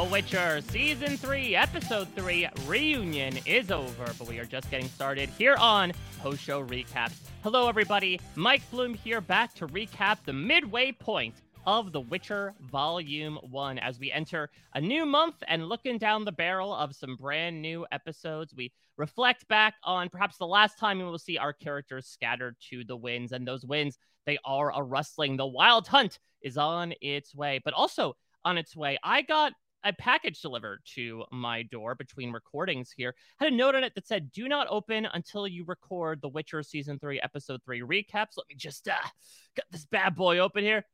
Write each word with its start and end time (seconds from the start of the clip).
The 0.00 0.06
Witcher 0.06 0.62
Season 0.62 1.18
3, 1.18 1.54
Episode 1.54 2.08
3 2.16 2.48
reunion 2.64 3.38
is 3.44 3.70
over, 3.70 4.10
but 4.18 4.26
we 4.26 4.38
are 4.38 4.46
just 4.46 4.70
getting 4.70 4.88
started 4.88 5.28
here 5.28 5.56
on 5.56 5.92
Post 6.20 6.42
Show 6.42 6.64
Recaps. 6.64 7.18
Hello, 7.42 7.68
everybody. 7.68 8.18
Mike 8.34 8.62
Bloom 8.70 8.94
here, 8.94 9.20
back 9.20 9.52
to 9.56 9.66
recap 9.66 10.16
the 10.24 10.32
midway 10.32 10.90
point 10.90 11.34
of 11.66 11.92
The 11.92 12.00
Witcher 12.00 12.54
Volume 12.72 13.38
1 13.42 13.78
as 13.78 13.98
we 13.98 14.10
enter 14.10 14.48
a 14.74 14.80
new 14.80 15.04
month 15.04 15.34
and 15.48 15.68
looking 15.68 15.98
down 15.98 16.24
the 16.24 16.32
barrel 16.32 16.74
of 16.74 16.96
some 16.96 17.14
brand 17.14 17.60
new 17.60 17.84
episodes. 17.92 18.54
We 18.54 18.72
reflect 18.96 19.46
back 19.48 19.74
on 19.84 20.08
perhaps 20.08 20.38
the 20.38 20.46
last 20.46 20.78
time 20.78 20.96
we 20.96 21.04
will 21.04 21.18
see 21.18 21.36
our 21.36 21.52
characters 21.52 22.06
scattered 22.06 22.56
to 22.70 22.84
the 22.84 22.96
winds, 22.96 23.32
and 23.32 23.46
those 23.46 23.66
winds, 23.66 23.98
they 24.24 24.38
are 24.46 24.72
a 24.74 24.82
rustling. 24.82 25.36
The 25.36 25.46
Wild 25.46 25.88
Hunt 25.88 26.20
is 26.40 26.56
on 26.56 26.94
its 27.02 27.34
way, 27.34 27.60
but 27.62 27.74
also 27.74 28.16
on 28.46 28.56
its 28.56 28.74
way. 28.74 28.98
I 29.04 29.20
got 29.20 29.52
a 29.84 29.92
package 29.92 30.40
delivered 30.40 30.80
to 30.94 31.24
my 31.32 31.62
door 31.62 31.94
between 31.94 32.32
recordings 32.32 32.92
here. 32.94 33.14
Had 33.38 33.52
a 33.52 33.56
note 33.56 33.74
on 33.74 33.84
it 33.84 33.94
that 33.94 34.06
said, 34.06 34.30
"Do 34.32 34.48
not 34.48 34.66
open 34.68 35.06
until 35.12 35.46
you 35.46 35.64
record 35.64 36.20
The 36.20 36.28
Witcher 36.28 36.62
season 36.62 36.98
three, 36.98 37.20
episode 37.20 37.60
three 37.64 37.80
recaps." 37.80 38.36
Let 38.36 38.48
me 38.48 38.56
just 38.56 38.88
uh, 38.88 38.94
got 39.56 39.66
this 39.70 39.86
bad 39.86 40.14
boy 40.16 40.38
open 40.38 40.64
here. 40.64 40.84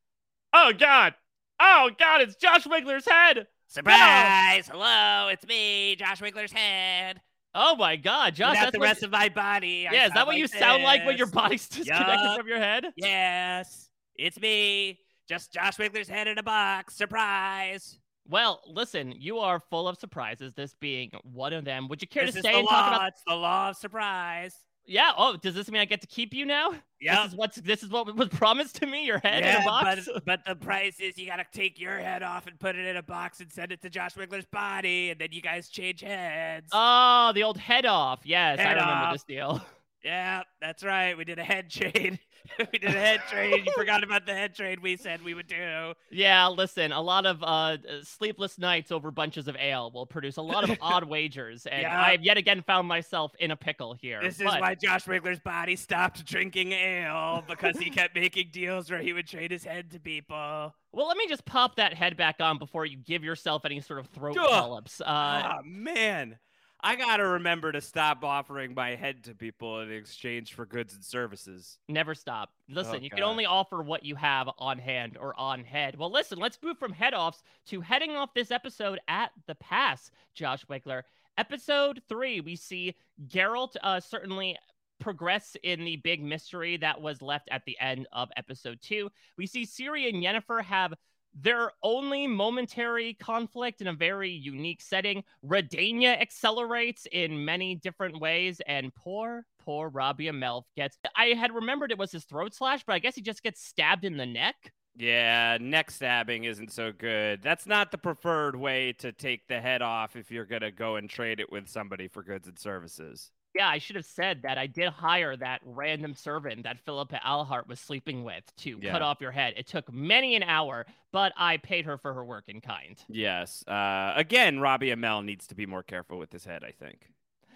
Oh 0.53 0.73
God! 0.79 1.15
Oh 1.61 1.91
God! 1.99 2.21
It's 2.23 2.37
Josh 2.37 2.67
Wigler's 2.67 3.07
head. 3.09 3.47
Surprise! 3.69 4.69
Hello, 4.69 5.29
it's 5.29 5.47
me, 5.47 5.97
Josh 5.97 6.21
Wigler's 6.21 6.53
head. 6.53 7.21
Oh 7.55 7.75
my 7.75 7.97
God, 7.97 8.35
Josh! 8.35 8.51
Without 8.51 8.63
that's 8.65 8.73
the 8.73 8.79
what- 8.79 8.85
rest 8.85 9.03
of 9.03 9.11
my 9.11 9.29
body. 9.29 9.89
I 9.89 9.93
Yeah, 9.93 10.07
is 10.07 10.13
that 10.13 10.27
what 10.27 10.35
like 10.35 10.39
you 10.39 10.47
sound 10.47 10.83
like 10.85 11.05
when 11.05 11.17
your 11.17 11.27
body's 11.27 11.67
disconnected 11.69 12.21
Yup. 12.21 12.39
from 12.39 12.47
your 12.49 12.59
head? 12.59 12.87
Yes, 12.97 13.89
it's 14.15 14.39
me, 14.39 15.01
just 15.29 15.53
Josh 15.53 15.77
Wigler's 15.79 16.09
head 16.09 16.29
in 16.29 16.39
a 16.39 16.43
box. 16.43 16.95
Surprise! 16.95 17.99
Well, 18.29 18.63
listen, 18.67 19.15
you 19.17 19.39
are 19.39 19.61
full 19.61 19.89
of 19.89 19.99
surprises. 19.99 20.53
This 20.55 20.75
being 20.75 21.11
one 21.23 21.53
of 21.53 21.65
them. 21.65 21.89
Would 21.89 22.03
you 22.03 22.09
care 22.09 22.27
this 22.27 22.35
to 22.37 22.41
stay 22.41 22.55
and 22.55 22.65
law. 22.65 22.71
talk 22.71 22.95
about? 22.95 23.09
It's 23.09 23.23
the 23.27 23.35
law 23.35 23.71
of 23.71 23.77
surprise. 23.77 24.55
Yeah. 24.87 25.13
Oh, 25.17 25.37
does 25.37 25.55
this 25.55 25.71
mean 25.71 25.81
I 25.81 25.85
get 25.85 26.01
to 26.01 26.07
keep 26.07 26.33
you 26.33 26.47
now? 26.47 26.73
Yep. 27.01 27.17
This 27.17 27.33
is 27.33 27.37
what's 27.37 27.57
this 27.57 27.83
is 27.83 27.91
what 27.91 28.15
was 28.17 28.29
promised 28.29 28.77
to 28.77 28.87
me. 28.87 29.05
Your 29.05 29.19
head 29.19 29.45
in 29.45 29.63
a 29.63 29.65
box. 29.65 30.09
but 30.13 30.25
but 30.25 30.41
the 30.47 30.55
price 30.55 31.01
is 31.01 31.19
you 31.19 31.27
gotta 31.27 31.45
take 31.53 31.79
your 31.79 31.99
head 31.99 32.23
off 32.23 32.47
and 32.47 32.59
put 32.59 32.77
it 32.77 32.87
in 32.87 32.97
a 32.97 33.03
box 33.03 33.41
and 33.41 33.51
send 33.53 33.73
it 33.73 33.83
to 33.83 33.91
Josh 33.91 34.15
Wigler's 34.15 34.47
body, 34.47 35.11
and 35.11 35.21
then 35.21 35.29
you 35.33 35.43
guys 35.43 35.69
change 35.69 36.01
heads. 36.01 36.69
Oh, 36.73 37.33
the 37.35 37.43
old 37.43 37.59
head 37.59 37.85
off. 37.87 38.21
Yes, 38.25 38.59
I 38.59 38.71
remember 38.71 38.93
off. 38.93 39.13
this 39.13 39.25
deal. 39.25 39.63
Yeah, 40.07 40.43
that's 40.61 40.85
right. 40.85 41.19
We 41.19 41.25
did 41.25 41.41
a 41.41 41.43
head 41.45 41.69
trade. 41.69 42.21
we 42.73 42.79
did 42.79 42.91
a 42.95 43.01
head 43.01 43.23
trade. 43.29 43.67
You 43.67 43.73
forgot 43.73 44.05
about 44.05 44.25
the 44.25 44.35
head 44.35 44.55
trade 44.55 44.79
we 44.81 44.97
said 44.97 45.21
we 45.25 45.35
would 45.35 45.49
do. 45.49 45.95
Yeah, 46.13 46.47
listen, 46.47 46.93
a 46.93 47.01
lot 47.01 47.27
of 47.27 47.43
uh, 47.43 47.79
sleepless 48.05 48.57
nights 48.57 48.93
over 48.93 49.11
bunches 49.11 49.49
of 49.49 49.57
ale 49.57 49.91
will 49.91 50.07
produce 50.07 50.37
a 50.37 50.43
lot 50.43 50.63
of 50.71 50.79
odd 50.81 51.03
wagers, 51.09 51.67
and 51.67 51.83
Yeah. 51.83 52.01
I 52.01 52.13
have 52.13 52.23
yet 52.23 52.37
again 52.37 52.63
found 52.63 52.87
myself 52.87 53.33
in 53.41 53.51
a 53.51 53.57
pickle 53.57 53.95
here. 53.95 54.21
This 54.23 54.39
is 54.39 54.47
why 54.47 54.77
Josh 54.77 55.07
Wigler's 55.07 55.41
body 55.41 55.75
stopped 55.75 56.25
drinking 56.25 56.71
ale 56.71 57.43
because 57.49 57.77
he 57.77 57.91
kept 57.91 58.15
making 58.15 58.51
deals 58.53 58.89
where 58.89 59.01
he 59.01 59.13
would 59.13 59.27
trade 59.27 59.51
his 59.51 59.65
head 59.65 59.91
to 59.91 59.99
people. 59.99 60.73
Well, 60.93 61.09
let 61.09 61.17
me 61.17 61.27
just 61.29 61.45
pop 61.47 61.75
that 61.77 61.95
head 61.95 62.17
back 62.17 62.37
on 62.39 62.59
before 62.59 62.87
you 62.87 62.97
give 62.97 63.25
yourself 63.25 63.65
any 63.65 63.81
sort 63.81 63.99
of 63.99 64.07
throat 64.07 64.37
polyps. 64.37 65.01
Uh, 65.01 65.05
Ah 65.09 65.59
man, 65.65 66.39
I 66.81 66.95
gotta 66.95 67.27
remember 67.27 67.73
to 67.73 67.81
stop 67.81 68.23
offering 68.23 68.75
my 68.75 68.95
head 68.95 69.25
to 69.25 69.35
people 69.35 69.81
in 69.81 69.91
exchange 69.91 70.55
for 70.55 70.67
goods 70.67 70.95
and 70.95 71.05
services. 71.05 71.79
Never 71.89 72.15
stop. 72.15 72.51
Listen, 72.69 72.97
Oh, 72.97 72.99
you 72.99 73.11
can 73.11 73.23
only 73.23 73.47
offer 73.47 73.83
what 73.83 74.05
you 74.05 74.15
have 74.15 74.49
on 74.59 74.79
hand 74.79 75.17
or 75.19 75.39
on 75.41 75.65
head. 75.65 75.97
Well, 75.97 76.11
listen, 76.13 76.39
let's 76.39 76.59
move 76.63 76.79
from 76.79 76.93
head 76.93 77.15
offs 77.15 77.43
to 77.67 77.81
heading 77.81 78.13
off 78.13 78.35
this 78.35 78.51
episode 78.51 79.01
at 79.09 79.31
the 79.47 79.55
pass, 79.57 80.11
Josh 80.35 80.65
Wigler. 80.67 81.03
Episode 81.39 82.03
three, 82.09 82.41
we 82.41 82.57
see 82.57 82.95
Geralt 83.27 83.77
uh, 83.83 84.01
certainly 84.01 84.57
progress 84.99 85.57
in 85.63 85.85
the 85.85 85.97
big 85.97 86.23
mystery 86.23 86.77
that 86.79 87.01
was 87.01 87.21
left 87.21 87.49
at 87.51 87.65
the 87.67 87.79
end 87.81 88.07
of 88.13 88.31
episode 88.37 88.79
two. 88.81 89.11
We 89.37 89.47
see 89.47 89.65
Ciri 89.67 90.09
and 90.09 90.23
Yennefer 90.23 90.63
have 90.63 90.95
their 91.41 91.71
only 91.83 92.27
momentary 92.27 93.15
conflict 93.15 93.81
in 93.81 93.89
a 93.89 93.93
very 93.93 94.31
unique 94.31 94.81
setting. 94.81 95.23
Redania 95.45 96.21
accelerates 96.21 97.07
in 97.13 97.45
many 97.45 97.75
different 97.75 98.19
ways, 98.21 98.61
and 98.67 98.95
poor, 98.95 99.45
poor 99.63 99.91
Robbie 99.91 100.27
Amell 100.27 100.63
gets. 100.77 100.99
I 101.15 101.27
had 101.27 101.53
remembered 101.53 101.93
it 101.93 101.99
was 101.99 102.13
his 102.13 102.25
throat 102.25 102.55
slash, 102.55 102.83
but 102.87 102.95
I 102.95 102.99
guess 102.99 103.15
he 103.15 103.23
just 103.23 103.43
gets 103.43 103.63
stabbed 103.63 104.05
in 104.05 104.17
the 104.17 104.27
neck. 104.27 104.57
Yeah, 104.99 105.59
neck 105.61 105.91
stabbing 105.91 106.45
isn't 106.45 106.73
so 106.73 106.91
good. 106.91 107.43
That's 107.43 107.67
not 107.67 107.91
the 107.91 107.99
preferred 107.99 108.57
way 108.57 108.95
to 108.95 109.13
take 109.13 109.47
the 109.47 109.61
head 109.61 109.83
off 109.83 110.17
if 110.17 110.31
you're 110.31 110.47
going 110.47 110.63
to 110.63 110.71
go 110.71 110.97
and 110.97 111.11
trade 111.11 111.39
it 111.39 111.53
with 111.53 111.69
somebody 111.69 112.09
for 112.09 112.23
goods 112.23 112.49
and 112.49 112.59
services. 112.59 113.31
Yeah, 113.57 113.69
I 113.69 113.79
should 113.79 113.97
have 113.97 114.05
said 114.05 114.43
that 114.43 114.59
I 114.59 114.67
did 114.67 114.89
hire 114.91 115.35
that 115.37 115.63
random 115.65 116.15
servant 116.15 116.65
that 116.65 116.79
Philippa 116.85 117.21
Eilhart 117.27 117.67
was 117.69 117.81
sleeping 117.81 118.23
with 118.23 118.45
to 118.59 118.79
Yeah. 118.83 118.93
cut 118.93 119.01
off 119.03 119.21
your 119.21 119.31
head. 119.31 119.55
It 119.57 119.67
took 119.67 119.91
many 119.91 120.37
an 120.37 120.43
hour, 120.43 120.85
but 121.11 121.33
I 121.39 121.57
paid 121.57 121.87
her 121.87 121.97
for 121.97 122.13
her 122.13 122.25
work 122.25 122.45
in 122.49 122.61
kind. 122.61 123.03
Yes. 123.09 123.67
Uh, 123.67 124.13
again, 124.15 124.61
Robbie 124.61 124.91
Amell 124.91 125.25
needs 125.25 125.47
to 125.47 125.55
be 125.55 125.65
more 125.65 125.83
careful 125.83 126.19
with 126.19 126.31
his 126.33 126.45
head, 126.45 126.65
I 126.65 126.71
think. 126.73 127.09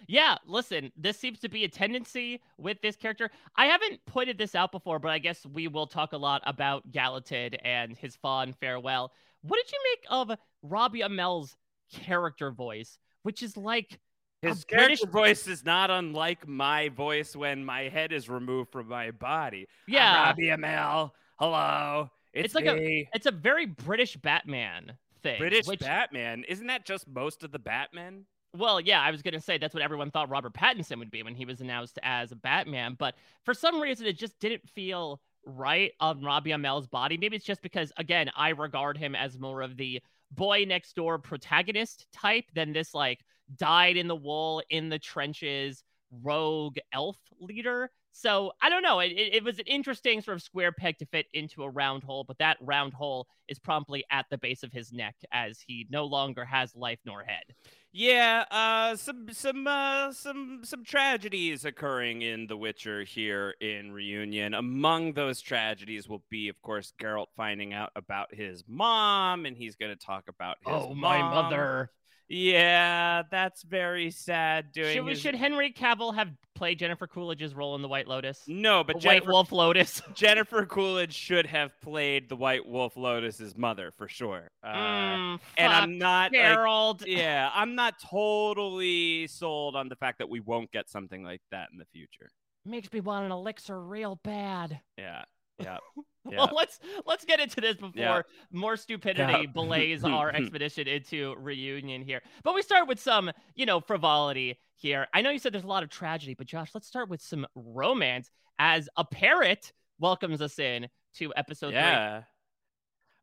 Yeah, 0.07 0.39
listen, 0.47 0.91
this 0.97 1.19
seems 1.19 1.39
to 1.41 1.49
be 1.51 1.65
a 1.65 1.69
tendency 1.69 2.41
with 2.57 2.81
this 2.81 2.97
character. 2.97 3.31
I 3.55 3.67
haven't 3.67 4.05
pointed 4.07 4.39
this 4.39 4.55
out 4.55 4.73
before, 4.73 4.99
but 4.99 5.11
I 5.11 5.19
guess 5.19 5.45
we 5.45 5.69
will 5.69 5.87
talk 5.87 6.15
a 6.15 6.17
lot 6.19 6.43
about 6.47 6.91
Gallatin 6.91 7.55
and 7.57 7.97
his 7.97 8.17
fond 8.17 8.57
farewell. 8.57 9.13
What 9.43 9.59
did 9.63 9.71
you 9.71 9.79
make 9.93 10.07
of 10.11 10.39
Robbie 10.63 11.01
Amell's 11.03 11.57
character 11.93 12.51
voice, 12.51 12.99
which 13.23 13.43
is 13.43 13.57
like 13.57 14.01
His 14.43 14.63
a 14.63 14.67
British 14.67 15.01
character 15.01 15.07
voice 15.11 15.47
is 15.47 15.65
not 15.65 15.91
unlike 15.91 16.49
my 16.49 16.89
voice 16.89 17.37
when 17.37 17.65
my 17.65 17.83
head 17.83 18.13
is 18.13 18.29
removed 18.29 18.73
from 18.73 18.89
my 18.89 19.11
body. 19.11 19.67
I'm 19.87 19.95
Yeah. 19.95 20.25
Robbie 20.25 20.47
Amell. 20.47 21.11
Hello. 21.39 22.11
It's, 22.33 22.47
It's 22.47 22.55
like 22.55 22.65
me. 22.65 23.09
it's 23.13 23.27
a 23.27 23.33
very 23.33 23.67
British 23.67 24.17
Batman 24.17 24.93
thing. 25.23 25.39
British 25.39 25.67
which, 25.67 25.81
Batman. 25.81 26.45
Isn't 26.49 26.69
that 26.69 26.87
just 26.87 27.07
most 27.09 27.43
of 27.45 27.53
the 27.53 27.59
Batmen? 27.59 28.25
Well, 28.57 28.81
yeah, 28.81 29.01
I 29.01 29.11
was 29.11 29.21
going 29.23 29.35
to 29.35 29.41
say 29.41 29.59
that's 29.59 29.75
what 29.75 29.83
everyone 29.83 30.11
thought 30.11 30.31
Robert 30.31 30.55
Pattinson 30.55 30.99
would 30.99 31.11
be 31.11 31.23
when 31.23 31.35
he 31.35 31.45
was 31.45 31.61
announced 31.61 31.99
as 32.03 32.33
a 32.33 32.37
Batman, 32.37 32.97
but 32.99 33.15
for 33.45 33.55
some 33.55 33.81
reason 33.81 34.07
it 34.07 34.19
just 34.19 34.39
didn't 34.41 34.69
feel 34.69 35.21
right 35.45 35.93
on 36.01 36.23
Robbie 36.23 36.51
Amell's 36.51 36.87
body. 36.87 37.17
Maybe 37.17 37.37
it's 37.37 37.45
just 37.45 37.63
because 37.63 37.93
again, 37.97 38.31
I 38.37 38.51
regard 38.51 38.97
him 38.97 39.15
as 39.15 39.39
more 39.39 39.61
of 39.61 39.77
the 39.77 40.01
boy 40.33 40.65
next 40.67 40.95
door 40.95 41.19
protagonist 41.19 42.07
type 42.13 42.45
than 42.55 42.73
this 42.73 42.95
like 42.95 43.21
dyed 43.57 43.97
in 43.97 44.09
the 44.09 44.17
wool 44.17 44.63
in 44.71 44.89
the 44.89 44.99
trenches 44.99 45.83
rogue 46.23 46.79
elf 46.93 47.17
leader. 47.41 47.91
So 48.13 48.53
I 48.61 48.69
don't 48.69 48.83
know. 48.83 48.99
It, 48.99 49.13
it, 49.13 49.35
it 49.37 49.45
was 49.45 49.59
an 49.59 49.67
interesting 49.67 50.21
sort 50.21 50.37
of 50.37 50.43
square 50.43 50.73
peg 50.73 50.99
to 50.99 51.07
fit 51.07 51.27
into 51.33 51.63
a 51.63 51.71
round 51.71 52.03
hole, 52.03 52.25
but 52.25 52.39
that 52.39 52.57
round 52.61 52.93
hole 52.93 53.29
is 53.49 53.59
promptly 53.59 54.05
at 54.11 54.27
the 54.31 54.39
base 54.39 54.63
of 54.63 54.73
his 54.73 54.93
neck 54.93 55.15
as 55.33 55.61
he 55.65 55.87
no 55.91 56.05
longer 56.05 56.45
has 56.45 56.75
life 56.75 56.99
nor 57.07 57.23
head. 57.23 57.45
Yeah, 57.93 58.45
uh, 58.51 58.97
some 58.97 59.29
some 59.33 59.67
uh, 59.67 60.13
some 60.13 60.61
some 60.65 60.85
tragedies 60.85 61.65
occurring 61.65 62.23
in 62.23 62.47
The 62.47 62.57
Witcher 62.57 63.03
here 63.03 63.55
in 63.61 63.91
Reunion. 63.91 64.55
Among 64.55 65.13
those 65.15 65.41
tragedies 65.41 66.09
will 66.09 66.23
be, 66.31 66.49
of 66.49 66.61
course, 66.63 66.93
Geralt 67.01 67.27
finding 67.37 67.73
out 67.73 67.91
about 67.97 68.33
his 68.35 68.63
mom, 68.69 69.45
and 69.45 69.57
he's 69.57 69.75
going 69.75 69.97
to 69.97 70.05
talk 70.07 70.25
about 70.29 70.59
his 70.65 70.75
Oh, 70.75 70.95
my 70.95 71.19
mother. 71.19 71.91
Yeah, 72.33 73.25
that's 73.29 73.65
very 73.65 74.13
sad. 74.13 74.71
Doing 74.73 74.95
Should, 74.95 75.05
we, 75.05 75.11
his- 75.11 75.21
should 75.21 75.35
Henry 75.35 75.73
Cavill 75.73 76.15
have 76.15 76.29
played 76.55 76.79
Jennifer 76.79 77.09
Coolidge's 77.09 77.55
role 77.55 77.75
in 77.75 77.83
The 77.83 77.89
White 77.89 78.07
Lotus? 78.07 78.45
no, 78.47 78.85
but 78.85 79.01
The 79.01 79.09
White 79.09 79.15
Jennifer, 79.15 79.31
Wolf 79.33 79.51
Lotus. 79.51 80.01
Jennifer 80.15 80.65
Coolidge 80.65 81.13
should 81.13 81.45
have 81.47 81.73
played 81.81 82.29
the 82.29 82.37
White 82.37 82.65
Wolf 82.65 82.97
Lotus's 82.97 83.57
mother 83.57 83.91
for 83.97 84.07
sure. 84.07 84.49
Uh, 84.63 84.69
Mm, 84.77 85.41
and 85.59 85.73
I'm 85.73 85.99
not 85.99 86.33
like, 86.33 87.03
yeah, 87.09 87.51
I'm 87.53 87.75
not 87.75 87.95
totally 88.01 89.27
sold 89.27 89.75
on 89.75 89.89
the 89.89 89.97
fact 89.97 90.19
that 90.19 90.29
we 90.29 90.39
won't 90.39 90.71
get 90.71 90.89
something 90.89 91.25
like 91.25 91.43
that 91.51 91.69
in 91.73 91.79
the 91.79 91.85
future. 91.87 92.31
Makes 92.65 92.93
me 92.93 93.01
want 93.01 93.25
an 93.27 93.33
elixir 93.33 93.81
real 93.81 94.21
bad. 94.23 94.81
Yeah, 94.97 95.25
yeah, 95.59 95.79
yeah. 96.31 96.39
Well, 96.39 96.51
let's 96.55 96.79
let's 97.07 97.25
get 97.25 97.41
into 97.41 97.61
this 97.61 97.77
before 97.77 97.93
Yeah. 97.95 98.23
more 98.53 98.77
stupidity 98.77 99.33
Yeah. 99.33 99.47
belays 99.55 100.03
hmm, 100.03 100.13
our 100.13 100.31
hmm. 100.31 100.37
expedition 100.37 100.87
into 100.89 101.35
reunion 101.39 102.03
here. 102.03 102.21
But 102.43 102.55
we 102.55 102.63
start 102.63 102.89
with 102.89 103.01
some, 103.01 103.31
you 103.55 103.67
know, 103.67 103.81
frivolity 103.81 104.59
here. 104.77 105.07
I 105.15 105.23
know 105.23 105.31
you 105.31 105.39
said 105.39 105.53
there's 105.53 105.65
a 105.65 105.69
lot 105.69 105.83
of 105.83 105.91
tragedy, 105.91 106.35
but 106.35 106.47
Josh, 106.47 106.71
let's 106.75 106.87
start 106.87 107.09
with 107.09 107.23
some 107.23 107.47
romance 107.55 108.31
as 108.59 108.89
a 108.97 109.05
parrot 109.05 109.73
welcomes 109.99 110.41
us 110.43 110.59
in 110.59 110.89
to 111.15 111.33
episode 111.37 111.73
three. 111.73 112.25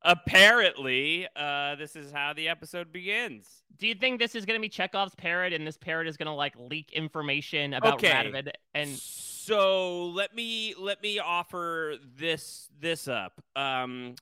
Apparently, 0.07 1.27
uh, 1.35 1.75
this 1.75 1.97
is 1.97 2.11
how 2.13 2.31
the 2.33 2.47
episode 2.47 2.93
begins. 2.93 3.63
Do 3.77 3.87
you 3.87 3.93
think 3.93 4.19
this 4.19 4.35
is 4.35 4.45
going 4.45 4.57
to 4.57 4.61
be 4.61 4.69
Chekhov's 4.69 5.13
parrot, 5.15 5.51
and 5.51 5.67
this 5.67 5.77
parrot 5.77 6.07
is 6.07 6.15
going 6.15 6.27
to 6.27 6.33
like 6.33 6.53
leak 6.57 6.93
information 6.93 7.73
about 7.73 7.95
Okay. 7.95 8.09
Radovid? 8.09 8.51
And 8.73 8.89
so 8.89 10.05
let 10.07 10.33
me 10.33 10.73
let 10.79 11.03
me 11.03 11.19
offer 11.19 11.95
this 12.17 12.69
this 12.79 13.09
up. 13.09 13.41
Um, 13.55 14.15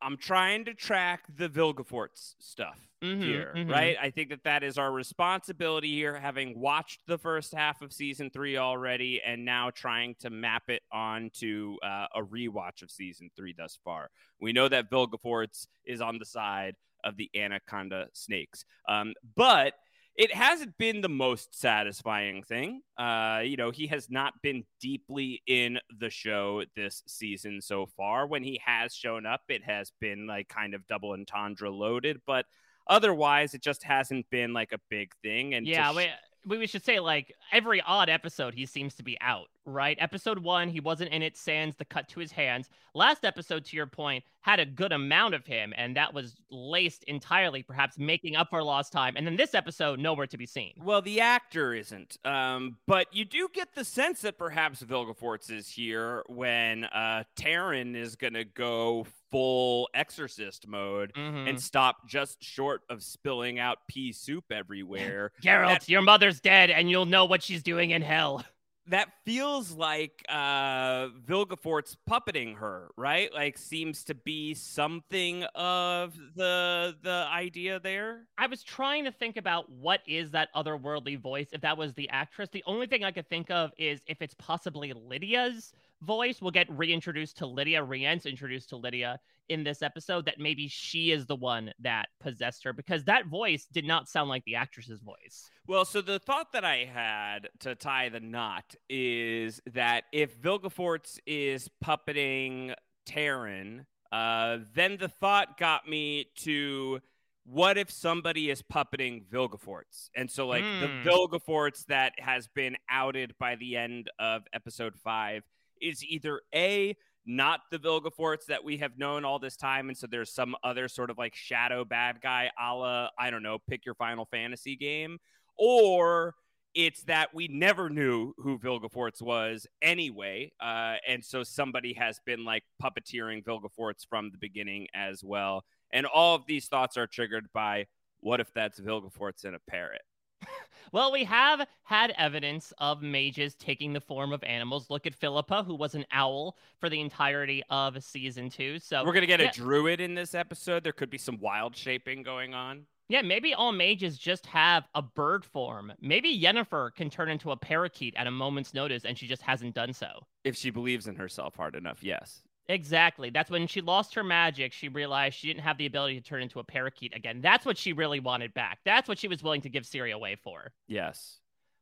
I'm 0.00 0.16
trying 0.16 0.64
to 0.64 0.74
track 0.74 1.24
the 1.36 1.48
Vilgefortz 1.48 2.34
stuff 2.38 2.78
Mhm, 3.02 3.22
here, 3.22 3.52
mhm. 3.54 3.70
right? 3.70 3.96
I 4.00 4.10
think 4.10 4.30
that 4.30 4.44
that 4.44 4.62
is 4.62 4.78
our 4.78 4.90
responsibility 4.90 5.92
here, 5.92 6.18
having 6.18 6.58
watched 6.58 7.00
the 7.06 7.18
first 7.18 7.52
half 7.54 7.82
of 7.82 7.92
season 7.92 8.30
three 8.30 8.56
already, 8.56 9.20
and 9.20 9.44
now 9.44 9.70
trying 9.70 10.14
to 10.20 10.30
map 10.30 10.64
it 10.68 10.82
onto 10.90 11.76
uh, 11.82 12.06
a 12.14 12.22
rewatch 12.22 12.82
of 12.82 12.90
season 12.90 13.30
three 13.36 13.52
thus 13.56 13.78
far. 13.84 14.10
We 14.40 14.52
know 14.52 14.68
that 14.68 14.90
Vilgefortz 14.90 15.66
is 15.84 16.00
on 16.00 16.18
the 16.18 16.24
side 16.24 16.74
of 17.04 17.16
the 17.16 17.30
Anaconda 17.36 18.08
snakes, 18.14 18.64
um, 18.88 19.12
but 19.36 19.74
it 20.16 20.34
hasn't 20.34 20.78
been 20.78 21.02
the 21.02 21.10
most 21.10 21.54
satisfying 21.54 22.42
thing. 22.42 22.80
Uh, 22.96 23.42
you 23.44 23.58
know, 23.58 23.70
he 23.70 23.86
has 23.88 24.08
not 24.10 24.32
been 24.42 24.64
deeply 24.80 25.42
in 25.46 25.78
the 26.00 26.08
show 26.08 26.64
this 26.74 27.02
season 27.06 27.60
so 27.60 27.84
far. 27.84 28.26
When 28.26 28.42
he 28.42 28.58
has 28.64 28.94
shown 28.94 29.26
up, 29.26 29.42
it 29.50 29.62
has 29.64 29.92
been 30.00 30.26
like 30.26 30.48
kind 30.48 30.72
of 30.72 30.86
double 30.86 31.10
entendre 31.10 31.70
loaded, 31.70 32.22
but 32.26 32.46
otherwise, 32.86 33.54
it 33.54 33.62
just 33.62 33.82
hasn't 33.82 34.28
been 34.30 34.52
like 34.52 34.72
a 34.72 34.78
big 34.88 35.14
thing. 35.22 35.54
And 35.54 35.66
yeah, 35.66 35.92
sh- 35.92 35.96
we, 35.96 36.08
we 36.46 36.58
we 36.58 36.66
should 36.66 36.84
say 36.84 37.00
like 37.00 37.34
every 37.52 37.80
odd 37.80 38.08
episode 38.08 38.54
he 38.54 38.66
seems 38.66 38.94
to 38.96 39.02
be 39.02 39.18
out, 39.20 39.48
right? 39.66 39.96
Episode 40.00 40.38
one, 40.38 40.68
he 40.68 40.80
wasn't 40.80 41.10
in 41.12 41.22
it, 41.22 41.36
sans 41.36 41.74
the 41.76 41.84
cut 41.84 42.08
to 42.10 42.20
his 42.20 42.32
hands. 42.32 42.70
Last 42.94 43.24
episode, 43.24 43.64
to 43.66 43.76
your 43.76 43.86
point, 43.86 44.24
had 44.40 44.60
a 44.60 44.64
good 44.64 44.92
amount 44.92 45.34
of 45.34 45.44
him, 45.44 45.74
and 45.76 45.96
that 45.96 46.14
was 46.14 46.36
laced 46.50 47.02
entirely, 47.04 47.62
perhaps 47.62 47.98
making 47.98 48.36
up 48.36 48.48
for 48.48 48.62
lost 48.62 48.92
time. 48.92 49.14
And 49.16 49.26
then 49.26 49.36
this 49.36 49.54
episode, 49.54 49.98
nowhere 49.98 50.28
to 50.28 50.38
be 50.38 50.46
seen. 50.46 50.72
Well, 50.82 51.02
the 51.02 51.20
actor 51.20 51.74
isn't, 51.74 52.16
um, 52.24 52.78
but 52.86 53.08
you 53.12 53.24
do 53.26 53.48
get 53.52 53.74
the 53.74 53.84
sense 53.84 54.20
that 54.22 54.38
perhaps 54.38 54.82
Vilgefortz 54.82 55.50
is 55.50 55.68
here 55.68 56.22
when 56.28 56.84
uh, 56.84 57.24
Taryn 57.36 57.94
is 57.96 58.14
going 58.16 58.34
to 58.34 58.44
go 58.44 59.04
full 59.30 59.88
exorcist 59.92 60.66
mode 60.68 61.12
Mhm. 61.14 61.48
and 61.50 61.60
stop 61.60 62.08
just 62.08 62.42
short 62.42 62.82
of 62.88 63.02
spilling 63.02 63.58
out 63.58 63.78
pea 63.88 64.12
soup 64.12 64.44
everywhere. 64.52 65.32
Geralt, 65.42 65.80
That- 65.80 65.88
your 65.88 66.02
mother's 66.02 66.40
dead, 66.40 66.70
and 66.70 66.88
you'll 66.88 67.04
know 67.06 67.24
what 67.24 67.42
she's 67.42 67.62
doing 67.64 67.90
in 67.90 68.00
hell. 68.02 68.44
That 68.88 69.08
feels 69.24 69.72
like 69.72 70.24
uh 70.28 71.08
Vilgefortz 71.26 71.96
puppeting 72.08 72.56
her, 72.58 72.90
right? 72.96 73.32
Like 73.32 73.58
seems 73.58 74.04
to 74.04 74.14
be 74.14 74.54
something 74.54 75.44
of 75.54 76.14
the 76.34 76.96
the 77.02 77.26
idea 77.32 77.80
there. 77.80 78.26
I 78.38 78.46
was 78.46 78.62
trying 78.62 79.04
to 79.04 79.12
think 79.12 79.36
about 79.36 79.70
what 79.70 80.00
is 80.06 80.30
that 80.32 80.48
otherworldly 80.54 81.20
voice, 81.20 81.48
if 81.52 81.60
that 81.62 81.76
was 81.76 81.94
the 81.94 82.08
actress. 82.10 82.48
The 82.52 82.64
only 82.66 82.86
thing 82.86 83.04
I 83.04 83.10
could 83.10 83.28
think 83.28 83.50
of 83.50 83.72
is 83.78 84.00
if 84.06 84.22
it's 84.22 84.34
possibly 84.34 84.92
Lydia's 84.92 85.72
voice. 86.02 86.40
We'll 86.40 86.50
get 86.50 86.70
reintroduced 86.70 87.38
to 87.38 87.46
Lydia, 87.46 87.82
Rience's 87.82 88.26
introduced 88.26 88.68
to 88.70 88.76
Lydia 88.76 89.18
in 89.48 89.62
this 89.62 89.80
episode, 89.80 90.26
that 90.26 90.40
maybe 90.40 90.66
she 90.66 91.12
is 91.12 91.26
the 91.26 91.36
one 91.36 91.72
that 91.80 92.08
possessed 92.20 92.64
her 92.64 92.72
because 92.72 93.04
that 93.04 93.26
voice 93.26 93.66
did 93.72 93.84
not 93.84 94.08
sound 94.08 94.28
like 94.28 94.44
the 94.44 94.56
actress's 94.56 95.00
voice. 95.00 95.50
Well, 95.68 95.84
so 95.84 96.00
the 96.00 96.18
thought 96.18 96.52
that 96.52 96.64
I 96.64 96.84
had 96.84 97.48
to 97.60 97.74
tie 97.74 98.08
the 98.08 98.20
knot 98.20 98.74
is 98.88 99.60
that 99.72 100.04
if 100.12 100.40
Vilgefortz 100.40 101.18
is 101.26 101.70
puppeting 101.84 102.74
Taryn, 103.08 103.86
uh, 104.10 104.58
then 104.74 104.96
the 104.98 105.08
thought 105.08 105.58
got 105.58 105.88
me 105.88 106.26
to 106.38 107.00
what 107.44 107.78
if 107.78 107.92
somebody 107.92 108.50
is 108.50 108.60
puppeting 108.62 109.24
Vilgefortz? 109.26 110.10
And 110.16 110.28
so, 110.28 110.48
like, 110.48 110.64
the 110.64 110.88
Hmm. 110.88 111.08
Vilgefortz 111.08 111.86
that 111.86 112.14
has 112.18 112.48
been 112.48 112.76
outed 112.90 113.38
by 113.38 113.54
the 113.54 113.76
end 113.76 114.10
of 114.18 114.42
episode 114.52 114.96
five 114.96 115.44
is 115.80 116.04
either 116.04 116.40
A, 116.54 116.96
not 117.26 117.60
the 117.70 117.78
Vilgefortz 117.78 118.46
that 118.46 118.64
we 118.64 118.76
have 118.78 118.98
known 118.98 119.24
all 119.24 119.38
this 119.38 119.56
time. 119.56 119.88
And 119.88 119.96
so 119.96 120.06
there's 120.06 120.32
some 120.32 120.54
other 120.62 120.88
sort 120.88 121.10
of 121.10 121.18
like 121.18 121.34
shadow 121.34 121.84
bad 121.84 122.20
guy 122.22 122.50
a 122.58 122.74
la, 122.74 123.08
I 123.18 123.30
don't 123.30 123.42
know, 123.42 123.58
pick 123.68 123.84
your 123.84 123.94
Final 123.94 124.26
Fantasy 124.26 124.76
game. 124.76 125.18
Or 125.58 126.34
it's 126.74 127.02
that 127.04 127.34
we 127.34 127.48
never 127.48 127.88
knew 127.88 128.34
who 128.36 128.58
Vilgefortz 128.58 129.22
was 129.22 129.66
anyway. 129.80 130.52
Uh, 130.60 130.96
and 131.08 131.24
so 131.24 131.42
somebody 131.42 131.94
has 131.94 132.20
been 132.26 132.44
like 132.44 132.64
puppeteering 132.82 133.42
Vilgefortz 133.42 134.06
from 134.08 134.30
the 134.30 134.38
beginning 134.38 134.86
as 134.94 135.24
well. 135.24 135.64
And 135.92 136.04
all 136.06 136.34
of 136.34 136.46
these 136.46 136.68
thoughts 136.68 136.96
are 136.98 137.06
triggered 137.06 137.46
by 137.54 137.86
what 138.20 138.40
if 138.40 138.52
that's 138.54 138.78
Vilgefortz 138.78 139.44
in 139.44 139.54
a 139.54 139.58
parrot? 139.68 140.02
Well, 140.92 141.12
we 141.12 141.24
have 141.24 141.66
had 141.82 142.14
evidence 142.16 142.72
of 142.78 143.02
mages 143.02 143.54
taking 143.54 143.92
the 143.92 144.00
form 144.00 144.32
of 144.32 144.42
animals. 144.44 144.88
Look 144.88 145.06
at 145.06 145.14
Philippa, 145.14 145.64
who 145.64 145.74
was 145.74 145.94
an 145.94 146.06
owl 146.12 146.56
for 146.78 146.88
the 146.88 147.00
entirety 147.00 147.62
of 147.70 148.02
season 148.02 148.48
two. 148.48 148.78
So 148.78 149.04
We're 149.04 149.12
gonna 149.12 149.26
get 149.26 149.40
yeah, 149.40 149.50
a 149.50 149.52
druid 149.52 150.00
in 150.00 150.14
this 150.14 150.34
episode. 150.34 150.84
There 150.84 150.92
could 150.92 151.10
be 151.10 151.18
some 151.18 151.38
wild 151.38 151.76
shaping 151.76 152.22
going 152.22 152.54
on. 152.54 152.86
Yeah, 153.08 153.22
maybe 153.22 153.54
all 153.54 153.72
mages 153.72 154.18
just 154.18 154.46
have 154.46 154.88
a 154.94 155.02
bird 155.02 155.44
form. 155.44 155.92
Maybe 156.00 156.40
Yennefer 156.40 156.92
can 156.94 157.08
turn 157.08 157.28
into 157.28 157.52
a 157.52 157.56
parakeet 157.56 158.14
at 158.16 158.26
a 158.26 158.32
moment's 158.32 158.74
notice, 158.74 159.04
and 159.04 159.16
she 159.16 159.28
just 159.28 159.42
hasn't 159.42 159.74
done 159.74 159.92
so. 159.92 160.08
If 160.44 160.56
she 160.56 160.70
believes 160.70 161.06
in 161.06 161.14
herself 161.14 161.54
hard 161.54 161.76
enough, 161.76 162.02
yes. 162.02 162.42
Exactly. 162.68 163.30
That's 163.30 163.50
when 163.50 163.66
she 163.66 163.80
lost 163.80 164.14
her 164.14 164.24
magic. 164.24 164.72
She 164.72 164.88
realized 164.88 165.36
she 165.36 165.46
didn't 165.46 165.62
have 165.62 165.78
the 165.78 165.86
ability 165.86 166.20
to 166.20 166.26
turn 166.26 166.42
into 166.42 166.58
a 166.58 166.64
parakeet 166.64 167.14
again. 167.14 167.40
That's 167.40 167.64
what 167.64 167.78
she 167.78 167.92
really 167.92 168.20
wanted 168.20 168.54
back. 168.54 168.80
That's 168.84 169.08
what 169.08 169.18
she 169.18 169.28
was 169.28 169.42
willing 169.42 169.60
to 169.62 169.68
give 169.68 169.84
Ciri 169.84 170.12
away 170.12 170.36
for. 170.42 170.72
Yes. 170.88 171.38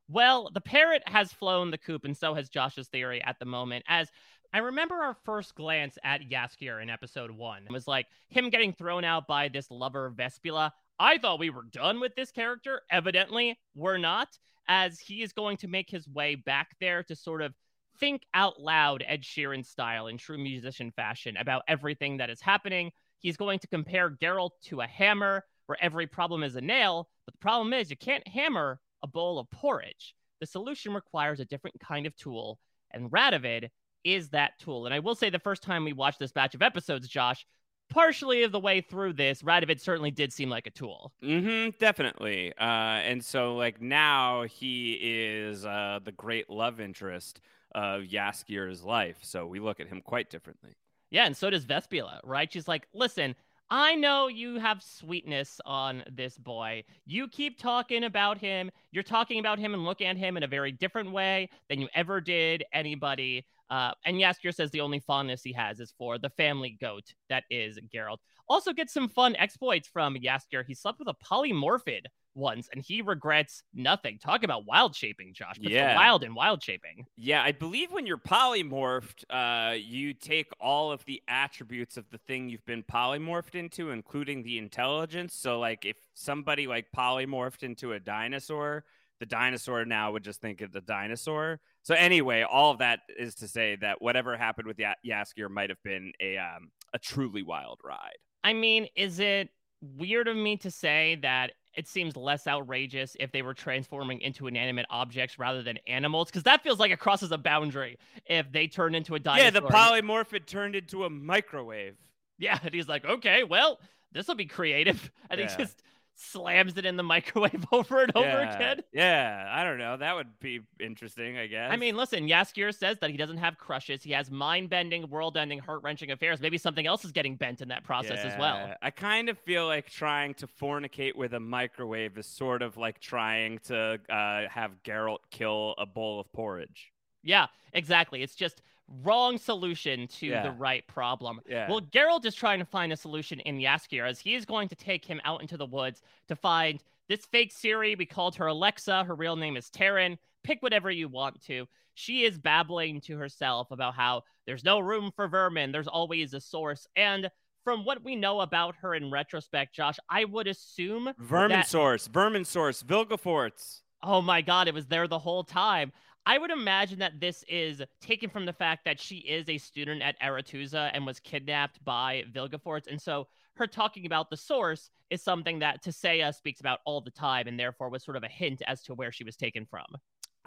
Well, 0.08 0.50
the 0.52 0.60
parrot 0.60 1.02
has 1.06 1.32
flown 1.32 1.70
the 1.70 1.78
coop, 1.78 2.04
and 2.04 2.14
so 2.14 2.34
has 2.34 2.50
Josh's 2.50 2.88
theory 2.88 3.22
at 3.24 3.38
the 3.38 3.46
moment. 3.46 3.84
As 3.88 4.10
I 4.52 4.58
remember 4.58 4.96
our 4.96 5.16
first 5.24 5.54
glance 5.54 5.98
at 6.04 6.28
Jaskier 6.28 6.80
in 6.80 6.88
episode 6.88 7.32
one 7.32 7.64
it 7.64 7.72
was 7.72 7.88
like 7.88 8.06
him 8.28 8.50
getting 8.50 8.72
thrown 8.72 9.02
out 9.02 9.26
by 9.26 9.48
this 9.48 9.68
lover 9.70 10.12
Vespula. 10.14 10.70
I 10.98 11.18
thought 11.18 11.40
we 11.40 11.50
were 11.50 11.64
done 11.64 11.98
with 11.98 12.14
this 12.14 12.30
character. 12.30 12.82
Evidently, 12.88 13.58
we're 13.74 13.98
not, 13.98 14.38
as 14.68 15.00
he 15.00 15.22
is 15.22 15.32
going 15.32 15.56
to 15.56 15.66
make 15.68 15.90
his 15.90 16.06
way 16.06 16.36
back 16.36 16.76
there 16.78 17.02
to 17.04 17.16
sort 17.16 17.42
of 17.42 17.52
think 17.98 18.22
out 18.34 18.60
loud 18.60 19.04
Ed 19.06 19.22
Sheeran 19.22 19.64
style 19.64 20.06
in 20.06 20.18
true 20.18 20.38
musician 20.38 20.90
fashion 20.90 21.36
about 21.36 21.62
everything 21.68 22.16
that 22.18 22.30
is 22.30 22.40
happening. 22.40 22.90
He's 23.18 23.36
going 23.36 23.58
to 23.60 23.66
compare 23.68 24.10
Geralt 24.10 24.50
to 24.64 24.80
a 24.80 24.86
hammer 24.86 25.44
where 25.66 25.78
every 25.80 26.06
problem 26.06 26.42
is 26.42 26.56
a 26.56 26.60
nail, 26.60 27.08
but 27.26 27.34
the 27.34 27.38
problem 27.38 27.72
is 27.72 27.90
you 27.90 27.96
can't 27.96 28.26
hammer 28.28 28.80
a 29.02 29.06
bowl 29.06 29.38
of 29.38 29.50
porridge. 29.50 30.14
The 30.40 30.46
solution 30.46 30.92
requires 30.92 31.40
a 31.40 31.44
different 31.44 31.78
kind 31.80 32.06
of 32.06 32.16
tool, 32.16 32.58
and 32.90 33.10
Radovid 33.10 33.70
is 34.04 34.28
that 34.30 34.58
tool. 34.58 34.84
And 34.84 34.94
I 34.94 34.98
will 34.98 35.14
say 35.14 35.30
the 35.30 35.38
first 35.38 35.62
time 35.62 35.84
we 35.84 35.92
watched 35.92 36.18
this 36.18 36.32
batch 36.32 36.54
of 36.54 36.62
episodes, 36.62 37.08
Josh, 37.08 37.46
partially 37.88 38.42
of 38.42 38.52
the 38.52 38.60
way 38.60 38.80
through 38.80 39.14
this, 39.14 39.42
Radovid 39.42 39.80
certainly 39.80 40.10
did 40.10 40.32
seem 40.32 40.50
like 40.50 40.66
a 40.66 40.70
tool. 40.70 41.12
Mm-hmm, 41.22 41.70
definitely. 41.78 42.52
Uh, 42.58 43.00
and 43.04 43.24
so, 43.24 43.56
like, 43.56 43.80
now 43.80 44.42
he 44.42 44.98
is 45.00 45.64
uh, 45.64 46.00
the 46.04 46.12
great 46.12 46.50
love 46.50 46.80
interest 46.80 47.40
of 47.74 48.02
Jaskier's 48.02 48.82
life. 48.82 49.18
So 49.22 49.46
we 49.46 49.60
look 49.60 49.80
at 49.80 49.88
him 49.88 50.00
quite 50.00 50.30
differently. 50.30 50.76
Yeah, 51.10 51.26
and 51.26 51.36
so 51.36 51.50
does 51.50 51.64
Vespula, 51.64 52.20
right? 52.24 52.52
She's 52.52 52.68
like, 52.68 52.88
listen, 52.92 53.34
I 53.70 53.94
know 53.94 54.28
you 54.28 54.58
have 54.58 54.82
sweetness 54.82 55.60
on 55.64 56.04
this 56.10 56.36
boy. 56.36 56.84
You 57.06 57.28
keep 57.28 57.58
talking 57.58 58.04
about 58.04 58.38
him. 58.38 58.70
You're 58.92 59.02
talking 59.02 59.38
about 59.40 59.58
him 59.58 59.74
and 59.74 59.84
looking 59.84 60.06
at 60.06 60.16
him 60.16 60.36
in 60.36 60.42
a 60.42 60.48
very 60.48 60.72
different 60.72 61.12
way 61.12 61.48
than 61.68 61.80
you 61.80 61.88
ever 61.94 62.20
did 62.20 62.64
anybody. 62.72 63.46
Uh, 63.70 63.92
and 64.04 64.16
Jaskier 64.16 64.54
says 64.54 64.70
the 64.70 64.82
only 64.82 65.00
fondness 65.00 65.42
he 65.42 65.52
has 65.52 65.80
is 65.80 65.94
for 65.96 66.18
the 66.18 66.30
family 66.30 66.76
goat 66.80 67.14
that 67.30 67.44
is 67.50 67.78
Geralt. 67.92 68.18
Also, 68.48 68.72
gets 68.72 68.92
some 68.92 69.08
fun 69.08 69.34
exploits 69.36 69.88
from 69.88 70.16
Jaskier. 70.16 70.64
He 70.66 70.74
slept 70.74 70.98
with 70.98 71.08
a 71.08 71.14
polymorphid 71.24 72.02
once, 72.34 72.68
and 72.72 72.82
he 72.82 73.00
regrets 73.02 73.62
nothing. 73.72 74.18
Talk 74.18 74.42
about 74.42 74.66
wild 74.66 74.94
shaping, 74.94 75.32
Josh. 75.34 75.56
The 75.60 75.70
Yeah. 75.70 75.94
wild 75.94 76.24
and 76.24 76.34
wild 76.34 76.62
shaping. 76.62 77.06
Yeah, 77.16 77.42
I 77.42 77.52
believe 77.52 77.92
when 77.92 78.06
you're 78.06 78.18
polymorphed, 78.18 79.24
uh, 79.30 79.74
you 79.74 80.14
take 80.14 80.48
all 80.60 80.90
of 80.92 81.04
the 81.04 81.22
attributes 81.28 81.96
of 81.96 82.08
the 82.10 82.18
thing 82.18 82.48
you've 82.48 82.64
been 82.66 82.82
polymorphed 82.82 83.54
into, 83.54 83.90
including 83.90 84.42
the 84.42 84.58
intelligence. 84.58 85.34
So, 85.34 85.58
like, 85.58 85.84
if 85.84 85.96
somebody 86.14 86.66
like 86.66 86.86
polymorphed 86.96 87.62
into 87.62 87.92
a 87.92 88.00
dinosaur, 88.00 88.84
the 89.20 89.26
dinosaur 89.26 89.84
now 89.84 90.12
would 90.12 90.24
just 90.24 90.40
think 90.40 90.60
it's 90.60 90.74
a 90.74 90.80
dinosaur. 90.80 91.60
So, 91.82 91.94
anyway, 91.94 92.42
all 92.42 92.72
of 92.72 92.78
that 92.78 93.00
is 93.16 93.34
to 93.36 93.48
say 93.48 93.76
that 93.76 94.02
whatever 94.02 94.36
happened 94.36 94.66
with 94.66 94.78
Ya- 94.78 94.94
Jaskier 95.06 95.48
might 95.50 95.70
have 95.70 95.82
been 95.84 96.12
a 96.20 96.36
um, 96.36 96.70
a 96.92 96.98
truly 96.98 97.42
wild 97.42 97.80
ride. 97.84 98.16
I 98.42 98.52
mean, 98.52 98.88
is 98.96 99.20
it 99.20 99.50
weird 99.80 100.28
of 100.28 100.36
me 100.36 100.56
to 100.58 100.70
say 100.70 101.18
that 101.22 101.52
it 101.76 101.88
seems 101.88 102.16
less 102.16 102.46
outrageous 102.46 103.16
if 103.18 103.32
they 103.32 103.42
were 103.42 103.54
transforming 103.54 104.20
into 104.20 104.46
inanimate 104.46 104.86
objects 104.90 105.38
rather 105.38 105.62
than 105.62 105.78
animals? 105.86 106.28
Because 106.28 106.44
that 106.44 106.62
feels 106.62 106.78
like 106.78 106.90
it 106.90 106.98
crosses 106.98 107.32
a 107.32 107.38
boundary 107.38 107.98
if 108.26 108.50
they 108.52 108.66
turn 108.66 108.94
into 108.94 109.14
a 109.14 109.18
dinosaur. 109.18 109.44
Yeah, 109.44 109.50
the 109.50 109.62
polymorphid 109.62 110.46
turned 110.46 110.76
into 110.76 111.04
a 111.04 111.10
microwave. 111.10 111.96
Yeah, 112.38 112.58
and 112.62 112.74
he's 112.74 112.88
like, 112.88 113.04
okay, 113.04 113.44
well, 113.44 113.78
this 114.12 114.28
will 114.28 114.34
be 114.34 114.46
creative. 114.46 115.10
And 115.30 115.40
Yeah. 115.40 115.48
he 115.50 115.56
just 115.62 115.82
slams 116.14 116.76
it 116.76 116.86
in 116.86 116.96
the 116.96 117.02
microwave 117.02 117.64
over 117.72 118.02
and 118.02 118.12
over 118.14 118.28
yeah. 118.28 118.54
again. 118.54 118.80
Yeah, 118.92 119.48
I 119.50 119.64
don't 119.64 119.78
know. 119.78 119.96
That 119.96 120.14
would 120.14 120.38
be 120.40 120.60
interesting, 120.80 121.36
I 121.38 121.46
guess. 121.46 121.70
I 121.72 121.76
mean, 121.76 121.96
listen, 121.96 122.28
Jaskier 122.28 122.74
says 122.74 122.98
that 123.00 123.10
he 123.10 123.16
doesn't 123.16 123.38
have 123.38 123.58
crushes. 123.58 124.02
He 124.02 124.12
has 124.12 124.30
mind 124.30 124.70
bending, 124.70 125.08
world 125.10 125.36
ending, 125.36 125.58
heart 125.58 125.82
wrenching 125.82 126.10
affairs. 126.10 126.40
Maybe 126.40 126.58
something 126.58 126.86
else 126.86 127.04
is 127.04 127.12
getting 127.12 127.36
bent 127.36 127.60
in 127.60 127.68
that 127.68 127.84
process 127.84 128.24
as 128.24 128.38
well. 128.38 128.74
I 128.82 128.90
kind 128.90 129.28
of 129.28 129.38
feel 129.38 129.66
like 129.66 129.90
trying 129.90 130.34
to 130.34 130.46
fornicate 130.46 131.14
with 131.16 131.34
a 131.34 131.40
microwave 131.40 132.16
is 132.18 132.26
sort 132.26 132.62
of 132.62 132.76
like 132.76 133.00
trying 133.00 133.58
to 133.66 134.00
uh, 134.08 134.48
have 134.48 134.72
Geralt 134.84 135.18
kill 135.30 135.74
a 135.78 135.86
bowl 135.86 136.20
of 136.20 136.32
porridge. 136.32 136.92
Yeah, 137.22 137.46
exactly. 137.72 138.22
It's 138.22 138.34
just 138.34 138.62
wrong 138.88 139.38
solution 139.38 140.06
to 140.08 140.26
Yeah. 140.26 140.42
the 140.42 140.50
right 140.52 140.86
problem. 140.86 141.40
Yeah. 141.48 141.68
Well, 141.70 141.80
Geralt 141.80 142.24
is 142.24 142.34
trying 142.34 142.58
to 142.58 142.64
find 142.64 142.92
a 142.92 142.96
solution 142.96 143.40
in 143.40 143.58
Jaskier 143.58 144.06
as 144.08 144.20
he 144.20 144.34
is 144.34 144.44
going 144.44 144.68
to 144.68 144.74
take 144.76 145.04
him 145.04 145.20
out 145.24 145.40
into 145.40 145.56
the 145.56 145.66
woods 145.66 146.02
to 146.28 146.36
find 146.36 146.82
this 147.08 147.24
fake 147.26 147.52
Ciri. 147.52 147.96
We 147.96 148.06
called 148.06 148.36
her 148.36 148.46
Alexa. 148.46 149.04
Her 149.04 149.14
real 149.14 149.36
name 149.36 149.56
is 149.56 149.70
Taryn. 149.70 150.18
Pick 150.42 150.62
whatever 150.62 150.90
you 150.90 151.08
want 151.08 151.40
to. 151.46 151.66
She 151.94 152.24
is 152.24 152.38
babbling 152.38 153.00
to 153.02 153.16
herself 153.16 153.70
about 153.70 153.94
how 153.94 154.24
there's 154.46 154.64
no 154.64 154.80
room 154.80 155.10
for 155.14 155.28
vermin. 155.28 155.72
There's 155.72 155.88
always 155.88 156.34
a 156.34 156.40
source. 156.40 156.86
And 156.96 157.30
from 157.62 157.84
what 157.86 158.02
we 158.04 158.16
know 158.16 158.40
about 158.40 158.74
her 158.76 158.94
in 158.94 159.10
retrospect, 159.10 159.74
Josh, 159.74 159.96
I 160.10 160.24
would 160.26 160.46
assume 160.46 161.12
Vermin 161.18 161.50
that- 161.60 161.66
source, 161.68 162.06
vermin 162.08 162.44
source, 162.44 162.82
Vilgefortz. 162.82 163.80
Oh 164.02 164.20
my 164.20 164.42
god, 164.42 164.68
it 164.68 164.74
was 164.74 164.86
there 164.86 165.08
the 165.08 165.18
whole 165.20 165.44
time. 165.44 165.92
I 166.26 166.38
would 166.38 166.50
imagine 166.50 166.98
that 167.00 167.20
this 167.20 167.44
is 167.48 167.82
taken 168.00 168.30
from 168.30 168.46
the 168.46 168.52
fact 168.52 168.84
that 168.84 168.98
she 168.98 169.16
is 169.16 169.48
a 169.48 169.58
student 169.58 170.02
at 170.02 170.18
Aretuza 170.20 170.90
and 170.94 171.04
was 171.04 171.20
kidnapped 171.20 171.84
by 171.84 172.24
Vilgefortz. 172.32 172.86
And 172.86 173.00
so 173.00 173.28
her 173.56 173.66
talking 173.66 174.06
about 174.06 174.30
the 174.30 174.36
source 174.36 174.90
is 175.10 175.22
something 175.22 175.58
that 175.58 175.84
Tissaia 175.84 176.34
speaks 176.34 176.60
about 176.60 176.80
all 176.86 177.00
the 177.00 177.10
time 177.10 177.46
and 177.46 177.60
therefore 177.60 177.90
was 177.90 178.02
sort 178.02 178.16
of 178.16 178.22
a 178.22 178.28
hint 178.28 178.62
as 178.66 178.82
to 178.84 178.94
where 178.94 179.12
she 179.12 179.24
was 179.24 179.36
taken 179.36 179.66
from. 179.66 179.84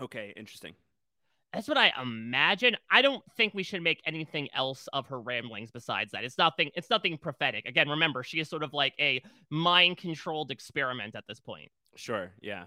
Okay, 0.01 0.33
interesting. 0.35 0.73
That's 1.53 1.67
what 1.67 1.77
I 1.77 1.93
imagine. 2.01 2.75
I 2.91 3.01
don't 3.01 3.23
think 3.37 3.53
we 3.53 3.63
should 3.63 3.81
make 3.81 4.01
anything 4.05 4.49
else 4.53 4.87
of 4.93 5.07
her 5.07 5.19
ramblings 5.19 5.71
besides 5.71 6.11
that. 6.11 6.23
It's 6.23 6.37
nothing 6.37 6.71
it's 6.75 6.89
nothing 6.89 7.17
prophetic. 7.17 7.65
Again, 7.65 7.87
remember, 7.87 8.21
she 8.21 8.39
is 8.39 8.49
sort 8.49 8.63
of 8.63 8.73
like 8.73 8.93
a 8.99 9.23
mind-controlled 9.49 10.51
experiment 10.51 11.15
at 11.15 11.23
this 11.27 11.39
point. 11.39 11.71
Sure, 11.95 12.31
yeah. 12.41 12.65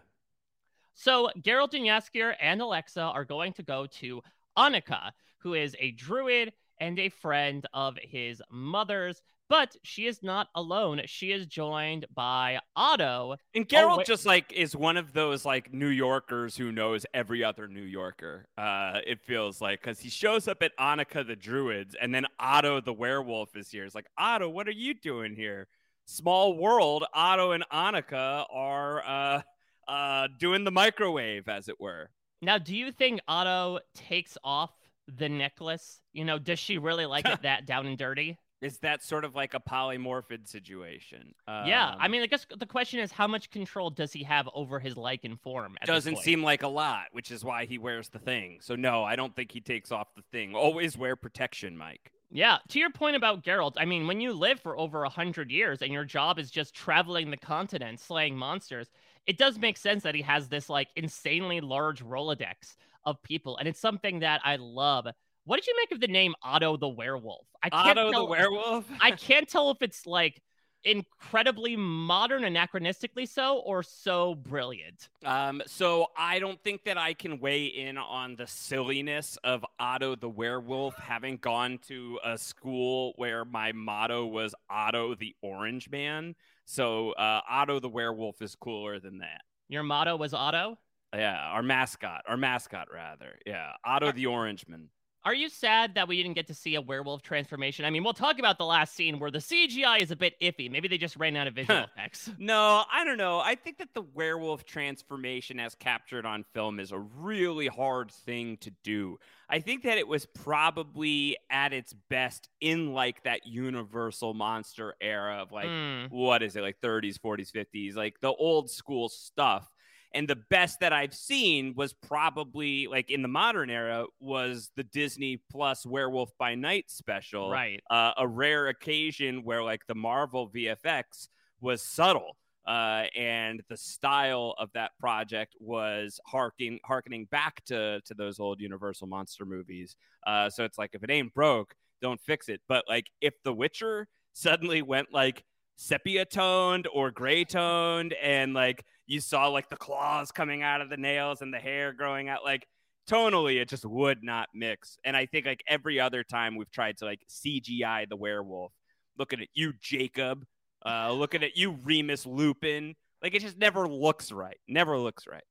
So 1.01 1.31
Geralt 1.41 1.73
and 1.73 1.87
Jaskier 1.87 2.35
and 2.43 2.61
Alexa 2.61 3.01
are 3.01 3.25
going 3.25 3.55
to 3.55 3.63
go 3.63 3.87
to 4.01 4.21
Annika, 4.59 5.13
who 5.39 5.55
is 5.55 5.75
a 5.79 5.93
druid 5.93 6.53
and 6.79 6.99
a 6.99 7.09
friend 7.09 7.67
of 7.73 7.97
his 8.03 8.43
mother's. 8.51 9.23
But 9.49 9.75
she 9.83 10.07
is 10.07 10.23
not 10.23 10.49
alone. 10.55 11.01
She 11.07 11.33
is 11.33 11.47
joined 11.47 12.05
by 12.15 12.59
Otto. 12.77 13.37
And 13.55 13.65
Oh, 13.73 13.75
Geralt 13.75 13.97
wait- 13.99 14.07
just 14.09 14.27
like 14.27 14.53
is 14.53 14.77
one 14.77 14.99
of 14.99 15.15
those 15.15 15.47
like 15.47 15.73
New 15.73 15.89
Yorkers 15.89 16.55
who 16.59 16.71
knows 16.71 17.07
every 17.15 17.43
other 17.43 17.67
New 17.67 17.83
Yorker. 17.83 18.47
Uh, 18.59 19.01
it 19.07 19.23
feels 19.23 19.63
like 19.63 19.81
because 19.81 20.01
he 20.01 20.11
shows 20.11 20.49
up 20.49 20.63
at 20.63 20.77
Annika 20.77 21.27
the 21.27 21.35
Druids, 21.35 21.97
and 21.99 22.15
then 22.15 22.27
Otto 22.39 22.79
the 22.83 22.93
werewolf 22.93 23.57
is 23.57 23.71
here. 23.71 23.87
It's 23.87 23.95
like 23.95 24.07
Otto, 24.19 24.51
what 24.51 24.69
are 24.69 24.73
you 24.73 24.93
doing 24.93 25.35
here? 25.35 25.67
Small 26.05 26.59
world. 26.59 27.07
Otto 27.15 27.53
and 27.53 27.65
Annika 27.73 28.45
are 28.53 29.03
uh, 29.07 29.43
uh, 29.91 30.29
doing 30.39 30.65
the 30.65 30.71
microwave, 30.71 31.49
as 31.49 31.69
it 31.69 31.81
were. 31.81 32.11
Now, 32.43 32.59
do 32.59 32.75
you 32.75 32.93
think 32.93 33.21
Otto 33.29 33.81
takes 33.95 34.39
off 34.45 34.71
the 35.07 35.29
necklace? 35.29 36.01
You 36.13 36.25
know, 36.25 36.39
does 36.39 36.59
she 36.59 36.79
really 36.79 37.07
like 37.07 37.29
it 37.29 37.43
that 37.43 37.67
down 37.67 37.87
and 37.87 37.99
dirty? 37.99 38.39
Is 38.61 38.79
that 38.81 39.03
sort 39.03 39.25
of 39.25 39.35
like 39.35 39.55
a 39.55 39.61
polymorphid 39.61 40.47
situation? 40.47 41.35
yeah. 41.49 41.95
I 41.99 42.05
Um, 42.07 42.11
mean, 42.13 42.23
I 42.23 42.27
guess 42.27 42.47
the 42.57 42.67
question 42.67 43.01
is 43.01 43.11
how 43.11 43.27
much 43.27 43.51
control 43.51 43.91
does 43.91 44.13
he 44.13 44.23
have 44.25 44.49
over 44.55 44.79
his 44.79 44.97
like 44.97 45.25
and 45.25 45.41
form? 45.41 45.77
Doesn't 45.85 46.19
seem 46.19 46.43
like 46.43 46.63
a 46.63 46.69
lot, 46.69 47.07
which 47.13 47.31
is 47.31 47.43
why 47.43 47.65
he 47.65 47.79
wears 47.79 48.11
the 48.11 48.19
thing. 48.19 48.59
So 48.61 48.77
no, 48.77 49.03
I 49.03 49.17
don't 49.17 49.35
think 49.35 49.51
he 49.51 49.61
takes 49.61 49.91
off 49.91 50.15
the 50.15 50.23
thing. 50.31 50.55
Always 50.55 50.97
wear 50.97 51.17
protection, 51.17 51.77
Mike. 51.77 52.13
Yeah, 52.31 52.59
to 52.69 52.79
your 52.79 52.91
point 52.91 53.17
about 53.17 53.43
Geralt, 53.43 53.75
I 53.77 53.85
mean, 53.87 54.07
when 54.07 54.21
you 54.21 54.33
live 54.33 54.61
for 54.61 54.79
over 54.79 55.03
a 55.03 55.09
hundred 55.09 55.51
years 55.51 55.83
and 55.83 55.93
your 55.93 56.05
job 56.05 56.39
is 56.39 56.51
just 56.51 56.75
traveling 56.75 57.31
the 57.31 57.37
continent, 57.37 57.99
slaying 57.99 58.37
monsters, 58.37 58.89
it 59.27 59.39
does 59.39 59.59
make 59.59 59.77
sense 59.77 60.03
that 60.03 60.15
he 60.15 60.23
has 60.23 60.49
this 60.49 60.69
like 60.69 60.89
insanely 60.97 61.61
large 61.61 62.03
Rolodex 62.05 62.77
of 63.05 63.23
people, 63.23 63.57
and 63.57 63.69
it's 63.69 63.81
something 63.81 64.21
that 64.21 64.41
I 64.45 64.57
love. 64.57 65.07
What 65.45 65.57
did 65.57 65.67
you 65.67 65.75
make 65.77 65.93
of 65.93 66.01
the 66.01 66.09
name 66.09 66.35
Otto 66.43 66.77
the 66.77 66.89
Werewolf? 66.89 67.47
I 67.63 67.71
can't 67.71 67.99
Otto 67.99 68.11
tell, 68.11 68.27
the 68.27 68.31
werewolf. 68.31 68.85
I 69.01 69.11
can't 69.13 69.49
tell 69.49 69.71
if 69.71 69.83
it's 69.83 70.07
like 70.07 70.43
incredibly 70.85 71.77
modern, 71.77 72.43
anachronistically 72.43 73.29
so, 73.29 73.59
or 73.59 73.83
so 73.83 74.35
brilliant? 74.35 75.09
Um, 75.25 75.63
so 75.67 76.07
I 76.17 76.39
don't 76.39 76.63
think 76.63 76.85
that 76.85 76.99
I 76.99 77.15
can 77.15 77.41
weigh 77.41 77.67
in 77.67 77.99
on 77.99 78.37
the 78.37 78.47
silliness 78.47 79.39
of 79.45 79.65
Otto 79.79 80.17
the 80.17 80.29
werewolf 80.29 80.97
having 80.97 81.37
gone 81.37 81.79
to 81.89 82.19
a 82.25 82.39
school 82.39 83.13
where 83.17 83.45
my 83.45 83.73
motto 83.73 84.27
was 84.27 84.55
Otto 84.69 85.15
the 85.15 85.35
Orange 85.43 85.91
Man. 85.91 86.35
So 86.71 87.11
uh, 87.15 87.41
Otto 87.51 87.81
the 87.81 87.89
werewolf 87.89 88.41
is 88.41 88.55
cooler 88.55 89.01
than 89.01 89.19
that. 89.19 89.41
Your 89.69 89.83
motto 89.83 90.15
was 90.15 90.33
Otto? 90.33 90.79
Yeah, 91.13 91.37
our 91.37 91.65
mascot, 91.65 92.23
our 92.29 92.37
mascot 92.37 92.87
rather. 92.95 93.41
Yeah, 93.45 93.73
Otto 93.85 94.13
the 94.13 94.27
Orange 94.27 94.65
Man. 94.69 94.89
Are 95.23 95.35
you 95.35 95.51
sad 95.51 95.97
that 95.97 96.09
we 96.09 96.17
didn't 96.17 96.35
get 96.35 96.47
to 96.47 96.55
see 96.55 96.77
a 96.77 96.81
werewolf 96.81 97.21
transformation? 97.21 97.85
I 97.85 97.91
mean, 97.91 98.03
we'll 98.03 98.15
talk 98.15 98.39
about 98.39 98.57
the 98.57 98.65
last 98.65 98.95
scene 98.95 99.19
where 99.19 99.31
the 99.31 99.39
CGI 99.39 100.01
is 100.01 100.11
a 100.11 100.17
bit 100.17 100.35
iffy. 100.41 100.71
Maybe 100.71 100.89
they 100.89 100.97
just 100.97 101.17
ran 101.17 101.37
out 101.37 101.47
of 101.47 101.55
visual 101.55 101.85
effects. 101.85 102.31
No, 102.39 102.85
I 102.91 103.05
don't 103.05 103.19
know. 103.19 103.39
I 103.39 103.55
think 103.55 103.79
that 103.79 103.93
the 103.93 104.01
werewolf 104.01 104.65
transformation 104.65 105.61
as 105.61 105.75
captured 105.75 106.25
on 106.25 106.45
film 106.55 106.81
is 106.81 106.91
a 106.91 106.99
really 106.99 107.67
hard 107.67 108.11
thing 108.11 108.57
to 108.63 108.71
do. 108.83 109.19
I 109.49 109.61
think 109.61 109.83
that 109.83 109.99
it 109.99 110.09
was 110.09 110.25
probably 110.25 111.37
at 111.51 111.75
its 111.75 111.93
best 112.09 112.49
in 112.63 112.95
like 112.95 113.23
that 113.25 113.47
universal 113.47 114.33
monster 114.33 114.95
era 115.03 115.43
of 115.43 115.53
like 115.53 115.69
Mm. 115.69 116.11
what 116.11 116.43
is 116.43 116.57
it 116.57 116.63
like 116.63 116.81
30s, 116.81 117.19
40s, 117.19 117.53
50s, 117.53 117.95
like 117.95 118.21
the 118.21 118.33
old 118.33 118.71
school 118.71 119.11
stuff. 119.11 119.71
And 120.13 120.27
the 120.27 120.37
best 120.51 120.81
that 120.81 120.93
I've 120.93 121.15
seen 121.15 121.75
was 121.77 121.93
probably 121.93 122.87
like 122.89 123.11
in 123.11 123.23
the 123.23 123.29
modern 123.29 123.71
era 123.71 124.07
was 124.19 124.71
the 124.77 124.83
Disney 124.83 125.41
Plus 125.51 125.87
Werewolf 125.87 126.31
by 126.39 126.55
Night 126.55 126.91
special. 126.91 127.51
Right. 127.51 127.81
Uh, 127.89 128.13
a 128.17 128.27
rare 128.27 128.69
occasion 128.69 129.45
where 129.45 129.63
like 129.63 129.87
the 129.87 129.95
Marvel 129.95 130.51
VFX 130.51 131.29
was 131.61 131.83
subtle. 131.83 132.37
Uh, 132.67 133.05
and 133.17 133.63
the 133.69 133.77
style 133.77 134.55
of 134.59 134.69
that 134.75 134.91
project 135.01 135.57
was 135.59 136.21
harking, 136.27 136.79
harkening 136.85 137.25
back 137.31 137.65
to 137.65 138.01
to 138.05 138.15
those 138.15 138.39
old 138.39 138.61
Universal 138.61 139.07
monster 139.07 139.45
movies. 139.45 139.97
Uh, 140.27 140.51
so 140.51 140.65
it's 140.65 140.77
like 140.77 140.91
if 140.93 141.03
it 141.03 141.11
ain't 141.11 141.33
broke, 141.33 141.75
don't 142.03 142.21
fix 142.21 142.49
it. 142.49 142.61
But 142.69 142.85
like 142.87 143.07
if 143.21 143.35
The 143.45 143.53
Witcher 143.53 144.09
suddenly 144.33 144.83
went 144.83 145.09
like 145.13 145.45
sepia 145.81 146.27
toned 146.27 146.87
or 146.93 147.11
gray 147.11 147.43
toned 147.43 148.13
and 148.23 148.53
like 148.53 148.85
you 149.07 149.19
saw 149.19 149.49
like 149.49 149.71
the 149.71 149.77
claws 149.77 150.31
coming 150.31 150.63
out 150.63 150.83
of 150.83 150.91
the 150.91 150.97
nails 150.99 151.41
and 151.41 151.55
the 151.55 151.59
hair 151.59 151.95
growing 151.95 152.29
out 152.29 152.45
like 152.45 152.67
tonally 153.09 153.59
it 153.59 153.67
just 153.67 153.87
would 153.87 154.23
not 154.23 154.51
mix. 154.55 154.99
And 155.07 155.17
i 155.17 155.25
think 155.25 155.47
like 155.47 155.63
every 155.67 155.99
other 155.99 156.23
time 156.23 156.55
we've 156.55 156.71
tried 156.71 156.99
to 156.99 157.07
like 157.07 157.23
cgi 157.31 158.07
the 158.11 158.17
werewolf 158.17 158.73
looking 159.19 159.41
at 159.41 159.49
you 159.55 159.73
jacob 159.81 160.45
uh 160.85 161.11
looking 161.13 161.43
at 161.43 161.57
you 161.57 161.79
remus 161.83 162.27
lupin 162.27 162.95
like 163.23 163.35
it 163.35 163.41
just 163.41 163.57
never 163.57 163.89
looks 163.89 164.31
right 164.31 164.59
never 164.69 164.99
looks 164.99 165.27
right. 165.27 165.45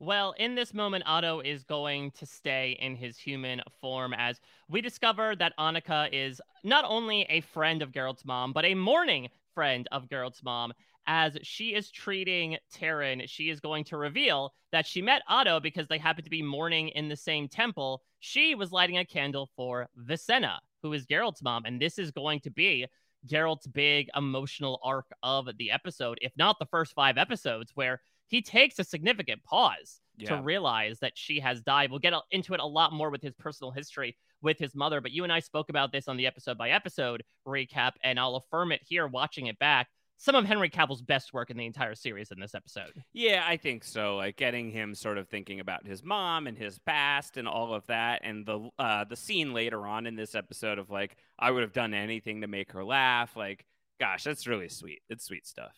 Well, 0.00 0.34
in 0.38 0.56
this 0.56 0.74
moment, 0.74 1.04
Otto 1.06 1.40
is 1.40 1.62
going 1.62 2.10
to 2.12 2.26
stay 2.26 2.76
in 2.80 2.96
his 2.96 3.16
human 3.16 3.62
form 3.80 4.12
as 4.12 4.40
we 4.68 4.80
discover 4.80 5.36
that 5.36 5.54
Annika 5.56 6.08
is 6.12 6.42
not 6.64 6.84
only 6.84 7.22
a 7.30 7.40
friend 7.40 7.80
of 7.80 7.92
Geralt's 7.92 8.24
mom, 8.24 8.52
but 8.52 8.64
a 8.64 8.74
mourning 8.74 9.30
friend 9.54 9.88
of 9.92 10.08
Geralt's 10.08 10.42
mom. 10.42 10.72
As 11.06 11.36
she 11.42 11.74
is 11.74 11.90
treating 11.90 12.56
Taryn, 12.74 13.28
she 13.28 13.50
is 13.50 13.60
going 13.60 13.84
to 13.84 13.96
reveal 13.96 14.54
that 14.72 14.86
she 14.86 15.02
met 15.02 15.22
Otto 15.28 15.60
because 15.60 15.86
they 15.86 15.98
happen 15.98 16.24
to 16.24 16.30
be 16.30 16.42
mourning 16.42 16.88
in 16.88 17.08
the 17.08 17.16
same 17.16 17.46
temple. 17.46 18.02
She 18.20 18.54
was 18.54 18.72
lighting 18.72 18.98
a 18.98 19.04
candle 19.04 19.50
for 19.54 19.88
Visenna, 20.02 20.58
who 20.82 20.92
is 20.94 21.06
Geralt's 21.06 21.42
mom, 21.42 21.64
and 21.66 21.80
this 21.80 21.98
is 21.98 22.10
going 22.10 22.40
to 22.40 22.50
be 22.50 22.86
Geralt's 23.26 23.66
big 23.66 24.08
emotional 24.16 24.80
arc 24.82 25.06
of 25.22 25.48
the 25.58 25.70
episode, 25.70 26.18
if 26.22 26.32
not 26.36 26.58
the 26.58 26.66
first 26.66 26.94
five 26.94 27.18
episodes, 27.18 27.72
where 27.74 28.00
he 28.28 28.40
takes 28.42 28.78
a 28.78 28.84
significant 28.84 29.44
pause 29.44 30.00
to 30.26 30.36
realize 30.36 31.00
that 31.00 31.12
she 31.16 31.40
has 31.40 31.60
died. 31.60 31.90
We'll 31.90 31.98
get 31.98 32.14
into 32.30 32.54
it 32.54 32.60
a 32.60 32.66
lot 32.66 32.92
more 32.92 33.10
with 33.10 33.22
his 33.22 33.34
personal 33.34 33.72
history 33.72 34.16
with 34.44 34.58
his 34.58 34.74
mother, 34.74 35.00
but 35.00 35.10
you 35.10 35.24
and 35.24 35.32
I 35.32 35.40
spoke 35.40 35.70
about 35.70 35.90
this 35.90 36.06
on 36.06 36.16
the 36.16 36.26
episode 36.26 36.58
by 36.58 36.70
episode 36.70 37.24
recap, 37.48 37.92
and 38.04 38.20
I'll 38.20 38.36
affirm 38.36 38.70
it 38.70 38.82
here 38.84 39.06
watching 39.06 39.46
it 39.46 39.58
back. 39.58 39.88
Some 40.16 40.36
of 40.36 40.44
Henry 40.44 40.68
Cavill's 40.70 41.02
best 41.02 41.32
work 41.32 41.50
in 41.50 41.56
the 41.56 41.66
entire 41.66 41.96
series 41.96 42.30
in 42.30 42.38
this 42.38 42.54
episode. 42.54 42.92
Yeah, 43.12 43.44
I 43.44 43.56
think 43.56 43.82
so. 43.82 44.16
Like 44.16 44.36
getting 44.36 44.70
him 44.70 44.94
sort 44.94 45.18
of 45.18 45.28
thinking 45.28 45.58
about 45.58 45.86
his 45.86 46.04
mom 46.04 46.46
and 46.46 46.56
his 46.56 46.78
past 46.78 47.36
and 47.36 47.48
all 47.48 47.74
of 47.74 47.84
that, 47.88 48.20
and 48.22 48.46
the 48.46 48.70
uh, 48.78 49.04
the 49.04 49.16
scene 49.16 49.52
later 49.52 49.86
on 49.86 50.06
in 50.06 50.14
this 50.14 50.34
episode 50.34 50.78
of 50.78 50.88
like 50.88 51.16
I 51.38 51.50
would 51.50 51.62
have 51.62 51.72
done 51.72 51.94
anything 51.94 52.42
to 52.42 52.46
make 52.46 52.72
her 52.72 52.84
laugh. 52.84 53.36
Like, 53.36 53.66
gosh, 53.98 54.22
that's 54.22 54.46
really 54.46 54.68
sweet. 54.68 55.00
It's 55.08 55.24
sweet 55.24 55.46
stuff. 55.46 55.74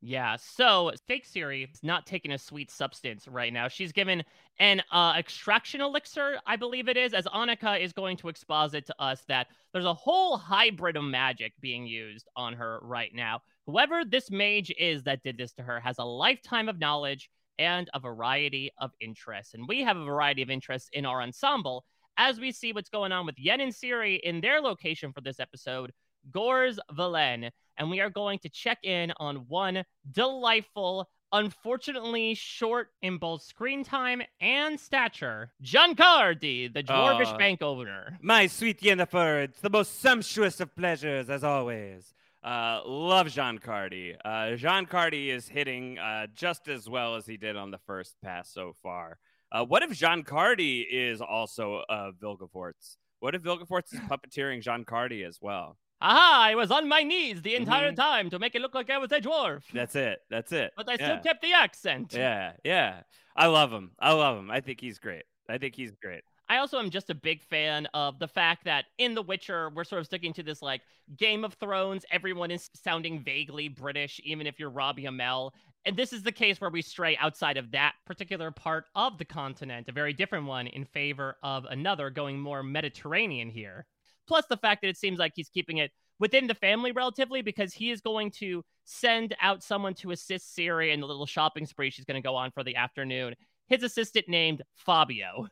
Yeah, 0.00 0.36
so 0.36 0.92
fake 1.08 1.26
Ciri 1.26 1.72
is 1.72 1.82
not 1.82 2.06
taking 2.06 2.30
a 2.30 2.38
sweet 2.38 2.70
substance 2.70 3.26
right 3.26 3.52
now. 3.52 3.66
She's 3.66 3.90
given 3.90 4.22
an 4.60 4.80
uh, 4.92 5.14
extraction 5.18 5.80
elixir, 5.80 6.38
I 6.46 6.54
believe 6.54 6.88
it 6.88 6.96
is, 6.96 7.12
as 7.12 7.24
Annika 7.26 7.80
is 7.80 7.92
going 7.92 8.16
to 8.18 8.28
exposit 8.28 8.86
to 8.86 8.94
us 9.00 9.22
that 9.26 9.48
there's 9.72 9.84
a 9.84 9.94
whole 9.94 10.36
hybrid 10.36 10.96
of 10.96 11.02
magic 11.02 11.52
being 11.60 11.84
used 11.84 12.28
on 12.36 12.52
her 12.52 12.78
right 12.82 13.12
now. 13.12 13.42
Whoever 13.66 14.04
this 14.04 14.30
mage 14.30 14.72
is 14.78 15.02
that 15.02 15.24
did 15.24 15.36
this 15.36 15.52
to 15.54 15.64
her 15.64 15.80
has 15.80 15.98
a 15.98 16.04
lifetime 16.04 16.68
of 16.68 16.78
knowledge 16.78 17.28
and 17.58 17.90
a 17.92 17.98
variety 17.98 18.70
of 18.78 18.92
interests. 19.00 19.54
And 19.54 19.66
we 19.66 19.80
have 19.80 19.96
a 19.96 20.04
variety 20.04 20.42
of 20.42 20.50
interests 20.50 20.90
in 20.92 21.06
our 21.06 21.22
ensemble 21.22 21.84
as 22.16 22.38
we 22.38 22.52
see 22.52 22.72
what's 22.72 22.88
going 22.88 23.10
on 23.10 23.26
with 23.26 23.38
Yen 23.38 23.60
and 23.60 23.72
Ciri 23.72 24.20
in 24.20 24.40
their 24.40 24.60
location 24.60 25.12
for 25.12 25.22
this 25.22 25.40
episode, 25.40 25.92
Gors 26.30 26.78
Velen. 26.92 27.50
And 27.78 27.90
we 27.90 28.00
are 28.00 28.10
going 28.10 28.40
to 28.40 28.48
check 28.48 28.78
in 28.82 29.12
on 29.18 29.46
one 29.46 29.84
delightful, 30.10 31.08
unfortunately 31.32 32.34
short 32.34 32.88
in 33.02 33.18
both 33.18 33.42
screen 33.42 33.84
time 33.84 34.20
and 34.40 34.78
stature, 34.80 35.52
Giancardi, 35.62 36.74
the 36.74 36.82
dwarvish 36.82 37.26
Aw. 37.26 37.38
bank 37.38 37.62
owner. 37.62 38.18
My 38.20 38.48
sweet 38.48 38.80
Yennefer, 38.80 39.44
it's 39.44 39.60
the 39.60 39.70
most 39.70 40.00
sumptuous 40.00 40.58
of 40.58 40.74
pleasures, 40.74 41.30
as 41.30 41.44
always. 41.44 42.12
Uh, 42.42 42.80
love 42.84 43.28
Giancardi. 43.28 44.16
Uh, 44.24 44.56
Giancardi 44.56 45.28
is 45.28 45.46
hitting 45.48 45.98
uh, 45.98 46.26
just 46.34 46.66
as 46.66 46.88
well 46.88 47.14
as 47.14 47.26
he 47.26 47.36
did 47.36 47.56
on 47.56 47.70
the 47.70 47.78
first 47.86 48.16
pass 48.24 48.50
so 48.52 48.74
far. 48.82 49.18
Uh, 49.52 49.64
what 49.64 49.82
if 49.82 49.90
Giancardi 49.90 50.84
is 50.90 51.20
also 51.20 51.82
uh, 51.88 52.10
Vilgefortz? 52.20 52.96
What 53.20 53.34
if 53.34 53.42
Vilgefortz 53.42 53.92
is 53.92 54.00
puppeteering 54.10 54.62
Giancardi 54.62 55.26
as 55.26 55.38
well? 55.40 55.76
Aha, 56.00 56.42
I 56.44 56.54
was 56.54 56.70
on 56.70 56.88
my 56.88 57.02
knees 57.02 57.42
the 57.42 57.56
entire 57.56 57.92
Mhm. 57.92 57.96
time 57.96 58.30
to 58.30 58.38
make 58.38 58.54
it 58.54 58.62
look 58.62 58.74
like 58.74 58.88
I 58.90 58.98
was 58.98 59.10
a 59.12 59.20
dwarf. 59.20 59.64
That's 59.72 59.96
it. 59.96 60.20
That's 60.30 60.52
it. 60.52 60.72
But 60.76 60.88
I 60.88 60.92
yeah. 60.92 60.96
still 60.96 61.18
kept 61.20 61.42
the 61.42 61.52
accent. 61.52 62.12
Yeah, 62.14 62.52
yeah. 62.64 63.02
I 63.34 63.46
love 63.46 63.72
him. 63.72 63.92
I 63.98 64.12
love 64.12 64.38
him. 64.38 64.50
I 64.50 64.60
think 64.60 64.80
he's 64.80 64.98
great. 64.98 65.24
I 65.48 65.58
think 65.58 65.74
he's 65.74 65.92
great. 65.96 66.22
I 66.50 66.58
also 66.58 66.78
am 66.78 66.88
just 66.90 67.10
a 67.10 67.14
big 67.14 67.42
fan 67.42 67.86
of 67.92 68.18
the 68.18 68.28
fact 68.28 68.64
that 68.64 68.86
in 68.96 69.14
The 69.14 69.22
Witcher, 69.22 69.70
we're 69.70 69.84
sort 69.84 70.00
of 70.00 70.06
sticking 70.06 70.32
to 70.34 70.42
this 70.42 70.62
like 70.62 70.80
Game 71.16 71.44
of 71.44 71.54
Thrones. 71.54 72.06
Everyone 72.10 72.50
is 72.50 72.70
sounding 72.74 73.22
vaguely 73.22 73.68
British, 73.68 74.18
even 74.24 74.46
if 74.46 74.58
you're 74.58 74.70
Robbie 74.70 75.04
Amell. 75.04 75.52
And 75.84 75.96
this 75.96 76.12
is 76.12 76.22
the 76.22 76.32
case 76.32 76.60
where 76.60 76.70
we 76.70 76.80
stray 76.80 77.16
outside 77.18 77.56
of 77.58 77.70
that 77.72 77.94
particular 78.06 78.50
part 78.50 78.86
of 78.94 79.18
the 79.18 79.24
continent, 79.24 79.88
a 79.88 79.92
very 79.92 80.12
different 80.12 80.46
one, 80.46 80.66
in 80.68 80.84
favor 80.84 81.36
of 81.42 81.64
another, 81.66 82.08
going 82.08 82.38
more 82.40 82.62
Mediterranean 82.62 83.50
here. 83.50 83.86
Plus, 84.28 84.44
the 84.48 84.56
fact 84.56 84.82
that 84.82 84.88
it 84.88 84.96
seems 84.96 85.18
like 85.18 85.32
he's 85.34 85.48
keeping 85.48 85.78
it 85.78 85.90
within 86.20 86.46
the 86.46 86.54
family 86.54 86.92
relatively 86.92 87.42
because 87.42 87.72
he 87.72 87.90
is 87.90 88.00
going 88.00 88.30
to 88.30 88.64
send 88.84 89.34
out 89.40 89.62
someone 89.62 89.94
to 89.94 90.10
assist 90.10 90.56
Ciri 90.56 90.92
in 90.92 91.00
the 91.00 91.06
little 91.06 91.26
shopping 91.26 91.66
spree 91.66 91.90
she's 91.90 92.04
going 92.04 92.20
to 92.20 92.26
go 92.26 92.36
on 92.36 92.50
for 92.50 92.62
the 92.62 92.76
afternoon. 92.76 93.34
His 93.68 93.82
assistant 93.82 94.28
named 94.28 94.62
Fabio. 94.74 95.48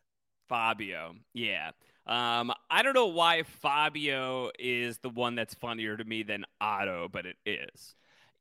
Fabio. 0.49 1.15
Yeah. 1.35 1.71
Um, 2.07 2.53
I 2.71 2.83
don't 2.83 2.95
know 2.95 3.07
why 3.07 3.43
Fabio 3.43 4.51
is 4.59 4.99
the 4.99 5.11
one 5.11 5.35
that's 5.35 5.55
funnier 5.55 5.97
to 5.97 6.05
me 6.05 6.23
than 6.23 6.45
Otto, 6.61 7.09
but 7.11 7.27
it 7.27 7.37
is. 7.45 7.95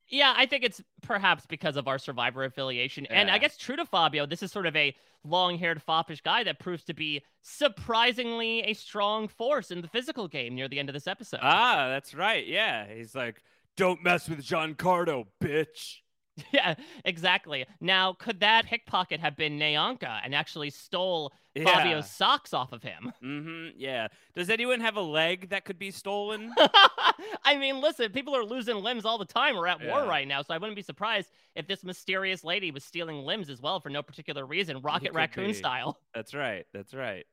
Yeah, 0.08 0.34
I 0.36 0.46
think 0.46 0.64
it's 0.64 0.82
perhaps 1.02 1.46
because 1.46 1.78
of 1.78 1.88
our 1.88 1.98
survivor 1.98 2.44
affiliation. 2.44 3.06
And 3.08 3.32
I 3.32 3.38
guess 3.38 3.58
true 3.58 3.76
to 3.76 3.86
Fabio, 3.86 4.26
this 4.26 4.44
is 4.44 4.52
sort 4.52 4.66
of 4.66 4.76
a 4.76 4.96
long 5.24 5.58
haired, 5.58 5.82
foppish 5.82 6.22
guy 6.22 6.44
that 6.44 6.60
proves 6.60 6.84
to 6.86 6.94
be 6.94 7.24
surprisingly 7.42 8.62
a 8.62 8.74
strong 8.74 9.28
force 9.28 9.72
in 9.72 9.82
the 9.82 9.88
physical 9.88 10.28
game 10.28 10.54
near 10.54 10.68
the 10.68 10.80
end 10.80 10.90
of 10.90 10.94
this 10.94 11.08
episode. 11.08 11.40
Ah, 11.42 11.88
that's 11.90 12.14
right. 12.14 12.46
Yeah. 12.46 12.86
He's 12.94 13.16
like, 13.16 13.42
don't 13.76 14.04
mess 14.04 14.30
with 14.30 14.42
Giancarlo, 14.42 15.26
bitch. 15.42 15.98
yeah, 16.52 16.76
exactly. 17.06 17.66
Now, 17.80 18.14
could 18.14 18.40
that 18.42 18.66
pickpocket 18.66 19.20
have 19.20 19.36
been 19.36 19.58
Neonka 19.60 20.20
and 20.24 20.36
actually 20.36 20.70
stole 20.70 21.32
Yeah. 21.54 21.66
Fabio's 21.66 22.10
socks 22.10 22.54
off 22.54 22.72
of 22.74 22.84
him? 22.84 23.12
Mm-hmm. 23.24 23.78
Yeah. 23.78 24.08
Does 24.36 24.50
anyone 24.50 24.80
have 24.82 24.98
a 24.98 25.02
leg 25.02 25.50
that 25.50 25.66
could 25.66 25.80
be 25.80 25.92
stolen? 25.92 26.54
I 27.44 27.58
mean, 27.58 27.82
listen, 27.82 28.12
people 28.12 28.36
are 28.36 28.44
losing 28.44 28.76
limbs 28.78 29.06
all 29.06 29.18
the 29.18 29.26
time. 29.26 29.56
We're 29.56 29.68
at 29.68 29.84
war 29.86 30.06
right 30.06 30.28
now, 30.28 30.42
so 30.42 30.54
I 30.54 30.58
wouldn't 30.58 30.76
be 30.76 30.82
surprised 30.82 31.30
if 31.56 31.68
this 31.68 31.84
mysterious 31.84 32.44
lady 32.44 32.72
was 32.72 32.84
stealing 32.84 33.26
limbs 33.26 33.50
as 33.50 33.62
well 33.62 33.80
for 33.80 33.90
no 33.90 34.04
particular 34.04 34.46
reason, 34.46 34.82
Rocket 34.82 35.14
Raccoon 35.14 35.48
be. 35.48 35.54
style. 35.54 36.00
that's 36.14 36.34
right. 36.34 36.66
That's 36.74 36.94
right. 36.94 37.26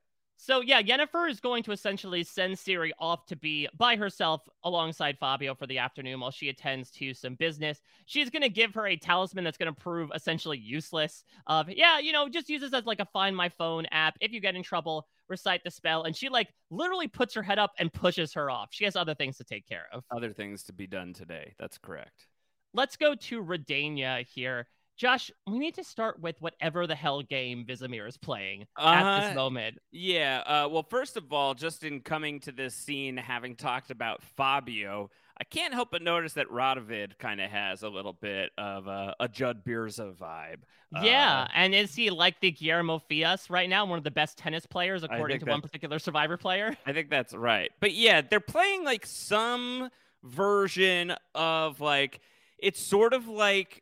So 0.44 0.60
yeah, 0.60 0.82
Yennefer 0.82 1.30
is 1.30 1.38
going 1.38 1.62
to 1.62 1.70
essentially 1.70 2.24
send 2.24 2.56
Ciri 2.56 2.90
off 2.98 3.26
to 3.26 3.36
be 3.36 3.68
by 3.78 3.94
herself 3.94 4.42
alongside 4.64 5.16
Fabio 5.20 5.54
for 5.54 5.68
the 5.68 5.78
afternoon 5.78 6.18
while 6.18 6.32
she 6.32 6.48
attends 6.48 6.90
to 6.92 7.14
some 7.14 7.36
business. 7.36 7.80
She's 8.06 8.28
going 8.28 8.42
to 8.42 8.48
give 8.48 8.74
her 8.74 8.88
a 8.88 8.96
talisman 8.96 9.44
that's 9.44 9.56
going 9.56 9.72
to 9.72 9.80
prove 9.80 10.10
essentially 10.12 10.58
useless. 10.58 11.22
Of 11.46 11.70
yeah, 11.70 12.00
you 12.00 12.10
know, 12.10 12.28
just 12.28 12.48
use 12.48 12.60
this 12.60 12.74
as 12.74 12.86
like 12.86 12.98
a 12.98 13.06
find 13.12 13.36
my 13.36 13.50
phone 13.50 13.86
app. 13.92 14.16
If 14.20 14.32
you 14.32 14.40
get 14.40 14.56
in 14.56 14.64
trouble, 14.64 15.06
recite 15.28 15.62
the 15.62 15.70
spell, 15.70 16.02
and 16.02 16.16
she 16.16 16.28
like 16.28 16.48
literally 16.70 17.06
puts 17.06 17.34
her 17.34 17.42
head 17.44 17.60
up 17.60 17.70
and 17.78 17.92
pushes 17.92 18.34
her 18.34 18.50
off. 18.50 18.70
She 18.72 18.82
has 18.82 18.96
other 18.96 19.14
things 19.14 19.36
to 19.36 19.44
take 19.44 19.68
care 19.68 19.86
of. 19.92 20.02
Other 20.10 20.32
things 20.32 20.64
to 20.64 20.72
be 20.72 20.88
done 20.88 21.12
today. 21.12 21.54
That's 21.60 21.78
correct. 21.78 22.26
Let's 22.74 22.96
go 22.96 23.14
to 23.14 23.44
Redania 23.44 24.26
here. 24.26 24.66
Josh, 24.96 25.30
we 25.46 25.58
need 25.58 25.74
to 25.76 25.84
start 25.84 26.20
with 26.20 26.40
whatever 26.40 26.86
the 26.86 26.94
hell 26.94 27.22
game 27.22 27.64
Vizimir 27.68 28.06
is 28.06 28.16
playing 28.16 28.66
at 28.78 29.02
Uh, 29.02 29.20
this 29.26 29.34
moment. 29.34 29.78
Yeah. 29.90 30.42
Uh, 30.46 30.68
well, 30.68 30.82
first 30.88 31.16
of 31.16 31.32
all, 31.32 31.54
just 31.54 31.82
in 31.82 32.00
coming 32.00 32.38
to 32.40 32.52
this 32.52 32.74
scene, 32.74 33.16
having 33.16 33.56
talked 33.56 33.90
about 33.90 34.22
Fabio, 34.22 35.10
I 35.40 35.44
can't 35.44 35.72
help 35.74 35.90
but 35.90 36.02
notice 36.02 36.34
that 36.34 36.46
Radovid 36.48 37.18
kind 37.18 37.40
of 37.40 37.50
has 37.50 37.82
a 37.82 37.88
little 37.88 38.12
bit 38.12 38.50
of 38.58 38.86
a, 38.86 39.14
a 39.18 39.28
Jud 39.28 39.64
Birza 39.64 40.14
vibe. 40.14 40.60
Yeah, 41.02 41.44
Uh, 41.44 41.48
and 41.54 41.74
is 41.74 41.94
he 41.94 42.10
like 42.10 42.38
the 42.40 42.50
Guillermo 42.50 42.98
Fias 43.10 43.48
right 43.48 43.68
now, 43.68 43.86
one 43.86 43.96
of 43.96 44.04
the 44.04 44.10
best 44.10 44.36
tennis 44.36 44.66
players 44.66 45.02
according 45.02 45.40
to 45.40 45.46
one 45.46 45.62
particular 45.62 45.98
Survivor 45.98 46.36
player? 46.36 46.76
I 46.86 46.92
think 46.92 47.08
that's 47.08 47.32
right. 47.34 47.70
But 47.80 47.92
yeah, 47.92 48.20
they're 48.20 48.40
playing 48.40 48.84
like 48.84 49.06
some 49.06 49.88
version 50.22 51.14
of 51.34 51.80
like 51.80 52.20
it's 52.58 52.80
sort 52.80 53.12
of 53.14 53.26
like 53.26 53.81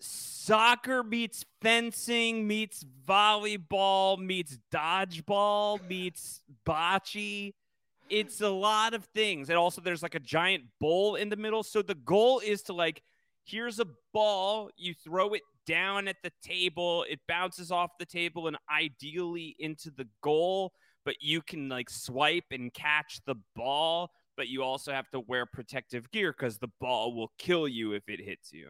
soccer 0.00 1.02
meets 1.02 1.44
fencing 1.60 2.46
meets 2.46 2.84
volleyball 3.06 4.18
meets 4.18 4.58
dodgeball 4.72 5.86
meets 5.88 6.42
bocce. 6.66 7.52
It's 8.08 8.40
a 8.40 8.48
lot 8.48 8.94
of 8.94 9.04
things. 9.14 9.50
And 9.50 9.58
also 9.58 9.80
there's 9.80 10.02
like 10.02 10.14
a 10.14 10.20
giant 10.20 10.64
bowl 10.80 11.14
in 11.14 11.28
the 11.28 11.36
middle. 11.36 11.62
So 11.62 11.82
the 11.82 11.94
goal 11.94 12.40
is 12.40 12.62
to 12.62 12.72
like 12.72 13.02
here's 13.44 13.80
a 13.80 13.86
ball, 14.12 14.70
you 14.76 14.94
throw 14.94 15.34
it 15.34 15.42
down 15.66 16.08
at 16.08 16.16
the 16.22 16.32
table, 16.42 17.04
it 17.08 17.20
bounces 17.28 17.70
off 17.70 17.90
the 17.98 18.06
table 18.06 18.48
and 18.48 18.56
ideally 18.70 19.54
into 19.58 19.90
the 19.90 20.06
goal 20.22 20.72
but 21.04 21.16
you 21.20 21.42
can 21.42 21.68
like 21.68 21.90
swipe 21.90 22.44
and 22.50 22.72
catch 22.72 23.20
the 23.26 23.36
ball, 23.56 24.10
but 24.36 24.48
you 24.48 24.62
also 24.62 24.92
have 24.92 25.08
to 25.10 25.20
wear 25.20 25.46
protective 25.46 26.10
gear 26.10 26.32
because 26.36 26.58
the 26.58 26.70
ball 26.80 27.14
will 27.14 27.32
kill 27.38 27.66
you 27.66 27.92
if 27.92 28.08
it 28.08 28.20
hits 28.20 28.52
you. 28.52 28.68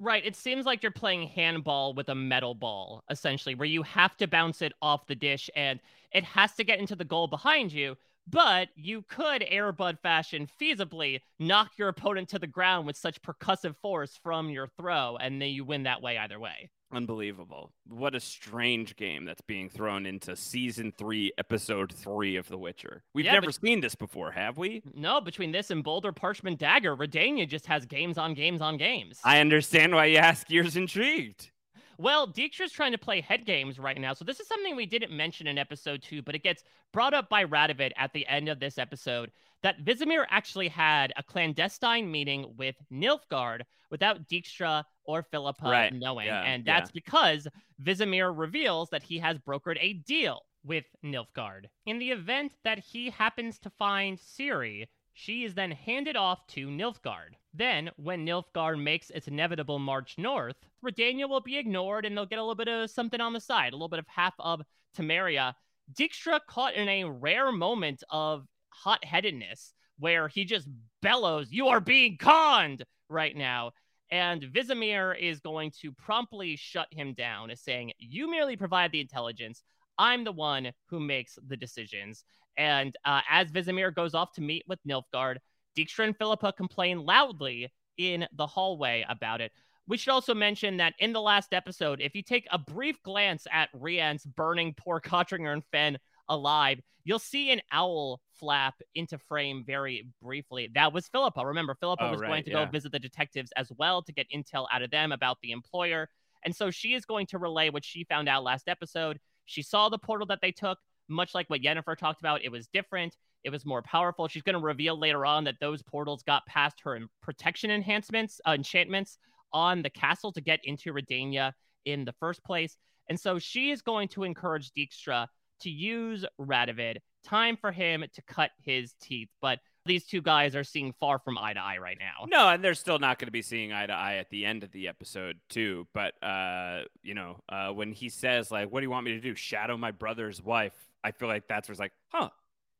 Right. 0.00 0.24
It 0.24 0.36
seems 0.36 0.64
like 0.64 0.82
you're 0.82 0.92
playing 0.92 1.28
handball 1.28 1.92
with 1.92 2.08
a 2.08 2.14
metal 2.14 2.54
ball, 2.54 3.02
essentially, 3.10 3.54
where 3.56 3.66
you 3.66 3.82
have 3.82 4.16
to 4.18 4.28
bounce 4.28 4.62
it 4.62 4.72
off 4.80 5.06
the 5.06 5.16
dish 5.16 5.50
and 5.56 5.80
it 6.12 6.22
has 6.24 6.54
to 6.54 6.64
get 6.64 6.78
into 6.78 6.94
the 6.94 7.04
goal 7.04 7.26
behind 7.26 7.72
you. 7.72 7.96
But 8.26 8.68
you 8.76 9.02
could 9.02 9.42
airbud 9.42 9.98
fashion 10.00 10.48
feasibly 10.60 11.20
knock 11.38 11.72
your 11.78 11.88
opponent 11.88 12.28
to 12.30 12.38
the 12.38 12.46
ground 12.46 12.86
with 12.86 12.96
such 12.96 13.22
percussive 13.22 13.76
force 13.76 14.18
from 14.22 14.50
your 14.50 14.68
throw, 14.68 15.16
and 15.16 15.40
then 15.42 15.48
you 15.50 15.64
win 15.64 15.84
that 15.84 16.02
way 16.02 16.18
either 16.18 16.38
way. 16.38 16.70
Unbelievable. 16.90 17.70
What 17.86 18.14
a 18.14 18.20
strange 18.20 18.96
game 18.96 19.24
that's 19.26 19.42
being 19.42 19.68
thrown 19.68 20.06
into 20.06 20.34
season 20.36 20.92
three, 20.96 21.32
episode 21.36 21.92
three 21.92 22.36
of 22.36 22.48
The 22.48 22.56
Witcher. 22.56 23.02
We've 23.14 23.26
Yeah, 23.26 23.32
never 23.34 23.46
but- 23.46 23.54
seen 23.60 23.80
this 23.80 23.94
before, 23.94 24.32
have 24.32 24.56
we? 24.56 24.82
No, 24.94 25.20
between 25.20 25.52
this 25.52 25.70
and 25.70 25.84
Boulder 25.84 26.12
Parchment 26.12 26.58
Dagger, 26.58 26.96
Redania 26.96 27.46
just 27.46 27.66
has 27.66 27.84
games 27.84 28.16
on 28.16 28.32
games 28.34 28.60
on 28.62 28.78
games. 28.78 29.20
I 29.22 29.40
understand 29.40 29.94
why 29.94 30.06
you 30.06 30.16
ask. 30.16 30.48
You're 30.50 30.64
intrigued. 30.74 31.50
Well, 31.98 32.28
Dijkstra's 32.28 32.70
trying 32.70 32.92
to 32.92 32.98
play 32.98 33.20
head 33.20 33.44
games 33.44 33.78
right 33.78 34.00
now, 34.00 34.14
so 34.14 34.24
this 34.24 34.38
is 34.38 34.46
something 34.46 34.76
we 34.76 34.86
didn't 34.86 35.10
mention 35.10 35.48
in 35.48 35.58
episode 35.58 36.00
two, 36.00 36.22
but 36.22 36.36
it 36.36 36.44
gets 36.44 36.62
brought 36.92 37.12
up 37.12 37.28
by 37.28 37.44
Radovid 37.44 37.90
at 37.96 38.12
the 38.12 38.24
end 38.28 38.48
of 38.48 38.60
this 38.60 38.78
episode 38.78 39.32
that 39.64 39.84
Vizimir 39.84 40.24
actually 40.30 40.68
had 40.68 41.12
a 41.16 41.22
clandestine 41.24 42.08
meeting 42.08 42.54
with 42.56 42.76
Nilfgaard 42.92 43.62
without 43.90 44.28
Dijkstra 44.28 44.84
or 45.04 45.24
Philippa 45.24 45.68
Right, 45.68 45.92
knowing, 45.92 46.26
yeah, 46.26 46.42
and 46.42 46.64
yeah. 46.64 46.78
that's 46.78 46.92
because 46.92 47.48
Vizimir 47.82 48.32
reveals 48.36 48.90
that 48.90 49.02
he 49.02 49.18
has 49.18 49.36
brokered 49.38 49.78
a 49.80 49.94
deal 49.94 50.42
with 50.64 50.84
Nilfgaard. 51.04 51.64
In 51.86 51.98
the 51.98 52.10
event 52.10 52.52
that 52.62 52.78
he 52.78 53.10
happens 53.10 53.58
to 53.60 53.70
find 53.70 54.18
Ciri, 54.18 54.86
she 55.18 55.42
is 55.42 55.54
then 55.54 55.72
handed 55.72 56.14
off 56.14 56.46
to 56.46 56.68
Nilfgaard. 56.68 57.34
Then, 57.52 57.90
when 57.96 58.24
Nilfgaard 58.24 58.80
makes 58.80 59.10
its 59.10 59.26
inevitable 59.26 59.80
march 59.80 60.16
north, 60.16 60.54
Redania 60.84 61.28
will 61.28 61.40
be 61.40 61.58
ignored 61.58 62.06
and 62.06 62.16
they'll 62.16 62.24
get 62.24 62.38
a 62.38 62.42
little 62.42 62.54
bit 62.54 62.68
of 62.68 62.88
something 62.88 63.20
on 63.20 63.32
the 63.32 63.40
side, 63.40 63.72
a 63.72 63.76
little 63.76 63.88
bit 63.88 63.98
of 63.98 64.06
half 64.06 64.34
of 64.38 64.62
Temeria. 64.96 65.54
Dijkstra 65.92 66.38
caught 66.48 66.74
in 66.74 66.88
a 66.88 67.10
rare 67.10 67.50
moment 67.50 68.04
of 68.10 68.46
hot 68.68 69.04
headedness 69.04 69.74
where 69.98 70.28
he 70.28 70.44
just 70.44 70.68
bellows, 71.02 71.50
You 71.50 71.66
are 71.66 71.80
being 71.80 72.16
conned 72.16 72.84
right 73.08 73.36
now. 73.36 73.72
And 74.12 74.42
Vizimir 74.42 75.18
is 75.18 75.40
going 75.40 75.72
to 75.82 75.90
promptly 75.90 76.54
shut 76.54 76.86
him 76.92 77.12
down, 77.14 77.50
saying, 77.56 77.92
You 77.98 78.30
merely 78.30 78.56
provide 78.56 78.92
the 78.92 79.00
intelligence. 79.00 79.64
I'm 79.98 80.22
the 80.22 80.30
one 80.30 80.70
who 80.86 81.00
makes 81.00 81.36
the 81.48 81.56
decisions. 81.56 82.24
And 82.58 82.94
uh, 83.04 83.20
as 83.30 83.50
Vizimir 83.50 83.94
goes 83.94 84.14
off 84.14 84.32
to 84.32 84.42
meet 84.42 84.64
with 84.68 84.80
Nilfgaard, 84.86 85.36
Dijkstra 85.76 86.04
and 86.04 86.16
Philippa 86.16 86.52
complain 86.52 87.06
loudly 87.06 87.72
in 87.96 88.26
the 88.36 88.46
hallway 88.46 89.06
about 89.08 89.40
it. 89.40 89.52
We 89.86 89.96
should 89.96 90.10
also 90.12 90.34
mention 90.34 90.76
that 90.78 90.92
in 90.98 91.14
the 91.14 91.20
last 91.20 91.54
episode, 91.54 92.00
if 92.02 92.14
you 92.14 92.22
take 92.22 92.46
a 92.52 92.58
brief 92.58 93.02
glance 93.02 93.46
at 93.50 93.70
Rience's 93.72 94.26
burning 94.26 94.74
poor 94.76 95.00
Cottinger 95.04 95.52
and 95.52 95.62
Fen 95.72 95.98
alive, 96.28 96.80
you'll 97.04 97.18
see 97.18 97.52
an 97.52 97.62
owl 97.72 98.20
flap 98.34 98.74
into 98.94 99.16
frame 99.18 99.64
very 99.66 100.06
briefly. 100.20 100.68
That 100.74 100.92
was 100.92 101.08
Philippa. 101.08 101.46
Remember, 101.46 101.74
Philippa 101.74 102.04
Oh, 102.04 102.10
was 102.10 102.20
right, 102.20 102.28
going 102.28 102.44
to 102.44 102.50
yeah. 102.50 102.64
go 102.66 102.70
visit 102.70 102.92
the 102.92 102.98
detectives 102.98 103.50
as 103.56 103.72
well 103.78 104.02
to 104.02 104.12
get 104.12 104.26
intel 104.34 104.66
out 104.70 104.82
of 104.82 104.90
them 104.90 105.10
about 105.12 105.38
the 105.42 105.52
employer. 105.52 106.10
And 106.44 106.54
so 106.54 106.70
she 106.70 106.92
is 106.94 107.06
going 107.06 107.26
to 107.28 107.38
relay 107.38 107.70
what 107.70 107.84
she 107.84 108.04
found 108.04 108.28
out 108.28 108.44
last 108.44 108.68
episode. 108.68 109.18
She 109.46 109.62
saw 109.62 109.88
the 109.88 109.98
portal 109.98 110.26
that 110.26 110.40
they 110.42 110.52
took, 110.52 110.78
much 111.08 111.34
like 111.34 111.48
what 111.48 111.62
Yennefer 111.62 111.96
talked 111.96 112.20
about. 112.20 112.44
It 112.44 112.50
was 112.50 112.68
different. 112.68 113.16
It 113.44 113.50
was 113.50 113.64
more 113.64 113.82
powerful. 113.82 114.28
She's 114.28 114.42
going 114.42 114.54
to 114.54 114.60
reveal 114.60 114.98
later 114.98 115.24
on 115.24 115.44
that 115.44 115.56
those 115.60 115.82
portals 115.82 116.22
got 116.22 116.44
past 116.46 116.80
her 116.84 116.98
protection 117.22 117.70
enhancements, 117.70 118.40
uh, 118.46 118.52
enchantments 118.52 119.18
on 119.52 119.82
the 119.82 119.90
castle 119.90 120.32
to 120.32 120.40
get 120.40 120.60
into 120.64 120.92
Redania 120.92 121.52
in 121.84 122.04
the 122.04 122.12
first 122.12 122.44
place. 122.44 122.76
And 123.08 123.18
so 123.18 123.38
she 123.38 123.70
is 123.70 123.80
going 123.80 124.08
to 124.08 124.24
encourage 124.24 124.70
Dijkstra 124.72 125.28
to 125.60 125.70
use 125.70 126.24
Radovid. 126.40 126.98
Time 127.24 127.56
for 127.56 127.72
him 127.72 128.04
to 128.12 128.22
cut 128.22 128.50
his 128.64 128.94
teeth. 129.00 129.28
But 129.40 129.60
these 129.86 130.06
two 130.06 130.20
guys 130.22 130.54
are 130.54 130.64
seeing 130.64 130.92
far 131.00 131.18
from 131.18 131.38
eye 131.38 131.54
to 131.54 131.60
eye 131.60 131.78
right 131.78 131.98
now. 131.98 132.26
No, 132.28 132.48
and 132.48 132.62
they're 132.62 132.74
still 132.74 132.98
not 132.98 133.18
going 133.18 133.26
to 133.26 133.32
be 133.32 133.42
seeing 133.42 133.72
eye 133.72 133.86
to 133.86 133.92
eye 133.92 134.16
at 134.16 134.30
the 134.30 134.44
end 134.44 134.62
of 134.62 134.70
the 134.70 134.86
episode 134.86 135.38
too. 135.48 135.86
But 135.94 136.22
uh, 136.22 136.82
you 137.02 137.14
know, 137.14 137.40
uh, 137.48 137.70
when 137.70 137.92
he 137.92 138.08
says 138.08 138.50
like, 138.50 138.70
"What 138.70 138.80
do 138.80 138.84
you 138.84 138.90
want 138.90 139.06
me 139.06 139.12
to 139.12 139.20
do? 139.20 139.34
Shadow 139.34 139.76
my 139.76 139.90
brother's 139.90 140.42
wife?" 140.42 140.87
I 141.04 141.12
feel 141.12 141.28
like 141.28 141.48
that's 141.48 141.68
where 141.68 141.72
it's 141.72 141.80
like, 141.80 141.92
huh. 142.08 142.30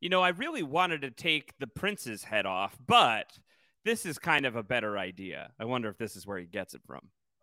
You 0.01 0.09
know, 0.09 0.23
I 0.23 0.29
really 0.29 0.63
wanted 0.63 1.03
to 1.03 1.11
take 1.11 1.59
the 1.59 1.67
prince's 1.67 2.23
head 2.23 2.47
off, 2.47 2.77
but 2.87 3.37
this 3.85 4.07
is 4.07 4.19
kind 4.19 4.47
of 4.47 4.55
a 4.55 4.63
better 4.63 4.97
idea. 4.97 5.51
I 5.59 5.65
wonder 5.65 5.89
if 5.89 5.99
this 5.99 6.15
is 6.15 6.27
where 6.27 6.39
he 6.39 6.47
gets 6.47 6.75
it 6.75 6.83
from. 6.87 7.01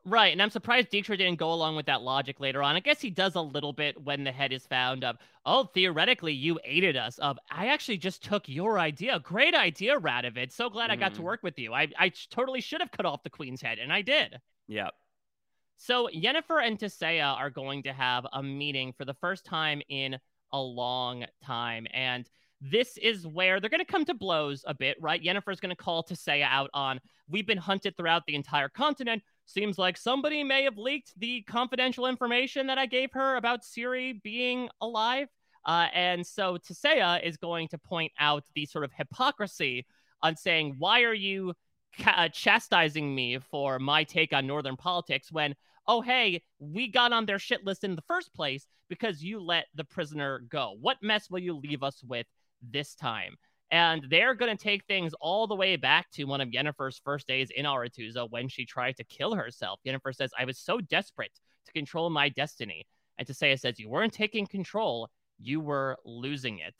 Right, 0.07 0.31
and 0.31 0.41
I'm 0.41 0.51
surprised 0.51 0.91
Dijkstra 0.91 1.17
didn't 1.17 1.39
go 1.39 1.51
along 1.51 1.75
with 1.75 1.87
that 1.87 2.03
logic 2.03 2.39
later 2.39 2.61
on. 2.61 2.75
I 2.75 2.79
guess 2.79 3.01
he 3.01 3.09
does 3.09 3.33
a 3.33 3.41
little 3.41 3.73
bit 3.73 3.99
when 4.01 4.23
the 4.23 4.31
head 4.31 4.53
is 4.53 4.67
found 4.67 5.03
of, 5.03 5.17
oh, 5.47 5.63
theoretically, 5.73 6.31
you 6.31 6.59
aided 6.63 6.95
us. 6.95 7.17
Of, 7.17 7.39
I 7.49 7.67
actually 7.69 7.97
just 7.97 8.23
took 8.23 8.47
your 8.47 8.77
idea. 8.77 9.19
Great 9.19 9.55
idea, 9.55 9.99
Radovid. 9.99 10.51
So 10.51 10.69
glad 10.69 10.91
I 10.91 10.95
got 10.95 11.15
to 11.15 11.21
Mhm. 11.21 11.25
work 11.25 11.41
with 11.41 11.57
you. 11.57 11.73
I, 11.73 11.87
I 11.97 12.09
totally 12.29 12.61
should 12.61 12.81
have 12.81 12.91
cut 12.91 13.07
off 13.07 13.23
the 13.23 13.31
queen's 13.31 13.63
head, 13.63 13.79
and 13.79 13.91
I 13.91 14.03
did. 14.03 14.39
Yeah. 14.67 14.91
So 15.77 16.07
Yennefer 16.13 16.63
and 16.65 16.77
Tissaia 16.77 17.35
are 17.35 17.49
going 17.49 17.83
to 17.83 17.91
have 17.91 18.27
a 18.31 18.43
meeting 18.43 18.93
for 18.93 19.05
the 19.05 19.15
first 19.15 19.43
time 19.43 19.81
in 19.89 20.19
a 20.55 20.61
long 20.61 21.25
time. 21.43 21.85
And 21.93 22.27
this 22.61 22.97
is 22.97 23.27
where 23.27 23.59
they're 23.59 23.69
going 23.69 23.85
to 23.85 23.91
come 23.91 24.05
to 24.05 24.13
blows 24.13 24.63
a 24.65 24.73
bit, 24.73 24.95
right? 25.01 25.21
Yennefer's 25.21 25.59
going 25.59 25.75
to 25.75 25.83
call 25.83 26.03
Tissaia 26.03 26.47
out 26.49 26.69
on, 26.73 26.99
we've 27.29 27.45
been 27.45 27.57
hunted 27.57 27.95
throughout 27.95 28.23
the 28.25 28.35
entire 28.35 28.69
continent. 28.69 29.21
Seems 29.45 29.77
like 29.77 29.97
somebody 29.97 30.43
may 30.43 30.63
have 30.63 30.77
leaked 30.77 31.11
the 31.19 31.41
confidential 31.43 32.07
information 32.07 32.67
that 32.67 32.77
I 32.77 32.85
gave 32.85 33.11
her 33.13 33.35
about 33.35 33.63
Ciri 33.63 34.21
being 34.23 34.69
alive. 34.79 35.27
Uh, 35.65 35.87
and 35.93 36.25
so 36.25 36.57
Tissaia 36.57 37.21
is 37.23 37.37
going 37.37 37.67
to 37.69 37.77
point 37.77 38.11
out 38.19 38.43
the 38.55 38.65
sort 38.65 38.85
of 38.85 38.91
hypocrisy 38.93 39.85
on 40.23 40.35
saying, 40.35 40.75
why 40.79 41.03
are 41.03 41.13
you 41.13 41.53
ca- 41.99 42.15
uh, 42.17 42.29
chastising 42.29 43.13
me 43.13 43.39
for 43.39 43.79
my 43.79 44.03
take 44.03 44.31
on 44.31 44.47
Northern 44.47 44.77
politics 44.77 45.31
when, 45.31 45.55
oh, 45.87 46.01
hey, 46.01 46.41
we 46.59 46.87
got 46.87 47.13
on 47.13 47.25
their 47.25 47.39
shit 47.39 47.65
list 47.65 47.83
in 47.83 47.95
the 47.95 48.01
first 48.03 48.33
place 48.33 48.67
because 48.89 49.23
you 49.23 49.41
let 49.41 49.65
the 49.75 49.83
prisoner 49.83 50.43
go. 50.49 50.75
What 50.79 50.97
mess 51.01 51.29
will 51.29 51.39
you 51.39 51.55
leave 51.55 51.83
us 51.83 52.03
with 52.03 52.27
this 52.61 52.95
time? 52.95 53.35
And 53.71 54.05
they're 54.09 54.35
going 54.35 54.55
to 54.55 54.63
take 54.63 54.85
things 54.85 55.13
all 55.19 55.47
the 55.47 55.55
way 55.55 55.75
back 55.75 56.11
to 56.11 56.25
one 56.25 56.39
of 56.39 56.49
Yennefer's 56.49 57.01
first 57.03 57.27
days 57.27 57.49
in 57.55 57.65
Aretuza 57.65 58.29
when 58.29 58.47
she 58.47 58.65
tried 58.65 58.95
to 58.97 59.03
kill 59.03 59.33
herself. 59.33 59.79
Yennefer 59.85 60.13
says, 60.13 60.31
I 60.37 60.45
was 60.45 60.59
so 60.59 60.79
desperate 60.79 61.31
to 61.65 61.71
control 61.71 62.09
my 62.09 62.29
destiny. 62.29 62.85
And 63.17 63.27
Tissaia 63.27 63.59
says, 63.59 63.79
You 63.79 63.89
weren't 63.89 64.13
taking 64.13 64.45
control, 64.45 65.09
you 65.39 65.61
were 65.61 65.97
losing 66.05 66.59
it. 66.59 66.75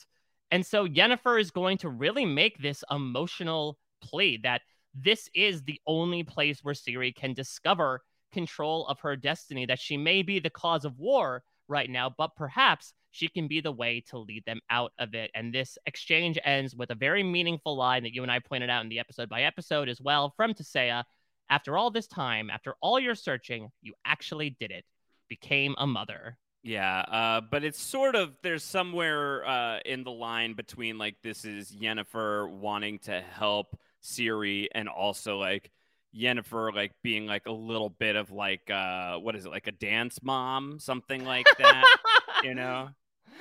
And 0.52 0.66
so 0.66 0.88
Yennefer 0.88 1.40
is 1.42 1.50
going 1.50 1.80
to 1.80 1.90
really 1.90 2.26
make 2.26 2.60
this 2.60 2.84
emotional 2.92 3.78
plea 4.02 4.40
that 4.44 4.62
this 4.94 5.28
is 5.34 5.64
the 5.64 5.82
only 5.88 6.24
place 6.24 6.60
where 6.64 6.76
Ciri 6.76 7.14
can 7.14 7.34
discover 7.34 8.02
control 8.36 8.86
of 8.88 9.00
her 9.00 9.16
destiny, 9.16 9.66
that 9.66 9.80
she 9.80 9.98
may 9.98 10.22
be 10.22 10.40
the 10.40 10.50
cause 10.52 10.86
of 10.86 11.00
war 11.00 11.42
right 11.68 11.90
now, 11.90 12.14
but 12.16 12.36
perhaps 12.36 12.94
she 13.12 13.30
can 13.30 13.48
be 13.48 13.62
the 13.62 13.72
way 13.72 14.04
to 14.10 14.20
lead 14.20 14.44
them 14.46 14.60
out 14.70 14.92
of 15.00 15.16
it. 15.16 15.32
And 15.34 15.54
this 15.54 15.78
exchange 15.86 16.38
ends 16.44 16.76
with 16.76 16.92
a 16.92 16.96
very 16.96 17.24
meaningful 17.24 17.78
line 17.78 18.04
that 18.04 18.14
you 18.14 18.24
and 18.24 18.32
I 18.32 18.40
pointed 18.40 18.70
out 18.70 18.84
in 18.84 18.90
the 18.90 19.00
episode 19.00 19.30
by 19.30 19.44
episode 19.44 19.88
as 19.88 20.02
well 20.02 20.34
from 20.36 20.54
Tissaia. 20.54 21.06
After 21.50 21.78
all 21.78 21.92
this 21.92 22.08
time, 22.08 22.50
after 22.50 22.76
all 22.82 23.00
your 23.00 23.16
searching, 23.16 23.70
you 23.82 23.94
actually 24.04 24.58
did 24.60 24.72
it. 24.72 24.84
Became 25.30 25.76
a 25.78 25.88
mother. 25.88 26.38
Yeah, 26.62 27.00
uh, 27.02 27.42
but 27.42 27.64
it's 27.64 27.80
sort 27.80 28.16
of 28.16 28.36
there's 28.42 28.64
somewhere 28.64 29.46
uh, 29.48 29.80
in 29.86 30.04
the 30.04 30.12
line 30.12 30.54
between 30.54 30.98
like 30.98 31.16
this 31.24 31.46
is 31.46 31.72
Yennefer 31.72 32.50
wanting 32.50 33.00
to 33.00 33.22
help 33.22 33.78
Ciri 34.04 34.68
and 34.74 34.90
also 34.90 35.38
like 35.38 35.72
Yennefer 36.16 36.74
like 36.74 36.92
being 37.04 37.26
like 37.26 37.46
a 37.46 37.52
little 37.52 37.90
bit 37.90 38.16
of 38.16 38.32
like 38.32 38.70
uh 38.70 39.18
what 39.18 39.36
is 39.36 39.46
it 39.46 39.50
like 39.50 39.68
a 39.68 39.72
dance 39.72 40.20
mom 40.24 40.80
something 40.80 41.26
like 41.26 41.46
that 41.58 41.86
you 42.44 42.56
know? 42.56 42.90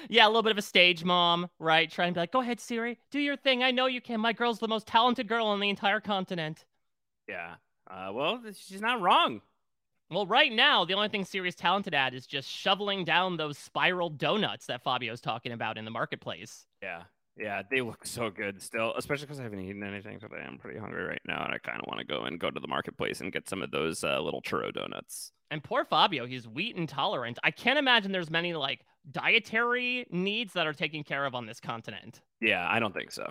Yeah 0.08 0.26
a 0.26 0.28
little 0.28 0.42
bit 0.42 0.52
of 0.52 0.58
a 0.58 0.62
stage 0.62 1.04
mom 1.04 1.48
right? 1.58 1.90
Trying 1.90 2.10
to 2.10 2.14
be 2.14 2.20
like 2.20 2.32
go 2.32 2.40
ahead 2.40 2.58
Ciri 2.58 2.96
do 3.10 3.20
your 3.20 3.37
thing. 3.37 3.62
I 3.62 3.70
know 3.70 3.87
you 3.87 4.00
can. 4.00 4.20
My 4.20 4.32
girl's 4.32 4.58
the 4.58 4.68
most 4.68 4.87
talented 4.87 5.28
girl 5.28 5.46
on 5.46 5.60
the 5.60 5.68
entire 5.68 6.00
continent. 6.00 6.64
Yeah 7.28 7.54
uh 7.90 8.10
well 8.12 8.40
she's 8.54 8.80
not 8.80 9.00
wrong. 9.00 9.40
Well, 10.10 10.26
right 10.26 10.52
now, 10.52 10.84
the 10.84 10.94
only 10.94 11.08
thing 11.08 11.24
Ciri's 11.24 11.54
talented 11.54 11.94
at 11.94 12.14
is 12.14 12.26
just 12.26 12.48
shoveling 12.48 13.04
down 13.04 13.37
those 13.37 13.56
spiral 13.56 14.10
donuts 14.10 14.66
that 14.66 14.84
Fabio's 14.84 15.20
talking 15.20 15.50
about 15.50 15.78
in 15.78 15.84
the 15.84 15.90
marketplace. 15.90 16.66
Yeah. 16.82 17.04
Yeah, 17.37 17.62
they 17.68 17.81
look 17.81 18.07
so 18.07 18.31
good 18.31 18.62
still, 18.62 18.94
especially 18.97 19.27
because 19.27 19.40
I 19.40 19.42
haven't 19.42 19.61
eaten 19.61 19.83
anything 19.83 20.20
today. 20.20 20.44
I'm 20.47 20.59
pretty 20.59 20.79
hungry 20.79 21.05
right 21.05 21.20
now, 21.27 21.44
and 21.44 21.53
I 21.53 21.59
kind 21.59 21.81
of 21.81 21.87
want 21.88 21.99
to 21.99 22.07
go 22.07 22.23
and 22.23 22.38
go 22.38 22.51
to 22.51 22.61
the 22.61 22.68
marketplace 22.68 23.20
and 23.20 23.33
get 23.33 23.49
some 23.49 23.61
of 23.61 23.73
those 23.73 24.05
uh, 24.05 24.20
little 24.20 24.40
churro 24.40 24.73
donuts. 24.73 25.33
And 25.51 25.62
poor 25.62 25.85
Fabio, 25.85 26.27
he's 26.27 26.47
wheat 26.47 26.77
intolerant. 26.77 27.38
I 27.42 27.51
can't 27.51 27.79
imagine 27.79 28.12
there's 28.12 28.31
many 28.31 28.55
like 28.55 28.85
dietary 29.11 30.07
needs 30.11 30.53
that 30.53 30.66
are 30.66 30.73
taken 30.73 31.03
care 31.03 31.25
of 31.27 31.35
on 31.35 31.47
this 31.47 31.61
continent. 31.61 32.20
Yeah, 32.40 32.66
I 32.70 32.79
don't 32.79 32.94
think 32.94 33.11
so. 33.11 33.27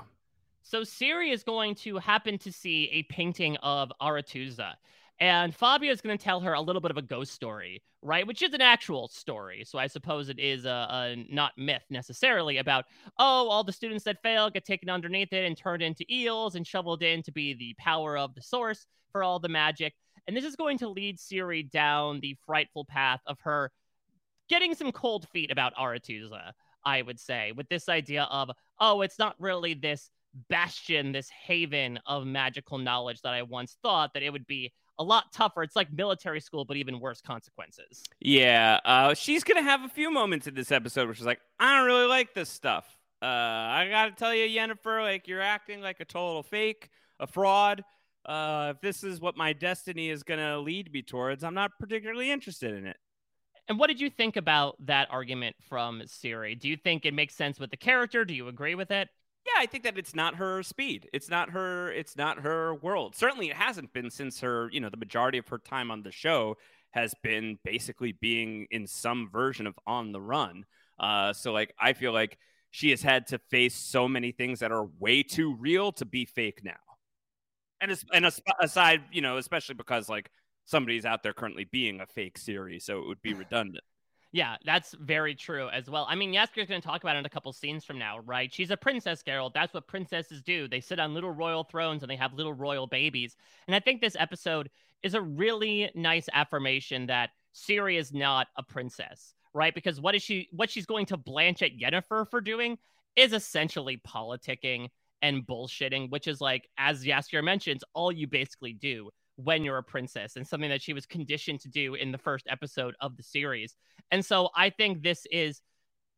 So 0.64 0.82
Ciri 0.82 1.34
is 1.34 1.44
going 1.44 1.76
to 1.76 1.98
happen 1.98 2.38
to 2.40 2.52
see 2.52 2.90
a 2.92 3.04
painting 3.04 3.58
of 3.58 3.92
Aretuza. 4.02 4.74
And 5.20 5.56
Fabio 5.56 5.92
is 5.92 6.02
going 6.02 6.18
to 6.18 6.24
tell 6.24 6.42
her 6.42 6.54
a 6.54 6.62
little 6.62 6.82
bit 6.82 6.92
of 6.92 6.98
a 6.98 7.02
ghost 7.02 7.34
story, 7.34 7.82
right? 8.02 8.26
Which 8.26 8.42
is 8.42 8.54
an 8.54 8.62
actual 8.62 9.08
story. 9.08 9.64
So 9.66 9.78
I 9.78 9.88
suppose 9.88 10.28
it 10.28 10.40
is 10.40 10.66
a, 10.66 10.88
a, 10.90 11.26
not 11.30 11.54
myth 11.58 11.84
necessarily 11.90 12.58
about, 12.58 12.86
oh, 13.20 13.48
all 13.50 13.64
the 13.64 13.72
students 13.72 14.04
that 14.06 14.22
fail 14.22 14.50
get 14.50 14.66
taken 14.66 14.90
underneath 14.90 15.32
it 15.32 15.46
and 15.46 15.56
turned 15.56 15.84
into 15.84 16.06
eels 16.12 16.56
and 16.56 16.66
shoveled 16.66 17.04
in 17.04 17.24
to 17.24 17.32
be 17.32 17.54
the 17.54 17.76
power 17.78 18.18
of 18.18 18.34
the 18.36 18.42
source 18.42 18.86
for 19.12 19.24
all 19.24 19.40
the 19.40 19.50
magic. 19.50 19.94
And 20.28 20.36
this 20.36 20.46
is 20.46 20.56
going 20.56 20.80
to 20.80 20.90
lead 20.90 21.20
Ciri 21.20 21.70
down 21.70 22.20
the 22.20 22.36
frightful 22.46 22.86
path 22.86 23.22
of 23.26 23.40
her 23.42 23.72
getting 24.50 24.76
some 24.76 24.92
cold 24.92 25.28
feet 25.30 25.52
about 25.52 25.76
Aretuza, 25.76 26.52
I 26.86 27.02
would 27.02 27.20
say, 27.20 27.54
with 27.54 27.70
this 27.70 27.88
idea 27.88 28.24
of, 28.24 28.52
oh, 28.80 29.02
it's 29.02 29.20
not 29.20 29.36
really 29.40 29.74
this 29.74 30.10
bastion, 30.50 31.12
this 31.12 31.30
haven 31.30 32.00
of 32.06 32.26
magical 32.26 32.78
knowledge 32.78 33.22
that 33.22 33.34
I 33.34 33.44
once 33.44 33.78
thought 33.82 34.14
that 34.14 34.24
it 34.24 34.32
would 34.32 34.48
be 34.48 34.74
a 35.00 35.04
lot 35.04 35.32
tougher. 35.34 35.64
It's 35.64 35.76
like 35.76 35.92
military 35.92 36.40
school, 36.40 36.66
but 36.66 36.78
even 36.78 37.00
worse 37.00 37.22
consequences. 37.22 38.04
Yeah, 38.20 38.80
uh, 38.86 39.14
she's 39.14 39.44
gonna 39.44 39.64
have 39.64 39.84
a 39.84 39.90
few 39.90 40.12
moments 40.12 40.48
in 40.48 40.54
this 40.54 40.72
episode 40.72 41.06
where 41.06 41.16
she's 41.16 41.26
like, 41.26 41.42
"I 41.60 41.78
don't 41.78 41.86
really 41.86 42.08
like 42.08 42.34
this 42.34 42.50
stuff. 42.50 42.86
Uh, 43.22 43.26
I 43.26 43.88
gotta 43.90 44.12
tell 44.12 44.34
you, 44.34 44.46
Yennefer, 44.48 45.02
like 45.02 45.28
you're 45.28 45.42
acting 45.42 45.82
like 45.82 46.00
a 46.00 46.06
total 46.06 46.44
fake, 46.44 46.90
a 47.20 47.28
fraud. 47.28 47.84
Uh, 48.26 48.74
if 48.76 48.82
this 48.82 49.04
is 49.04 49.20
what 49.20 49.36
my 49.36 49.54
destiny 49.54 50.10
is 50.10 50.24
gonna 50.24 50.60
lead 50.60 50.92
me 50.94 51.02
towards, 51.02 51.44
I'm 51.44 51.54
not 51.54 51.72
particularly 51.80 52.32
interested 52.32 52.74
in 52.74 52.86
it." 52.86 52.98
And 53.70 53.80
what 53.80 53.88
did 53.88 54.02
you 54.02 54.10
think 54.10 54.36
about 54.36 54.76
that 54.86 55.08
argument 55.10 55.56
from 55.70 56.02
Ciri? 56.02 56.60
Do 56.60 56.68
you 56.68 56.76
think 56.76 57.06
it 57.06 57.14
makes 57.14 57.34
sense 57.34 57.60
with 57.60 57.72
the 57.72 57.78
character? 57.78 58.26
Do 58.26 58.34
you 58.34 58.50
agree 58.50 58.76
with 58.76 58.92
it? 58.92 59.08
Yeah, 59.46 59.62
I 59.62 59.66
think 59.66 59.84
that 59.84 59.98
it's 59.98 60.16
not 60.16 60.36
her 60.36 60.64
speed. 60.64 61.10
It's 61.12 61.30
not 61.30 61.50
her. 61.50 61.92
It's 61.92 62.16
not 62.16 62.40
her 62.40 62.76
world. 62.76 63.16
Certainly, 63.16 63.50
it 63.50 63.58
hasn't 63.58 63.92
been 63.94 64.10
since 64.10 64.40
her. 64.40 64.70
You 64.72 64.80
know, 64.80 64.90
the 64.90 64.98
majority 64.98 65.38
of 65.38 65.48
her 65.50 65.58
time 65.58 65.92
on 65.92 66.04
the 66.04 66.12
show 66.12 66.58
has 66.92 67.14
been 67.24 67.58
basically 67.64 68.14
being 68.14 68.68
in 68.72 68.88
some 68.88 69.30
version 69.30 69.68
of 69.68 69.78
on 69.86 70.12
the 70.12 70.22
run. 70.22 70.66
Uh, 71.00 71.34
so, 71.34 71.52
like, 71.52 71.74
I 71.80 71.94
feel 71.94 72.14
like 72.14 72.38
she 72.72 72.90
has 72.92 73.02
had 73.02 73.28
to 73.28 73.40
face 73.50 73.76
so 73.76 74.08
many 74.08 74.32
things 74.32 74.60
that 74.60 74.72
are 74.72 74.86
way 75.00 75.24
too 75.24 75.56
real 75.56 75.92
to 75.94 76.06
be 76.06 76.26
fake 76.26 76.62
now. 76.64 76.72
And 77.82 77.92
and 78.14 78.32
aside, 78.62 79.02
you 79.12 79.22
know, 79.22 79.38
especially 79.38 79.76
because 79.76 80.08
like 80.08 80.30
somebody's 80.66 81.06
out 81.06 81.22
there 81.22 81.34
currently 81.34 81.66
being 81.66 82.00
a 82.00 82.06
fake 82.06 82.38
series, 82.38 82.86
so 82.86 83.00
it 83.00 83.08
would 83.08 83.22
be 83.22 83.34
redundant. 83.34 83.84
Yeah, 84.34 84.56
that's 84.66 84.96
very 84.96 85.36
true 85.36 85.70
as 85.70 85.92
well. 85.92 86.08
I 86.10 86.16
mean, 86.16 86.34
Jaskier's 86.34 86.68
going 86.68 86.82
to 86.82 86.86
talk 86.86 87.04
about 87.04 87.16
it 87.16 87.20
in 87.20 87.26
a 87.26 87.30
couple 87.30 87.54
scenes 87.54 87.86
from 87.86 88.00
now, 88.00 88.18
right? 88.26 88.52
She's 88.52 88.72
a 88.72 88.78
princess, 88.78 89.22
Geralt. 89.22 89.54
That's 89.54 89.76
what 89.76 89.88
princesses 89.88 90.42
do. 90.42 90.68
They 90.68 90.82
sit 90.82 91.00
on 91.00 91.14
little 91.14 91.30
royal 91.30 91.64
thrones 91.64 92.02
and 92.02 92.10
they 92.10 92.16
have 92.16 92.34
little 92.34 92.54
royal 92.54 92.88
babies. 92.88 93.38
And 93.68 93.76
I 93.76 93.80
think 93.80 94.02
this 94.02 94.18
episode 94.20 94.72
is 95.04 95.14
a 95.14 95.22
really 95.22 95.92
nice 95.94 96.28
affirmation 96.34 97.06
that 97.08 97.30
Ciri 97.54 98.00
is 98.00 98.12
not 98.12 98.48
a 98.58 98.64
princess, 98.64 99.36
right? 99.54 99.76
Because 99.76 100.02
what 100.02 100.16
is 100.16 100.24
she? 100.24 100.50
What 100.52 100.72
she's 100.72 100.88
going 100.88 101.06
to 101.08 101.18
blanch 101.18 101.62
at 101.62 101.78
Yennefer 101.78 102.28
for 102.28 102.42
doing 102.42 102.80
is 103.16 103.34
essentially 103.34 104.02
politicking 104.08 104.88
and 105.22 105.46
bullshitting, 105.46 106.10
which 106.10 106.28
is 106.28 106.42
like, 106.42 106.68
as 106.80 107.06
Jaskier 107.06 107.44
mentions, 107.44 107.84
all 107.94 108.12
you 108.12 108.26
basically 108.26 108.74
do 108.74 109.12
when 109.36 109.64
you're 109.64 109.78
a 109.78 109.84
princess 109.84 110.36
and 110.36 110.48
something 110.48 110.70
that 110.70 110.82
she 110.82 110.94
was 110.94 111.06
conditioned 111.06 111.60
to 111.62 111.70
do 111.70 111.96
in 111.96 112.12
the 112.12 112.18
first 112.18 112.46
episode 112.50 112.96
of 113.02 113.18
the 113.18 113.24
series. 113.24 113.76
And 114.12 114.24
so 114.24 114.50
I 114.56 114.70
think 114.70 115.02
this 115.02 115.26
is 115.32 115.62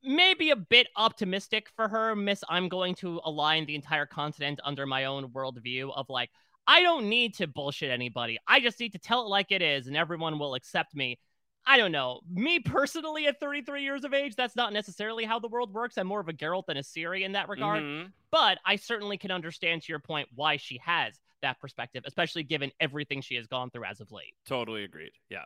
maybe 0.03 0.51
a 0.51 0.55
bit 0.55 0.87
optimistic 0.95 1.67
for 1.75 1.87
her. 1.87 2.15
Miss, 2.15 2.43
I'm 2.49 2.69
going 2.69 2.95
to 2.95 3.21
align 3.23 3.65
the 3.65 3.75
entire 3.75 4.05
continent 4.05 4.59
under 4.63 4.85
my 4.85 5.05
own 5.05 5.29
worldview 5.29 5.95
of 5.95 6.09
like, 6.09 6.29
I 6.67 6.81
don't 6.81 7.09
need 7.09 7.35
to 7.35 7.47
bullshit 7.47 7.91
anybody. 7.91 8.37
I 8.47 8.59
just 8.59 8.79
need 8.79 8.93
to 8.93 8.99
tell 8.99 9.25
it 9.25 9.29
like 9.29 9.51
it 9.51 9.61
is 9.61 9.87
and 9.87 9.95
everyone 9.95 10.39
will 10.39 10.55
accept 10.55 10.95
me. 10.95 11.19
I 11.67 11.77
don't 11.77 11.91
know. 11.91 12.19
Me 12.31 12.59
personally, 12.59 13.25
at 13.27 13.39
33 13.39 13.81
years 13.81 14.03
of 14.03 14.13
age, 14.13 14.35
that's 14.35 14.55
not 14.55 14.71
necessarily 14.71 15.25
how 15.25 15.39
the 15.39 15.47
world 15.47 15.73
works. 15.73 15.97
I'm 15.97 16.05
more 16.05 16.19
of 16.19 16.29
a 16.29 16.33
Geralt 16.33 16.67
than 16.67 16.77
a 16.77 16.81
Ciri 16.81 17.21
in 17.21 17.31
that 17.31 17.49
regard. 17.49 17.81
Mm-hmm. 17.81 18.09
But 18.29 18.59
I 18.65 18.75
certainly 18.75 19.17
can 19.17 19.31
understand 19.31 19.81
to 19.81 19.91
your 19.91 19.99
point 19.99 20.29
why 20.35 20.57
she 20.57 20.79
has 20.85 21.19
that 21.45 21.59
perspective, 21.59 22.03
especially 22.05 22.43
given 22.43 22.71
everything 22.79 23.21
she 23.21 23.35
has 23.35 23.47
gone 23.47 23.69
through 23.69 23.85
as 23.85 24.01
of 24.01 24.11
late. 24.11 24.33
Totally 24.45 24.83
agreed. 24.83 25.11
Yeah. 25.29 25.43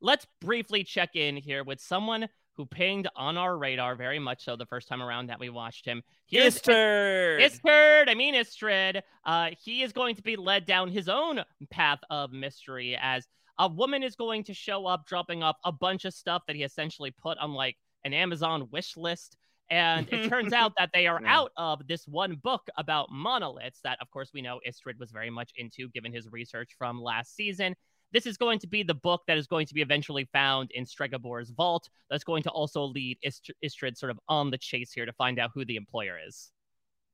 Let's 0.00 0.26
briefly 0.40 0.84
check 0.84 1.16
in 1.16 1.36
here 1.36 1.64
with 1.64 1.80
someone 1.80 2.28
who 2.54 2.66
pinged 2.66 3.08
on 3.16 3.36
our 3.38 3.56
radar 3.56 3.94
very 3.94 4.18
much 4.18 4.44
so 4.44 4.56
the 4.56 4.66
first 4.66 4.88
time 4.88 5.02
around 5.02 5.28
that 5.28 5.40
we 5.40 5.48
watched 5.48 5.86
him. 5.86 6.02
Here's 6.26 6.60
Istredd. 6.60 7.40
Istredd. 7.40 8.08
I 8.08 8.14
mean 8.14 8.34
Istredd. 8.34 9.00
Uh, 9.24 9.50
he 9.62 9.82
is 9.82 9.92
going 9.92 10.14
to 10.16 10.22
be 10.22 10.36
led 10.36 10.66
down 10.66 10.90
his 10.90 11.08
own 11.08 11.42
path 11.70 12.00
of 12.10 12.32
mystery 12.32 12.96
as 13.00 13.26
a 13.58 13.68
woman 13.68 14.02
is 14.02 14.16
going 14.16 14.44
to 14.44 14.54
show 14.54 14.86
up, 14.86 15.06
dropping 15.06 15.42
off 15.42 15.56
a 15.64 15.72
bunch 15.72 16.04
of 16.04 16.14
stuff 16.14 16.42
that 16.46 16.56
he 16.56 16.62
essentially 16.62 17.10
put 17.10 17.38
on 17.38 17.52
like 17.52 17.76
an 18.04 18.14
Amazon 18.14 18.68
wish 18.70 18.96
list 18.96 19.36
and 19.70 20.08
it 20.12 20.28
turns 20.28 20.52
out 20.52 20.72
that 20.78 20.90
they 20.92 21.06
are 21.06 21.20
yeah. 21.22 21.36
out 21.36 21.52
of 21.56 21.86
this 21.86 22.06
one 22.06 22.36
book 22.42 22.68
about 22.76 23.10
monoliths 23.10 23.80
that, 23.84 23.98
of 24.00 24.10
course, 24.10 24.30
we 24.34 24.42
know 24.42 24.60
Istredd 24.66 24.98
was 24.98 25.10
very 25.10 25.30
much 25.30 25.52
into 25.56 25.88
given 25.90 26.12
his 26.12 26.30
research 26.30 26.74
from 26.76 27.00
last 27.00 27.36
season. 27.36 27.74
This 28.12 28.26
is 28.26 28.36
going 28.36 28.58
to 28.58 28.66
be 28.66 28.82
the 28.82 28.94
book 28.94 29.22
that 29.28 29.38
is 29.38 29.46
going 29.46 29.66
to 29.66 29.74
be 29.74 29.82
eventually 29.82 30.28
found 30.32 30.72
in 30.72 30.84
Stregobor's 30.84 31.50
vault. 31.50 31.88
That's 32.10 32.24
going 32.24 32.42
to 32.42 32.50
also 32.50 32.82
lead 32.82 33.18
Ist- 33.22 33.52
Istredd 33.64 33.96
sort 33.96 34.10
of 34.10 34.18
on 34.28 34.50
the 34.50 34.58
chase 34.58 34.92
here 34.92 35.06
to 35.06 35.12
find 35.12 35.38
out 35.38 35.52
who 35.54 35.64
the 35.64 35.76
employer 35.76 36.18
is. 36.26 36.50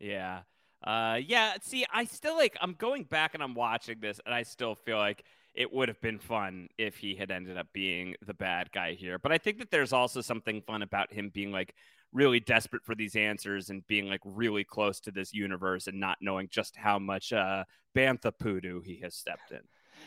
Yeah. 0.01 0.41
Uh, 0.83 1.21
yeah. 1.23 1.55
See, 1.61 1.85
I 1.93 2.05
still 2.05 2.37
like, 2.37 2.57
I'm 2.63 2.73
going 2.73 3.05
back 3.05 3.35
and 3.35 3.43
I'm 3.43 3.55
watching 3.55 4.01
this, 4.01 4.21
and 4.25 4.35
I 4.35 4.43
still 4.43 4.75
feel 4.75 4.97
like 4.97 5.23
it 5.57 5.73
would 5.73 5.89
have 5.89 6.01
been 6.01 6.19
fun 6.19 6.69
if 6.79 6.97
he 6.97 7.15
had 7.15 7.31
ended 7.31 7.57
up 7.57 7.67
being 7.73 8.15
the 8.25 8.35
bad 8.35 8.71
guy 8.73 8.93
here. 8.93 9.19
But 9.19 9.33
I 9.33 9.39
think 9.39 9.59
that 9.59 9.71
there's 9.71 9.93
also 9.93 10.21
something 10.21 10.61
fun 10.63 10.83
about 10.83 11.13
him 11.13 11.31
being 11.33 11.51
like 11.51 11.75
really 12.13 12.41
desperate 12.41 12.85
for 12.85 12.95
these 12.95 13.17
answers 13.17 13.71
and 13.71 13.87
being 13.87 14.07
like 14.09 14.21
really 14.25 14.65
close 14.65 15.01
to 15.01 15.11
this 15.11 15.33
universe 15.33 15.87
and 15.87 15.99
not 15.99 16.19
knowing 16.21 16.49
just 16.51 16.77
how 16.77 16.99
much 16.99 17.33
uh, 17.33 17.65
bantha 17.95 18.33
poodoo 18.39 18.81
he 18.83 19.01
has 19.03 19.15
stepped 19.15 19.51
in. 19.51 19.61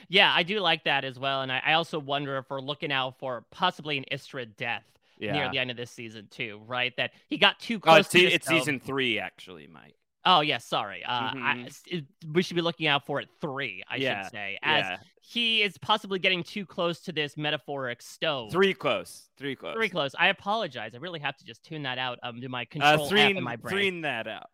Yeah, 0.08 0.32
I 0.34 0.44
do 0.44 0.60
like 0.60 0.84
that 0.84 1.04
as 1.04 1.18
well. 1.18 1.42
And 1.42 1.52
I, 1.52 1.62
I 1.66 1.74
also 1.74 2.00
wonder 2.00 2.38
if 2.38 2.46
we're 2.50 2.62
looking 2.62 2.92
out 2.92 3.18
for 3.18 3.44
possibly 3.52 3.98
an 3.98 4.06
Istra 4.12 4.46
death 4.46 4.86
yeah. 5.18 5.34
near 5.34 5.50
the 5.52 5.58
end 5.58 5.72
of 5.72 5.78
this 5.78 5.92
season 5.92 6.28
too, 6.30 6.62
right? 6.68 6.96
That 6.98 7.12
he 7.28 7.38
got 7.38 7.60
too 7.60 7.80
close. 7.80 7.96
Oh, 7.96 8.00
it's, 8.00 8.10
to 8.10 8.20
it's 8.20 8.48
season 8.48 8.80
three, 8.80 9.20
actually, 9.20 9.68
Mike. 9.68 9.96
Oh 10.32 10.42
yeah, 10.42 10.60
sorry. 10.60 11.04
Uh, 11.04 11.12
I, 11.12 11.56
Mhm. 11.58 11.66
s- 11.66 11.84
it- 11.88 12.06
we 12.34 12.44
should 12.44 12.56
be 12.56 12.62
looking 12.62 12.86
out 12.86 13.06
for 13.06 13.20
it 13.20 13.30
three. 13.42 13.84
I 13.90 13.96
Yeah, 13.96 14.22
should 14.24 14.32
say, 14.32 14.60
as 14.62 14.84
yeah. 14.86 14.98
he 15.22 15.64
is 15.64 15.76
possibly 15.80 16.20
getting 16.20 16.44
too 16.44 16.66
close 16.68 17.00
to 17.02 17.12
this 17.12 17.36
metaphoric 17.36 18.00
stove. 18.02 18.52
Three 18.52 18.76
close. 18.76 19.30
Three 19.38 19.56
close. 19.56 19.76
Three 19.76 19.90
close. 19.90 20.14
I 20.20 20.28
apologize. 20.28 20.94
I 20.94 21.00
really 21.00 21.20
have 21.20 21.36
to 21.38 21.46
just 21.46 21.64
tune 21.64 21.82
that 21.84 21.98
out 21.98 22.20
um, 22.22 22.42
to 22.42 22.50
my 22.50 22.62
Uh, 22.62 22.66
control 22.70 23.04
F 23.06 23.10
three, 23.10 23.22
in 23.38 23.44
my 23.44 23.56
brain. 23.56 23.74
threen 23.76 24.02
that 24.02 24.28
out. 24.28 24.50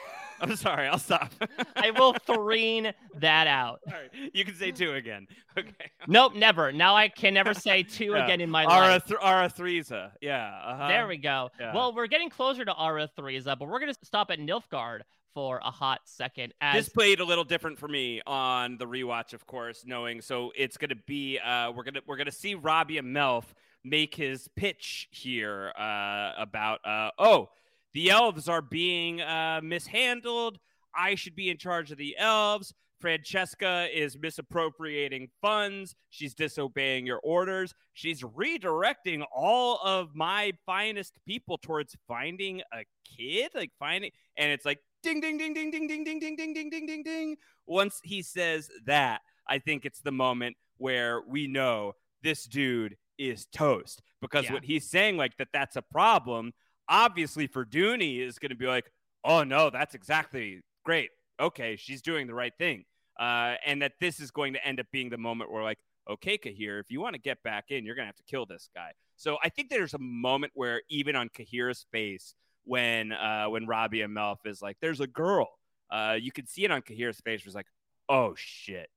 I'm 0.51 0.57
sorry. 0.57 0.87
I'll 0.87 0.99
stop. 0.99 1.33
I 1.77 1.91
will 1.91 2.13
threen 2.27 2.93
that 3.17 3.47
out. 3.47 3.81
Sorry. 3.89 4.31
You 4.33 4.45
can 4.45 4.55
say 4.55 4.71
two 4.71 4.95
again. 4.95 5.27
Okay. 5.57 5.71
Nope, 6.09 6.35
never. 6.35 6.73
Now 6.73 6.97
I 6.97 7.07
can 7.07 7.33
never 7.33 7.55
say 7.69 7.85
two 7.85 8.07
Yeah. 8.07 8.25
again 8.25 8.41
in 8.41 8.51
my 8.51 8.65
Ara, 8.65 8.71
life. 8.95 9.05
th- 9.07 9.21
Ara 9.23 9.49
Threesa. 9.49 10.11
Yeah. 10.21 10.51
Uh-huh. 10.65 10.89
There 10.89 11.07
we 11.07 11.17
go. 11.17 11.51
Yeah. 11.61 11.73
Well, 11.73 11.95
we're 11.95 12.09
getting 12.09 12.29
closer 12.29 12.65
to 12.65 12.75
Ara 12.77 13.09
Threesa, 13.17 13.57
but 13.57 13.69
we're 13.69 13.79
gonna 13.79 13.95
stop 14.03 14.33
at 14.33 14.41
Nilfgaard 14.41 15.03
for 15.33 15.59
a 15.65 15.71
hot 15.71 16.01
second. 16.07 16.55
As 16.61 16.75
This 16.87 16.89
played 16.89 17.21
a 17.21 17.25
little 17.25 17.45
different 17.45 17.79
for 17.79 17.87
me 17.87 18.21
on 18.27 18.79
the 18.79 18.85
rewatch, 18.85 19.33
of 19.33 19.47
course, 19.47 19.85
knowing 19.87 20.21
so 20.21 20.51
it's 20.57 20.77
gonna 20.77 20.97
be 21.07 21.39
uh 21.39 21.71
we're 21.71 21.85
gonna 21.85 22.01
we're 22.05 22.17
gonna 22.17 22.33
see 22.33 22.57
Robbie 22.57 22.99
and 22.99 23.15
Melf 23.15 23.45
make 23.85 24.13
his 24.17 24.49
pitch 24.57 25.07
here 25.13 25.73
uh 25.79 26.33
about 26.37 26.81
uh 26.85 27.11
oh 27.21 27.49
the 27.95 28.11
elves 28.11 28.49
are 28.49 28.63
being 28.63 29.21
uh 29.23 29.61
mishandled. 29.63 30.59
I 30.97 31.15
should 31.15 31.35
be 31.35 31.51
in 31.51 31.57
charge 31.59 31.91
of 31.91 31.99
the 31.99 32.17
elves. 32.19 32.73
Francesca 33.01 33.89
is 33.93 34.17
misappropriating 34.17 35.29
funds. 35.43 35.95
She's 36.11 36.35
disobeying 36.35 37.05
your 37.07 37.19
orders. 37.23 37.75
She's 37.93 38.23
redirecting 38.23 39.25
all 39.35 39.79
of 39.85 40.15
my 40.15 40.53
finest 40.65 41.19
people 41.27 41.59
towards 41.59 41.97
finding 42.09 42.63
a 42.73 42.85
kid, 43.05 43.51
like 43.55 43.73
finding, 43.79 44.11
and 44.37 44.51
it's 44.51 44.65
like 44.65 44.79
ding, 45.03 45.21
ding, 45.21 45.37
ding, 45.37 45.53
ding, 45.53 45.71
ding, 45.71 45.87
ding, 45.87 46.05
ding, 46.05 46.19
ding, 46.21 46.37
ding, 46.37 46.55
ding, 46.55 46.71
ding, 46.71 46.87
ding, 46.87 47.03
ding. 47.03 47.37
Once 47.67 48.01
he 48.05 48.23
says 48.23 48.71
that, 48.87 49.21
I 49.47 49.59
think 49.59 49.85
it's 49.85 50.01
the 50.01 50.13
moment 50.13 50.57
where 50.79 51.21
we 51.29 51.47
know 51.47 51.93
this 52.23 52.45
dude 52.45 52.97
is 53.19 53.47
toast 53.47 54.03
because 54.23 54.47
Yeah. 54.47 54.55
what 54.55 54.65
he's 54.65 54.89
saying, 54.89 55.17
like 55.19 55.37
that, 55.37 55.49
that's 55.53 55.77
a 55.77 55.83
problem. 55.83 56.53
Obviously, 56.89 57.47
for 57.47 57.65
Duny, 57.65 58.21
is 58.21 58.39
going 58.39 58.51
to 58.51 58.57
be 58.57 58.67
like, 58.67 58.91
oh 59.25 59.43
no, 59.45 59.71
that's 59.71 59.95
exactly 59.95 60.61
great. 60.85 61.11
Okay, 61.41 61.77
she's 61.77 62.03
doing 62.03 62.27
the 62.27 62.35
right 62.35 62.53
thing. 62.59 62.85
Uh, 63.19 63.55
and 63.65 63.81
that 63.83 63.93
this 64.01 64.21
is 64.21 64.31
going 64.31 64.53
to 64.55 64.67
end 64.67 64.81
up 64.81 64.87
being 64.93 65.09
the 65.09 65.19
moment 65.19 65.51
where, 65.51 65.63
like, 65.63 65.79
okay, 66.11 66.37
Cahir, 66.37 66.79
if 66.81 66.91
you 66.91 67.01
want 67.01 67.15
to 67.15 67.21
get 67.21 67.43
back 67.43 67.67
in, 67.71 67.85
you're 67.85 67.95
going 67.95 68.05
to 68.05 68.09
have 68.09 68.17
to 68.17 68.25
kill 68.25 68.45
this 68.45 68.69
guy. 68.75 68.91
So 69.17 69.39
I 69.43 69.49
think 69.49 69.71
there's 69.71 69.95
a 69.95 69.99
moment 69.99 70.53
where 70.55 70.83
even 70.91 71.15
on 71.17 71.29
Cahir's 71.29 71.87
face, 71.93 72.35
when 72.65 73.13
uh, 73.13 73.47
when 73.47 73.67
Robbie 73.67 74.01
and 74.03 74.15
Melf 74.17 74.39
is 74.47 74.61
like, 74.63 74.77
"There's 74.81 75.01
a 75.01 75.07
girl," 75.07 75.49
uh, 75.91 76.17
you 76.21 76.33
can 76.33 76.47
see 76.47 76.65
it 76.65 76.71
on 76.71 76.83
Cahir's 76.83 77.21
face. 77.21 77.45
Was 77.45 77.55
like, 77.55 77.67
"Oh 78.09 78.35
shit! 78.37 78.89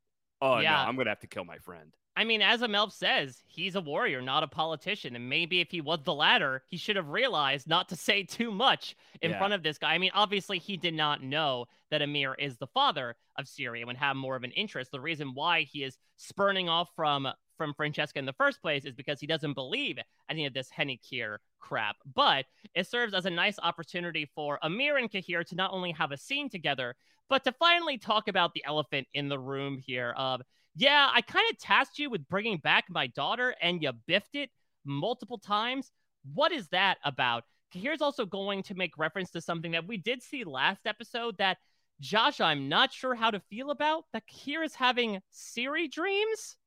Oh 0.41 0.59
Yeah. 0.59 0.71
no, 0.71 0.77
I'm 0.77 0.95
gonna 0.95 1.09
have 1.11 1.19
to 1.19 1.27
kill 1.27 1.45
my 1.45 1.57
friend." 1.59 1.93
I 2.17 2.23
mean, 2.23 2.41
as 2.41 2.61
Amelf 2.61 2.91
says, 2.93 3.43
he's 3.45 3.75
a 3.75 3.81
warrior, 3.81 4.21
not 4.23 4.41
a 4.41 4.47
politician. 4.47 5.15
And 5.15 5.29
maybe 5.29 5.61
if 5.61 5.69
he 5.69 5.81
was 5.81 5.99
the 6.03 6.15
latter, 6.15 6.63
he 6.67 6.75
should 6.75 6.95
have 6.95 7.09
realized 7.09 7.67
not 7.67 7.89
to 7.89 7.95
say 7.95 8.23
too 8.37 8.49
much 8.49 8.95
in 9.21 9.31
Yeah. 9.31 9.37
front 9.37 9.53
of 9.53 9.61
this 9.61 9.77
guy. 9.77 9.93
I 9.93 9.99
mean, 9.99 10.09
obviously, 10.15 10.57
he 10.57 10.77
did 10.77 10.95
not 10.95 11.21
know 11.21 11.67
that 11.91 12.01
Emhyr 12.01 12.33
is 12.39 12.57
the 12.57 12.65
father 12.65 13.15
of 13.37 13.45
Ciri 13.45 13.87
and 13.87 13.97
have 13.99 14.15
more 14.15 14.35
of 14.35 14.43
an 14.43 14.51
interest. 14.51 14.91
The 14.91 14.99
reason 14.99 15.35
why 15.35 15.61
he 15.61 15.83
is 15.83 15.97
spurning 16.17 16.67
off 16.69 16.89
from 16.95 17.27
from 17.55 17.73
Francesca 17.73 18.19
in 18.19 18.25
the 18.25 18.33
first 18.33 18.61
place 18.61 18.85
is 18.85 18.93
because 18.93 19.19
he 19.19 19.25
doesn't 19.25 19.53
believe 19.53 19.97
any 20.29 20.45
of 20.45 20.53
this 20.53 20.69
Hen 20.69 20.89
Ichaer 20.89 21.37
crap. 21.59 21.95
But 22.13 22.45
it 22.75 22.85
serves 22.85 23.15
as 23.15 23.25
a 23.25 23.31
nice 23.31 23.57
opportunity 23.63 24.29
for 24.35 24.59
Emhyr 24.63 24.99
and 24.99 25.09
Cahir 25.11 25.43
to 25.43 25.55
not 25.55 25.73
only 25.73 25.91
have 25.93 26.11
a 26.11 26.17
scene 26.17 26.49
together, 26.49 26.95
but 27.29 27.43
to 27.45 27.51
finally 27.51 27.97
talk 27.97 28.27
about 28.27 28.53
the 28.53 28.63
elephant 28.65 29.07
in 29.15 29.27
the 29.27 29.39
room 29.39 29.77
here 29.79 30.13
of 30.17 30.41
yeah, 30.77 31.09
I 31.11 31.21
kind 31.21 31.45
of 31.51 31.57
tasked 31.57 31.97
you 31.97 32.09
with 32.11 32.29
bringing 32.29 32.59
back 32.59 32.85
my 32.87 33.07
daughter 33.07 33.55
and 33.61 33.81
you 33.81 33.91
biffed 34.05 34.35
it 34.35 34.51
multiple 34.85 35.39
times. 35.39 35.91
What 36.33 36.51
is 36.51 36.67
that 36.69 36.97
about? 37.03 37.45
Here's 37.71 38.01
also 38.01 38.25
going 38.25 38.61
to 38.63 38.75
make 38.75 38.97
reference 38.97 39.31
to 39.31 39.41
something 39.41 39.71
that 39.71 39.87
we 39.87 39.97
did 39.97 40.21
see 40.21 40.43
last 40.43 40.85
episode 40.85 41.39
that 41.39 41.57
Josh, 41.99 42.39
I'm 42.39 42.69
not 42.69 42.93
sure 42.93 43.15
how 43.15 43.31
to 43.31 43.39
feel 43.39 43.71
about. 43.71 44.03
That 44.13 44.23
here 44.27 44.61
is 44.61 44.75
having 44.75 45.19
Ciri 45.33 45.89
dreams. 45.89 46.57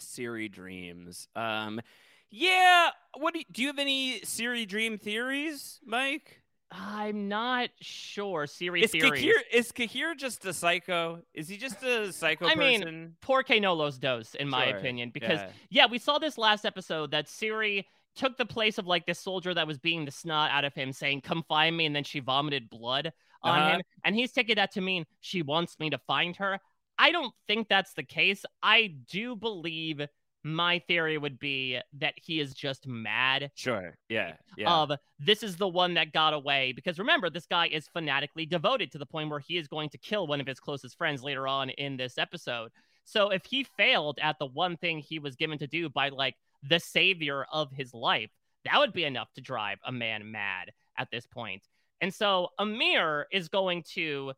Ciri 0.00 0.50
dreams. 0.50 1.28
Um, 1.36 1.82
yeah. 2.30 2.88
What 3.18 3.34
do 3.34 3.40
you, 3.40 3.44
do 3.52 3.60
you 3.60 3.68
have 3.68 3.78
any 3.78 4.20
Ciri 4.20 4.66
dream 4.66 4.96
theories, 4.96 5.80
Mike? 5.84 6.40
I'm 6.76 7.28
not 7.28 7.70
sure. 7.80 8.46
Ciri 8.46 8.82
Is 8.82 8.90
theories. 8.90 9.22
Cahir, 9.22 9.34
is 9.52 9.70
Cahir 9.72 10.14
just 10.16 10.44
a 10.44 10.52
psycho? 10.52 11.22
Is 11.32 11.48
he 11.48 11.56
just 11.56 11.82
a 11.82 12.12
psycho 12.12 12.46
I 12.48 12.54
mean, 12.56 12.80
person? 12.80 13.16
poor 13.20 13.42
Kanolos 13.44 13.98
dos, 14.00 14.34
in 14.34 14.48
my 14.48 14.68
Sure, 14.68 14.78
opinion, 14.78 15.10
because 15.14 15.38
yeah. 15.40 15.50
yeah, 15.70 15.86
we 15.86 15.98
saw 15.98 16.18
this 16.18 16.36
last 16.36 16.64
episode 16.64 17.12
that 17.12 17.26
Ciri 17.26 17.84
took 18.16 18.36
the 18.36 18.46
place 18.46 18.78
of 18.78 18.86
like 18.86 19.06
this 19.06 19.20
soldier 19.20 19.54
that 19.54 19.66
was 19.66 19.78
being 19.78 20.04
the 20.04 20.10
snot 20.10 20.50
out 20.50 20.64
of 20.64 20.74
him, 20.74 20.92
saying, 20.92 21.20
Come 21.20 21.44
find 21.48 21.76
me, 21.76 21.86
and 21.86 21.94
then 21.94 22.04
she 22.04 22.20
vomited 22.20 22.68
blood 22.70 23.12
on 23.42 23.58
Uh-huh. 23.58 23.70
him. 23.76 23.82
And 24.04 24.14
he's 24.16 24.32
taking 24.32 24.56
that 24.56 24.72
to 24.72 24.80
mean 24.80 25.04
she 25.20 25.42
wants 25.42 25.78
me 25.78 25.90
to 25.90 25.98
find 25.98 26.34
her. 26.36 26.58
I 26.98 27.10
don't 27.12 27.34
think 27.48 27.68
that's 27.68 27.92
the 27.94 28.04
case. 28.04 28.44
I 28.62 28.94
do 29.10 29.36
believe 29.36 30.00
my 30.44 30.78
theory 30.86 31.16
would 31.16 31.38
be 31.38 31.78
that 31.98 32.12
he 32.16 32.38
is 32.38 32.52
just 32.52 32.86
mad 32.86 33.50
Sure. 33.54 33.96
Yeah. 34.08 34.34
Yeah. 34.56 34.70
of 34.70 34.92
this 35.18 35.42
is 35.42 35.56
the 35.56 35.66
one 35.66 35.94
that 35.94 36.12
got 36.12 36.34
away 36.34 36.72
because 36.72 36.98
remember 36.98 37.30
this 37.30 37.46
guy 37.46 37.66
is 37.66 37.88
fanatically 37.88 38.44
devoted 38.44 38.92
to 38.92 38.98
the 38.98 39.06
point 39.06 39.30
where 39.30 39.40
he 39.40 39.56
is 39.56 39.66
going 39.66 39.88
to 39.90 39.98
kill 39.98 40.26
one 40.26 40.40
of 40.40 40.46
his 40.46 40.60
closest 40.60 40.98
friends 40.98 41.22
later 41.22 41.48
on 41.48 41.70
in 41.70 41.96
this 41.96 42.18
episode 42.18 42.70
so 43.04 43.30
if 43.30 43.44
he 43.46 43.64
failed 43.76 44.18
at 44.22 44.38
the 44.38 44.46
one 44.46 44.76
thing 44.76 44.98
he 44.98 45.18
was 45.18 45.34
given 45.34 45.58
to 45.58 45.66
do 45.66 45.88
by 45.88 46.10
like 46.10 46.36
the 46.68 46.78
savior 46.78 47.46
of 47.50 47.70
his 47.72 47.94
life 47.94 48.30
that 48.66 48.78
would 48.78 48.92
be 48.92 49.04
enough 49.04 49.32
to 49.34 49.40
drive 49.40 49.78
a 49.86 49.92
man 49.92 50.30
mad 50.30 50.70
at 50.98 51.10
this 51.10 51.26
point. 51.26 51.34
point 51.34 51.62
and 52.00 52.12
so 52.12 52.48
Emhyr 52.60 53.24
is 53.32 53.48
going 53.48 53.82
to 53.94 54.34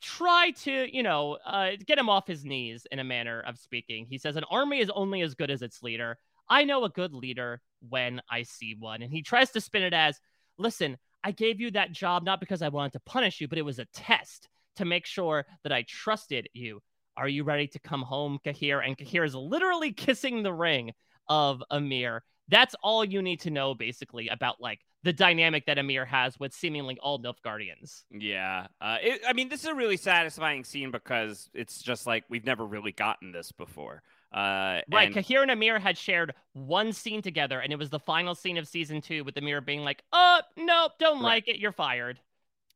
try 0.00 0.52
to, 0.62 0.94
you 0.94 1.02
know, 1.02 1.38
uh, 1.46 1.70
get 1.86 1.98
him 1.98 2.08
off 2.08 2.26
his 2.26 2.44
knees 2.44 2.86
in 2.90 2.98
a 2.98 3.04
manner 3.04 3.40
of 3.40 3.58
speaking. 3.58 4.06
He 4.08 4.18
says, 4.18 4.36
An 4.36 4.44
army 4.50 4.80
is 4.80 4.90
only 4.90 5.22
as 5.22 5.34
good 5.34 5.50
as 5.50 5.62
its 5.62 5.82
leader. 5.82 6.18
I 6.48 6.64
know 6.64 6.84
a 6.84 6.90
good 6.90 7.14
leader 7.14 7.60
when 7.88 8.20
I 8.30 8.42
see 8.42 8.74
one. 8.78 9.02
And 9.02 9.12
he 9.12 9.22
tries 9.22 9.50
to 9.52 9.60
spin 9.60 9.82
it 9.82 9.94
as, 9.94 10.18
Listen, 10.58 10.96
I 11.22 11.32
gave 11.32 11.60
you 11.60 11.70
that 11.72 11.92
job 11.92 12.24
not 12.24 12.40
because 12.40 12.62
I 12.62 12.68
wanted 12.68 12.92
to 12.94 13.00
punish 13.00 13.40
you, 13.40 13.48
but 13.48 13.58
it 13.58 13.64
was 13.64 13.78
a 13.78 13.86
test 13.86 14.48
to 14.76 14.84
make 14.84 15.06
sure 15.06 15.44
that 15.62 15.72
I 15.72 15.82
trusted 15.82 16.48
you. 16.52 16.80
Are 17.16 17.28
you 17.28 17.44
ready 17.44 17.66
to 17.68 17.78
come 17.78 18.02
home, 18.02 18.38
Cahir? 18.44 18.80
And 18.80 18.96
Cahir 18.96 19.24
is 19.24 19.34
literally 19.34 19.92
kissing 19.94 20.42
the 20.42 20.52
ring 20.52 20.92
of 21.28 21.62
Emhyr. 21.70 22.20
That's 22.48 22.74
all 22.82 23.04
you 23.04 23.22
need 23.22 23.40
to 23.40 23.50
know, 23.50 23.74
basically, 23.74 24.28
about 24.28 24.60
like 24.60 24.80
the 25.02 25.12
dynamic 25.12 25.66
that 25.66 25.78
Emhyr 25.78 26.06
has 26.06 26.38
with 26.38 26.52
seemingly 26.52 26.98
all 27.00 27.18
Nilfgaardians. 27.18 28.02
Yeah. 28.10 28.66
Uh, 28.80 28.98
it, 29.00 29.22
I 29.26 29.32
mean, 29.32 29.48
this 29.48 29.60
is 29.60 29.66
a 29.68 29.74
really 29.74 29.96
satisfying 29.96 30.62
scene 30.64 30.90
because 30.90 31.48
it's 31.54 31.80
just 31.82 32.06
like 32.06 32.24
we've 32.28 32.44
never 32.44 32.66
really 32.66 32.92
gotten 32.92 33.32
this 33.32 33.50
before. 33.52 34.02
Uh, 34.32 34.80
Right, 34.92 35.06
and- 35.06 35.14
Cahir 35.14 35.42
and 35.42 35.50
Emhyr 35.50 35.80
had 35.80 35.96
shared 35.98 36.34
one 36.52 36.92
scene 36.92 37.22
together, 37.22 37.58
and 37.60 37.72
it 37.72 37.76
was 37.78 37.90
the 37.90 37.98
final 37.98 38.34
scene 38.34 38.58
of 38.58 38.68
season 38.68 39.00
two 39.00 39.24
with 39.24 39.34
Emhyr 39.36 39.64
being 39.64 39.80
like, 39.84 40.02
oh, 40.12 40.40
nope, 40.56 40.92
don't 40.98 41.16
Right. 41.16 41.22
like 41.22 41.48
it. 41.48 41.58
You're 41.58 41.72
fired." 41.72 42.20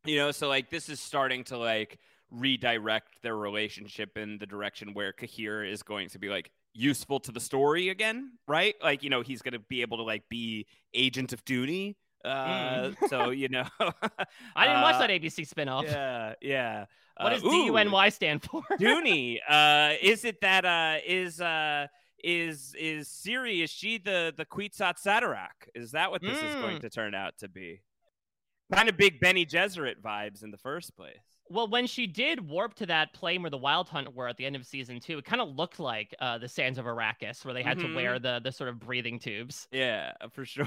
you 0.06 0.16
know, 0.18 0.30
so 0.32 0.48
like 0.48 0.68
this 0.68 0.88
is 0.90 1.00
starting 1.00 1.44
to 1.44 1.56
like 1.56 1.98
redirect 2.30 3.22
their 3.22 3.36
relationship 3.36 4.18
in 4.18 4.36
the 4.38 4.46
direction 4.46 4.92
where 4.92 5.12
Cahir 5.12 5.64
is 5.64 5.82
going 5.82 6.08
to 6.10 6.18
be 6.18 6.28
like 6.28 6.50
useful 6.74 7.20
to 7.20 7.32
the 7.32 7.40
story 7.40 7.88
again, 7.88 8.32
right? 8.46 8.74
Like, 8.82 9.02
you 9.02 9.08
know, 9.10 9.22
he's 9.22 9.40
going 9.40 9.52
to 9.54 9.60
be 9.60 9.80
able 9.82 9.96
to 9.98 10.02
like 10.02 10.28
be 10.28 10.66
agent 10.92 11.32
of 11.32 11.44
Duny. 11.44 11.94
Uh, 12.24 12.92
so 13.08 13.30
you 13.30 13.48
know, 13.48 13.64
I 13.80 14.66
didn't 14.66 14.82
watch 14.82 14.94
uh, 14.96 14.98
that 15.06 15.10
ABC 15.10 15.48
spinoff. 15.48 15.84
Yeah, 15.84 16.34
yeah. 16.40 16.86
What 17.20 17.32
Uh, 17.32 17.34
does 17.36 17.42
D 17.42 17.64
U 17.66 17.76
N 17.76 17.90
Y 17.90 18.08
stand 18.08 18.42
for? 18.42 18.62
Duny. 18.80 19.38
Uh, 19.48 19.94
is 20.00 20.24
it 20.24 20.40
that 20.40 20.64
uh 20.64 20.98
is 21.06 21.40
uh 21.40 21.86
is 22.22 22.74
is 22.78 23.08
Ciri? 23.08 23.62
Is 23.62 23.70
she 23.70 23.98
the 23.98 24.32
the 24.36 24.44
Kwisatz 24.46 25.04
Haderach? 25.06 25.68
Is 25.74 25.92
that 25.92 26.10
what 26.10 26.22
this 26.22 26.38
is 26.42 26.54
going 26.56 26.78
Mm. 26.78 26.80
to 26.80 26.90
turn 26.90 27.14
out 27.14 27.36
to 27.38 27.48
be? 27.48 27.82
Kind 28.72 28.88
of 28.88 28.96
big 28.96 29.20
Bene 29.20 29.44
Gesserit 29.44 30.00
vibes 30.02 30.42
in 30.42 30.50
the 30.50 30.56
first 30.56 30.96
place. 30.96 31.18
Well, 31.50 31.68
when 31.68 31.86
she 31.86 32.06
did 32.06 32.48
warp 32.48 32.72
to 32.76 32.86
that 32.86 33.12
plane 33.12 33.42
where 33.42 33.50
the 33.50 33.58
Wild 33.58 33.90
Hunt 33.90 34.14
were 34.14 34.26
at 34.26 34.38
the 34.38 34.46
end 34.46 34.56
of 34.56 34.64
season 34.66 34.98
two, 35.00 35.18
it 35.18 35.26
kind 35.26 35.42
of 35.42 35.50
looked 35.54 35.78
like 35.78 36.14
uh, 36.18 36.38
the 36.38 36.48
Sands 36.48 36.78
of 36.78 36.86
Arrakis, 36.86 37.44
where 37.44 37.52
they 37.52 37.62
had 37.62 37.76
Mhm. 37.76 37.88
to 37.88 37.94
wear 37.94 38.18
the 38.18 38.40
the 38.42 38.50
sort 38.50 38.70
of 38.70 38.80
breathing 38.80 39.18
tubes. 39.18 39.68
Yeah, 39.70 40.12
for 40.32 40.46
sure. 40.46 40.66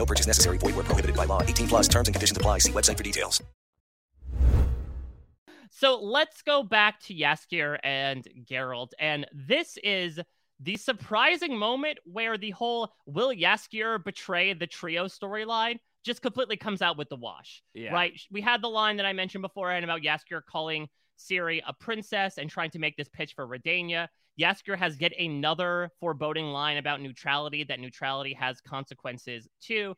No 0.00 0.06
purchase 0.06 0.26
necessary. 0.26 0.56
Void 0.56 0.76
were 0.76 0.82
prohibited 0.82 1.14
by 1.14 1.26
law. 1.26 1.42
18 1.42 1.68
plus 1.68 1.86
terms 1.86 2.08
and 2.08 2.14
conditions 2.14 2.34
apply. 2.34 2.60
See 2.60 2.72
website 2.72 2.96
for 2.96 3.02
details. 3.02 3.42
So 5.70 6.00
let's 6.00 6.40
go 6.40 6.62
back 6.62 7.00
to 7.02 7.14
Jaskier 7.14 7.78
and 7.84 8.26
Geralt. 8.50 8.92
And 8.98 9.26
this 9.30 9.76
is 9.84 10.18
the 10.58 10.76
surprising 10.76 11.54
moment 11.54 11.98
where 12.04 12.38
the 12.38 12.50
whole 12.50 12.94
will 13.04 13.34
Jaskier 13.34 14.02
betray 14.02 14.54
the 14.54 14.66
trio 14.66 15.04
storyline 15.04 15.78
just 16.02 16.22
completely 16.22 16.56
comes 16.56 16.80
out 16.80 16.96
with 16.96 17.10
the 17.10 17.16
wash. 17.16 17.62
Yeah. 17.74 17.92
Right? 17.92 18.18
We 18.30 18.40
had 18.40 18.62
the 18.62 18.68
line 18.68 18.96
that 18.96 19.06
I 19.06 19.12
mentioned 19.12 19.42
beforehand 19.42 19.84
about 19.84 20.00
Jaskier 20.00 20.40
calling 20.50 20.88
Ciri 21.18 21.60
a 21.66 21.74
princess 21.74 22.38
and 22.38 22.48
trying 22.48 22.70
to 22.70 22.78
make 22.78 22.96
this 22.96 23.08
pitch 23.08 23.34
for 23.34 23.46
Redania. 23.46 24.08
Jaskier 24.40 24.76
has 24.78 25.00
yet 25.00 25.12
another 25.18 25.90
foreboding 26.00 26.46
line 26.46 26.76
about 26.78 27.00
neutrality, 27.02 27.64
that 27.64 27.78
neutrality 27.80 28.32
has 28.34 28.60
consequences 28.60 29.46
too. 29.60 29.94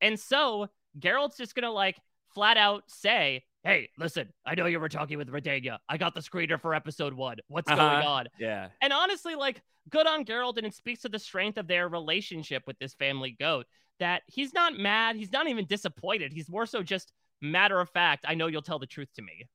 And 0.00 0.18
so 0.20 0.68
Geralt's 0.98 1.36
just 1.36 1.54
gonna 1.54 1.70
like 1.72 1.96
flat 2.34 2.56
out 2.56 2.84
say, 2.88 3.44
Hey, 3.64 3.88
listen, 3.98 4.28
I 4.44 4.54
know 4.54 4.66
you 4.66 4.78
were 4.78 4.88
talking 4.88 5.18
with 5.18 5.28
Redania. 5.28 5.78
I 5.88 5.96
got 5.96 6.14
the 6.14 6.20
screener 6.20 6.60
for 6.60 6.72
episode 6.72 7.12
one. 7.14 7.38
What's 7.48 7.68
Uh-huh. 7.68 7.82
going 7.96 8.06
on? 8.06 8.28
Yeah. 8.38 8.68
And 8.80 8.92
honestly, 8.92 9.34
like, 9.34 9.60
good 9.90 10.06
on 10.06 10.24
Geralt, 10.24 10.56
and 10.56 10.64
it 10.66 10.72
speaks 10.74 11.02
to 11.02 11.08
the 11.08 11.18
strength 11.18 11.58
of 11.58 11.66
their 11.66 11.88
relationship 11.88 12.62
with 12.68 12.78
this 12.78 12.94
family 12.94 13.32
goat 13.40 13.66
that 13.98 14.22
he's 14.28 14.54
not 14.54 14.78
mad. 14.78 15.16
He's 15.16 15.32
not 15.32 15.48
even 15.48 15.64
disappointed. 15.66 16.32
He's 16.32 16.48
more 16.48 16.64
so 16.66 16.84
just 16.84 17.12
matter 17.42 17.80
of 17.80 17.90
fact. 17.90 18.24
I 18.28 18.34
know 18.36 18.46
you'll 18.46 18.62
tell 18.62 18.78
the 18.78 18.86
truth 18.86 19.08
to 19.16 19.22
me. 19.22 19.48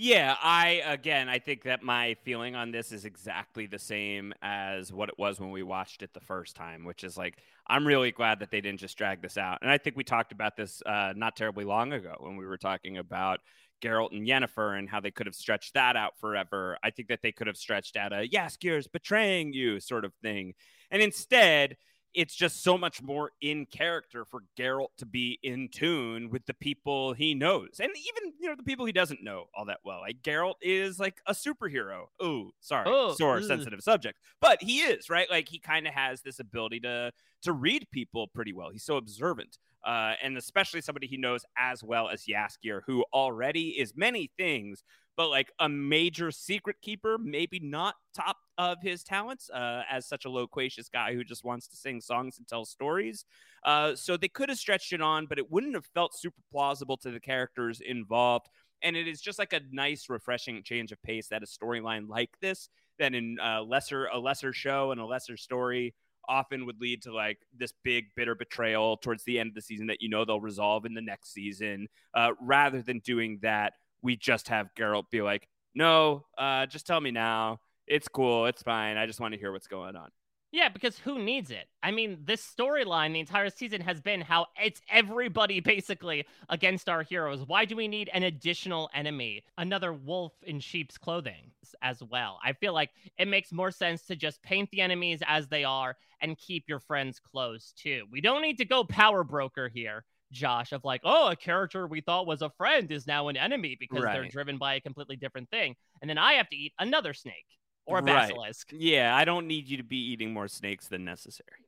Yeah, 0.00 0.36
I 0.40 0.80
again, 0.86 1.28
I 1.28 1.40
think 1.40 1.64
that 1.64 1.82
my 1.82 2.14
feeling 2.22 2.54
on 2.54 2.70
this 2.70 2.92
is 2.92 3.04
exactly 3.04 3.66
the 3.66 3.80
same 3.80 4.32
as 4.42 4.92
what 4.92 5.08
it 5.08 5.16
was 5.18 5.40
when 5.40 5.50
we 5.50 5.64
watched 5.64 6.04
it 6.04 6.14
the 6.14 6.20
first 6.20 6.54
time, 6.54 6.84
which 6.84 7.02
is 7.02 7.16
like 7.16 7.36
I'm 7.66 7.84
really 7.84 8.12
glad 8.12 8.38
that 8.38 8.52
they 8.52 8.60
didn't 8.60 8.78
just 8.78 8.96
drag 8.96 9.22
this 9.22 9.36
out. 9.36 9.58
And 9.60 9.68
I 9.72 9.76
think 9.76 9.96
we 9.96 10.04
talked 10.04 10.30
about 10.30 10.56
this 10.56 10.80
uh, 10.86 11.14
not 11.16 11.34
terribly 11.34 11.64
long 11.64 11.92
ago 11.92 12.14
when 12.20 12.36
we 12.36 12.46
were 12.46 12.56
talking 12.56 12.96
about 12.96 13.40
Geralt 13.82 14.12
and 14.12 14.24
Yennefer 14.24 14.78
and 14.78 14.88
how 14.88 15.00
they 15.00 15.10
could 15.10 15.26
have 15.26 15.34
stretched 15.34 15.74
that 15.74 15.96
out 15.96 16.12
forever. 16.20 16.78
I 16.84 16.90
think 16.90 17.08
that 17.08 17.22
they 17.22 17.32
could 17.32 17.48
have 17.48 17.56
stretched 17.56 17.96
out 17.96 18.12
a 18.12 18.28
Jaskier's 18.28 18.86
betraying 18.86 19.52
you 19.52 19.80
sort 19.80 20.04
of 20.04 20.14
thing, 20.22 20.54
and 20.92 21.02
instead 21.02 21.76
it's 22.14 22.34
just 22.34 22.62
so 22.62 22.76
much 22.78 23.02
more 23.02 23.30
in 23.40 23.66
character 23.66 24.24
for 24.24 24.40
Geralt 24.58 24.88
to 24.98 25.06
be 25.06 25.38
in 25.42 25.68
tune 25.68 26.30
with 26.30 26.46
the 26.46 26.54
people 26.54 27.12
he 27.12 27.34
knows, 27.34 27.80
and 27.80 27.90
even 27.90 28.32
you 28.40 28.48
know 28.48 28.56
the 28.56 28.62
people 28.62 28.86
he 28.86 28.92
doesn't 28.92 29.22
know 29.22 29.46
all 29.54 29.66
that 29.66 29.80
well. 29.84 30.00
Like 30.00 30.22
Geralt 30.22 30.54
is 30.62 30.98
like 30.98 31.20
a 31.26 31.32
superhero. 31.32 32.06
Oh, 32.20 32.50
sorry, 32.60 32.86
Oh, 32.88 33.14
sore 33.14 33.42
sensitive 33.42 33.82
subject, 33.82 34.18
but 34.40 34.62
he 34.62 34.80
is 34.80 35.10
right. 35.10 35.30
Like 35.30 35.48
he 35.48 35.58
kind 35.58 35.86
of 35.86 35.94
has 35.94 36.22
this 36.22 36.40
ability 36.40 36.80
to 36.80 37.12
to 37.42 37.52
read 37.52 37.86
people 37.92 38.26
pretty 38.26 38.52
well. 38.52 38.70
He's 38.70 38.84
so 38.84 38.96
observant, 38.96 39.58
uh, 39.86 40.14
and 40.22 40.36
especially 40.36 40.80
somebody 40.80 41.06
he 41.06 41.16
knows 41.16 41.44
as 41.56 41.84
well 41.84 42.08
as 42.08 42.24
Jaskier, 42.24 42.80
who 42.86 43.04
already 43.12 43.70
is 43.78 43.92
many 43.94 44.30
things, 44.36 44.82
but 45.18 45.30
like 45.30 45.50
a 45.58 45.68
major 45.68 46.30
secret 46.30 46.76
keeper, 46.80 47.18
maybe 47.18 47.58
not 47.58 47.96
top 48.14 48.36
of 48.56 48.78
his 48.80 49.02
talents 49.02 49.50
uh, 49.50 49.82
as 49.90 50.06
such 50.06 50.24
a 50.24 50.30
loquacious 50.30 50.88
guy 50.88 51.12
who 51.12 51.24
just 51.24 51.44
wants 51.44 51.66
to 51.66 51.76
sing 51.76 52.00
songs 52.00 52.38
and 52.38 52.46
tell 52.46 52.64
stories. 52.64 53.24
Uh, 53.64 53.96
so 53.96 54.16
they 54.16 54.28
could 54.28 54.48
have 54.48 54.58
stretched 54.58 54.92
it 54.92 55.02
on, 55.02 55.26
but 55.26 55.36
it 55.36 55.50
wouldn't 55.50 55.74
have 55.74 55.86
felt 55.86 56.16
super 56.16 56.40
plausible 56.52 56.96
to 56.96 57.10
the 57.10 57.18
characters 57.18 57.80
involved. 57.80 58.46
And 58.80 58.96
it 58.96 59.08
is 59.08 59.20
just 59.20 59.40
like 59.40 59.52
a 59.52 59.60
nice, 59.72 60.08
refreshing 60.08 60.62
change 60.62 60.92
of 60.92 61.02
pace 61.02 61.26
that 61.28 61.42
a 61.42 61.46
storyline 61.46 62.08
like 62.08 62.30
this, 62.40 62.68
that 63.00 63.12
in 63.12 63.38
uh, 63.44 63.62
lesser 63.62 64.06
a 64.06 64.20
lesser 64.20 64.52
show 64.52 64.92
and 64.92 65.00
a 65.00 65.04
lesser 65.04 65.36
story, 65.36 65.96
often 66.28 66.64
would 66.64 66.80
lead 66.80 67.02
to 67.02 67.12
like 67.12 67.38
this 67.56 67.72
big 67.82 68.04
bitter 68.14 68.36
betrayal 68.36 68.96
towards 68.98 69.24
the 69.24 69.40
end 69.40 69.48
of 69.48 69.54
the 69.56 69.62
season 69.62 69.88
that 69.88 70.00
you 70.00 70.08
know 70.08 70.24
they'll 70.24 70.40
resolve 70.40 70.84
in 70.84 70.94
the 70.94 71.00
next 71.00 71.32
season. 71.32 71.88
Uh, 72.14 72.30
rather 72.40 72.82
than 72.82 73.00
doing 73.00 73.40
that, 73.42 73.72
we 74.02 74.16
just 74.16 74.48
have 74.48 74.74
Geralt 74.74 75.10
be 75.10 75.22
like, 75.22 75.48
"No, 75.74 76.26
uh, 76.36 76.66
just 76.66 76.86
tell 76.86 77.00
me 77.00 77.10
now. 77.10 77.60
It's 77.86 78.08
cool. 78.08 78.46
It's 78.46 78.62
fine. 78.62 78.96
I 78.96 79.06
just 79.06 79.20
want 79.20 79.34
to 79.34 79.40
hear 79.40 79.52
what's 79.52 79.66
going 79.66 79.96
on." 79.96 80.10
Yeah, 80.50 80.70
because 80.70 80.98
who 80.98 81.18
needs 81.18 81.50
it? 81.50 81.68
I 81.82 81.90
mean, 81.90 82.20
this 82.24 82.42
storyline 82.42 83.12
the 83.12 83.20
entire 83.20 83.50
season 83.50 83.82
has 83.82 84.00
been 84.00 84.22
how 84.22 84.46
it's 84.62 84.80
everybody 84.90 85.60
basically 85.74 86.26
against 86.48 86.88
our 86.88 87.02
heroes. 87.02 87.44
Why 87.46 87.66
do 87.66 87.76
we 87.76 87.86
need 87.86 88.08
an 88.14 88.22
additional 88.22 88.88
enemy, 88.94 89.44
another 89.58 89.92
wolf 89.92 90.32
in 90.42 90.60
sheep's 90.60 90.96
clothing 90.96 91.52
as 91.82 92.02
well? 92.02 92.38
I 92.42 92.54
feel 92.54 92.72
like 92.72 92.90
it 93.18 93.28
makes 93.28 93.52
more 93.52 93.70
sense 93.70 94.06
to 94.06 94.16
just 94.16 94.42
paint 94.42 94.70
the 94.70 94.80
enemies 94.80 95.20
as 95.26 95.48
they 95.48 95.64
are 95.64 95.96
and 96.20 96.38
keep 96.38 96.64
your 96.66 96.80
friends 96.80 97.20
close 97.20 97.72
too. 97.76 98.04
We 98.10 98.22
don't 98.22 98.42
need 98.42 98.58
to 98.58 98.64
go 98.64 98.84
power 98.84 99.24
broker 99.24 99.68
here. 99.68 100.04
Josh, 100.32 100.72
of 100.72 100.84
like, 100.84 101.00
oh, 101.04 101.28
a 101.28 101.36
character 101.36 101.86
we 101.86 102.00
thought 102.00 102.26
was 102.26 102.42
a 102.42 102.50
friend 102.50 102.90
is 102.90 103.06
now 103.06 103.28
an 103.28 103.36
enemy 103.36 103.76
because 103.78 104.04
they're 104.04 104.28
driven 104.28 104.58
by 104.58 104.74
a 104.74 104.80
completely 104.80 105.16
different 105.16 105.50
thing. 105.50 105.74
And 106.00 106.08
then 106.08 106.18
I 106.18 106.34
have 106.34 106.48
to 106.50 106.56
eat 106.56 106.72
another 106.78 107.14
snake 107.14 107.46
or 107.86 107.98
a 107.98 108.02
Right. 108.02 108.28
basilisk. 108.28 108.68
Yeah, 108.72 109.16
I 109.16 109.24
don't 109.24 109.46
need 109.46 109.68
you 109.68 109.78
to 109.78 109.82
be 109.82 109.96
eating 109.96 110.32
more 110.32 110.48
snakes 110.48 110.88
than 110.88 111.04
necessary. 111.04 111.64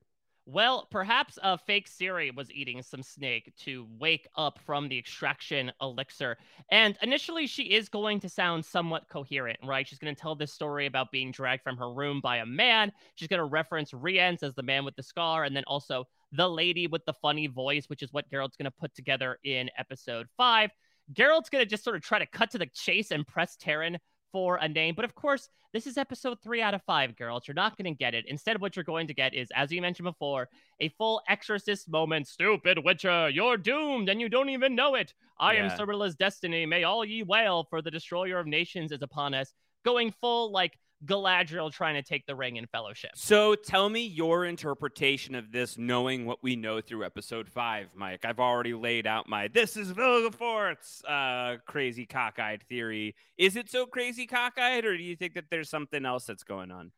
Well, 0.46 0.88
perhaps 0.90 1.38
a 1.42 1.56
fake 1.56 1.88
Ciri 1.88 2.34
was 2.34 2.50
eating 2.50 2.82
some 2.82 3.04
snake 3.04 3.52
to 3.58 3.86
wake 3.98 4.26
up 4.36 4.58
from 4.66 4.88
the 4.88 4.98
extraction 4.98 5.70
elixir. 5.80 6.38
And 6.72 6.98
initially, 7.02 7.46
she 7.46 7.64
is 7.64 7.88
going 7.88 8.18
to 8.20 8.28
sound 8.28 8.64
somewhat 8.64 9.08
coherent, 9.08 9.60
right? 9.62 9.86
She's 9.86 9.98
going 10.00 10.14
to 10.14 10.20
tell 10.20 10.34
this 10.34 10.52
story 10.52 10.86
about 10.86 11.12
being 11.12 11.30
dragged 11.30 11.62
from 11.62 11.76
her 11.76 11.92
room 11.92 12.20
by 12.20 12.38
a 12.38 12.46
man. 12.46 12.90
She's 13.14 13.28
going 13.28 13.38
to 13.38 13.44
reference 13.44 13.94
Rience 13.94 14.42
as 14.42 14.54
the 14.54 14.62
man 14.62 14.84
with 14.84 14.96
the 14.96 15.04
scar, 15.04 15.44
and 15.44 15.54
then 15.54 15.64
also 15.68 16.08
the 16.32 16.48
lady 16.48 16.86
with 16.86 17.04
the 17.06 17.14
funny 17.14 17.46
voice, 17.46 17.86
which 17.88 18.02
is 18.02 18.12
what 18.12 18.30
Geralt's 18.30 18.56
going 18.56 18.70
to 18.70 18.70
put 18.70 18.94
together 18.94 19.38
in 19.44 19.70
episode 19.78 20.26
five. 20.36 20.70
Geralt's 21.12 21.50
going 21.50 21.64
to 21.64 21.68
just 21.68 21.82
sort 21.84 21.96
of 21.96 22.02
try 22.02 22.18
to 22.18 22.26
cut 22.26 22.50
to 22.52 22.58
the 22.58 22.66
chase 22.66 23.10
and 23.10 23.26
press 23.26 23.56
Taryn 23.56 23.98
for 24.32 24.56
a 24.56 24.68
name. 24.68 24.94
But 24.94 25.04
of 25.04 25.14
course, 25.16 25.48
this 25.72 25.86
is 25.86 25.98
episode 25.98 26.38
three 26.42 26.62
out 26.62 26.74
of 26.74 26.82
five, 26.82 27.16
girls. 27.16 27.48
You're 27.48 27.54
not 27.54 27.76
going 27.76 27.92
to 27.92 27.98
get 27.98 28.14
it. 28.14 28.26
Instead, 28.28 28.60
what 28.60 28.76
you're 28.76 28.84
going 28.84 29.08
to 29.08 29.14
get 29.14 29.34
is, 29.34 29.48
as 29.56 29.72
you 29.72 29.80
mentioned 29.80 30.04
before, 30.04 30.48
a 30.80 30.88
full 30.90 31.20
exorcist 31.28 31.88
moment. 31.88 32.28
Stupid 32.28 32.78
Witcher, 32.84 33.28
you're 33.30 33.56
doomed 33.56 34.08
and 34.08 34.20
you 34.20 34.28
don't 34.28 34.50
even 34.50 34.74
know 34.76 34.94
it. 34.94 35.14
I 35.38 35.54
Yeah. 35.54 35.64
am 35.64 35.70
Cirilla's 35.70 36.14
destiny. 36.14 36.64
May 36.64 36.84
all 36.84 37.04
ye 37.04 37.22
wail, 37.24 37.64
for 37.70 37.82
the 37.82 37.90
destroyer 37.90 38.38
of 38.38 38.46
nations 38.46 38.92
is 38.92 39.02
upon 39.02 39.34
us. 39.34 39.52
Going 39.84 40.12
full 40.12 40.52
like 40.52 40.78
Galadriel 41.04 41.72
trying 41.72 41.94
to 41.94 42.02
take 42.02 42.26
the 42.26 42.34
ring 42.34 42.56
in 42.56 42.66
fellowship. 42.66 43.12
So 43.14 43.54
tell 43.54 43.88
me 43.88 44.06
your 44.06 44.44
interpretation 44.44 45.34
of 45.34 45.50
this, 45.52 45.78
knowing 45.78 46.26
what 46.26 46.42
we 46.42 46.56
know 46.56 46.80
through 46.80 47.04
episode 47.04 47.48
five, 47.48 47.88
Mike. 47.94 48.24
I've 48.24 48.40
already 48.40 48.74
laid 48.74 49.06
out 49.06 49.28
my 49.28 49.48
this 49.48 49.76
is 49.76 49.92
Vilgefortz 49.92 51.02
uh, 51.08 51.58
crazy 51.66 52.06
cockeyed 52.06 52.62
theory. 52.64 53.14
Is 53.38 53.56
it 53.56 53.70
so 53.70 53.86
crazy 53.86 54.26
cockeyed, 54.26 54.84
or 54.84 54.96
do 54.96 55.02
you 55.02 55.16
think 55.16 55.34
that 55.34 55.46
there's 55.50 55.70
something 55.70 56.04
else 56.04 56.24
that's 56.24 56.44
going 56.44 56.70
on? 56.70 56.92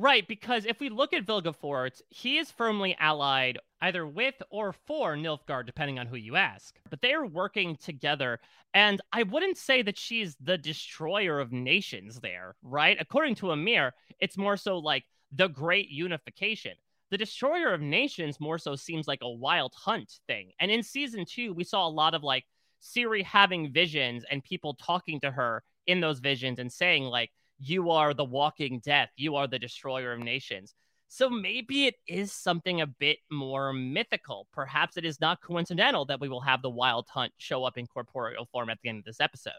Right, 0.00 0.28
because 0.28 0.64
if 0.64 0.78
we 0.78 0.90
look 0.90 1.12
at 1.12 1.26
Vilgefortz, 1.26 2.02
he 2.08 2.38
is 2.38 2.52
firmly 2.52 2.96
allied 3.00 3.58
either 3.80 4.06
with 4.06 4.36
or 4.48 4.72
for 4.72 5.16
Nilfgaard, 5.16 5.66
depending 5.66 5.98
on 5.98 6.06
who 6.06 6.16
you 6.16 6.36
ask. 6.36 6.78
But 6.88 7.02
they 7.02 7.12
are 7.14 7.26
working 7.26 7.74
together, 7.74 8.38
and 8.72 9.00
I 9.12 9.24
wouldn't 9.24 9.56
say 9.56 9.82
that 9.82 9.98
she's 9.98 10.36
the 10.40 10.56
destroyer 10.56 11.40
of 11.40 11.50
nations 11.50 12.20
there, 12.20 12.54
right? 12.62 12.96
According 13.00 13.34
to 13.36 13.46
Emhyr, 13.46 13.90
it's 14.20 14.38
more 14.38 14.56
so 14.56 14.78
like 14.78 15.04
the 15.32 15.48
great 15.48 15.88
unification. 15.88 16.74
The 17.10 17.18
destroyer 17.18 17.74
of 17.74 17.80
nations 17.80 18.38
more 18.38 18.58
so 18.58 18.76
seems 18.76 19.08
like 19.08 19.20
a 19.22 19.30
wild 19.30 19.72
hunt 19.74 20.20
thing. 20.28 20.52
And 20.60 20.70
in 20.70 20.84
season 20.84 21.24
two, 21.24 21.54
we 21.54 21.64
saw 21.64 21.88
a 21.88 21.90
lot 21.90 22.14
of 22.14 22.22
like 22.22 22.44
Ciri 22.80 23.24
having 23.24 23.72
visions 23.72 24.24
and 24.30 24.44
people 24.44 24.74
talking 24.74 25.18
to 25.20 25.32
her 25.32 25.64
in 25.88 26.00
those 26.00 26.20
visions 26.20 26.60
and 26.60 26.72
saying, 26.72 27.04
like, 27.04 27.32
you 27.58 27.90
are 27.90 28.14
the 28.14 28.24
walking 28.24 28.80
death. 28.80 29.10
You 29.16 29.36
are 29.36 29.46
the 29.46 29.58
destroyer 29.58 30.12
of 30.12 30.20
nations. 30.20 30.74
So 31.08 31.30
maybe 31.30 31.86
it 31.86 31.94
is 32.06 32.32
something 32.32 32.80
a 32.82 32.86
bit 32.86 33.18
more 33.30 33.72
mythical. 33.72 34.46
Perhaps 34.52 34.96
it 34.96 35.04
is 35.04 35.20
not 35.20 35.40
coincidental 35.40 36.04
that 36.06 36.20
we 36.20 36.28
will 36.28 36.42
have 36.42 36.60
the 36.60 36.70
wild 36.70 37.08
hunt 37.08 37.32
show 37.38 37.64
up 37.64 37.78
in 37.78 37.86
corporeal 37.86 38.46
form 38.52 38.68
at 38.68 38.78
the 38.82 38.90
end 38.90 38.98
of 38.98 39.04
this 39.04 39.20
episode. 39.20 39.52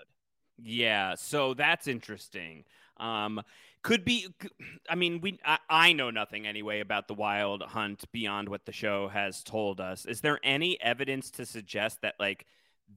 Yeah, 0.61 1.15
so 1.15 1.53
that's 1.53 1.87
interesting. 1.87 2.65
Um, 2.97 3.41
could 3.81 4.05
be. 4.05 4.27
I 4.89 4.95
mean, 4.95 5.21
we. 5.21 5.39
I, 5.43 5.57
I 5.69 5.93
know 5.93 6.11
nothing 6.11 6.45
anyway 6.45 6.81
about 6.81 7.07
the 7.07 7.13
wild 7.13 7.63
hunt 7.63 8.03
beyond 8.11 8.49
what 8.49 8.65
the 8.65 8.71
show 8.71 9.07
has 9.07 9.41
told 9.41 9.79
us. 9.79 10.05
Is 10.05 10.21
there 10.21 10.39
any 10.43 10.79
evidence 10.81 11.31
to 11.31 11.45
suggest 11.45 12.01
that 12.01 12.15
like 12.19 12.45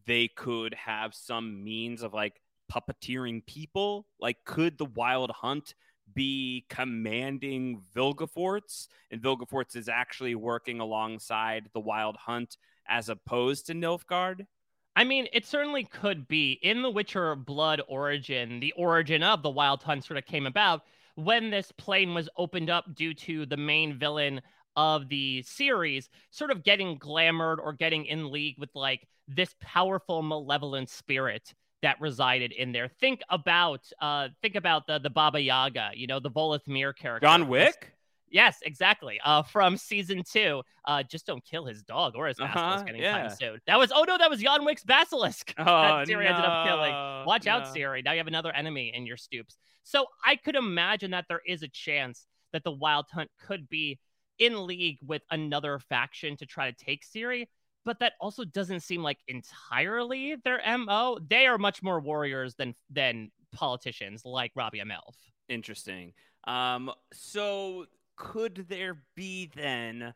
they 0.07 0.29
could 0.29 0.75
have 0.75 1.15
some 1.15 1.63
means 1.63 2.03
of 2.03 2.13
like 2.13 2.42
puppeteering 2.73 3.45
people? 3.47 4.07
Like, 4.21 4.39
could 4.45 4.79
the 4.79 4.87
wild 4.87 5.31
hunt 5.31 5.75
be 6.15 6.67
commanding 6.69 7.83
Vilgefortz, 7.95 8.89
and 9.11 9.21
Vilgefortz 9.23 9.77
is 9.77 9.89
actually 9.89 10.35
working 10.35 10.81
alongside 10.81 11.69
the 11.73 11.81
wild 11.81 12.17
hunt 12.17 12.57
as 12.87 13.09
opposed 13.09 13.67
to 13.67 13.75
Nilfgaard? 13.75 14.47
I 14.95 15.05
mean, 15.05 15.27
it 15.33 15.47
certainly 15.47 15.85
could 15.85 16.29
be. 16.29 16.59
In 16.63 16.83
The 16.83 16.91
Witcher 16.91 17.35
Blood 17.35 17.81
origin, 17.89 18.61
the 18.61 18.73
origin 18.73 19.23
of 19.23 19.43
the 19.43 19.51
Wild 19.51 19.83
Hunt 19.83 20.05
sort 20.05 20.19
of 20.19 20.27
came 20.27 20.47
about 20.47 20.83
when 21.15 21.51
this 21.51 21.73
plane 21.73 22.13
was 22.13 22.29
opened 22.37 22.69
up 22.69 22.95
due 22.95 23.15
to 23.15 23.47
the 23.47 23.57
main 23.57 23.99
villain 23.99 24.43
of 24.77 25.09
the 25.09 25.43
series 25.43 26.09
sort 26.31 26.51
of 26.51 26.63
getting 26.63 26.99
glamored 26.99 27.59
or 27.59 27.73
getting 27.73 28.07
in 28.07 28.31
league 28.31 28.57
with 28.59 28.71
like 28.75 29.07
this 29.29 29.55
powerful 29.61 30.23
malevolent 30.23 30.89
spirit 30.89 31.53
that 31.83 32.01
resided 32.01 32.53
in 32.53 32.73
there. 32.73 32.89
Think 32.89 33.21
about 33.29 33.81
uh 34.01 34.29
think 34.41 34.55
about 34.55 34.87
the 34.87 34.99
the 34.99 35.11
Baba 35.11 35.41
Yaga, 35.41 35.91
you 35.95 36.07
know, 36.07 36.21
the 36.21 36.31
Voleth 36.31 36.67
Meir 36.67 36.93
character. 36.93 37.27
John 37.27 37.49
Wick? 37.49 37.93
Yes, 38.31 38.61
exactly. 38.65 39.21
Uh, 39.23 39.43
from 39.55 39.77
season 39.77 40.23
two. 40.31 40.63
Uh, 40.85 41.03
just 41.03 41.27
don't 41.27 41.45
kill 41.45 41.65
his 41.67 41.83
dog 41.83 42.15
or 42.17 42.27
his 42.27 42.39
basilisk 42.39 42.57
Uh-huh, 42.59 42.83
getting 42.85 43.03
yeah. 43.03 43.29
soon. 43.29 43.59
That 43.67 43.79
was 43.79 43.93
oh 43.95 44.05
no, 44.07 44.17
that 44.19 44.31
was 44.31 44.41
Jan 44.41 44.65
Wick's 44.65 44.85
basilisk 44.85 45.55
Oh, 45.59 45.65
that 45.65 46.09
Ciri 46.09 46.27
ended 46.27 46.45
up 46.45 46.67
killing. 46.67 46.91
no, 46.93 47.25
Watch 47.27 47.47
out. 47.47 47.65
Ciri. 47.67 48.05
Now 48.05 48.13
you 48.13 48.19
have 48.19 48.27
another 48.27 48.53
enemy 48.53 48.91
in 48.95 49.07
your 49.07 49.17
stoops. 49.17 49.59
So 49.85 50.07
I 50.25 50.37
could 50.37 50.57
imagine 50.57 51.11
that 51.11 51.27
there 51.29 51.43
is 51.47 51.63
a 51.63 51.69
chance 51.69 52.27
that 52.53 52.65
the 52.65 52.71
Wild 52.73 53.07
Hunt 53.13 53.31
could 53.47 53.69
be 53.69 53.99
in 54.39 54.67
league 54.67 54.99
with 55.07 55.23
another 55.31 55.79
faction 55.79 56.37
to 56.39 56.47
try 56.47 56.71
to 56.71 56.85
take 56.85 57.05
Ciri. 57.05 57.47
But 57.85 57.99
that 57.99 58.13
also 58.21 58.45
doesn't 58.45 58.81
seem 58.81 59.03
like 59.03 59.19
entirely 59.27 60.37
their 60.45 60.61
MO. 60.79 61.19
They 61.27 61.47
are 61.47 61.59
much 61.59 61.83
more 61.83 62.01
warriors 62.01 62.55
than 62.55 62.75
than 62.91 63.31
politicians 63.53 64.23
like 64.25 64.53
Robbie 64.55 64.81
Amelf. 64.81 65.15
Interesting. 65.49 66.13
Um, 66.45 66.91
so 67.13 67.87
could 68.17 68.67
there 68.69 69.03
be 69.17 69.51
then 69.55 70.15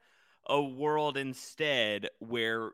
a 0.48 0.62
world 0.62 1.16
instead 1.16 2.08
where 2.20 2.70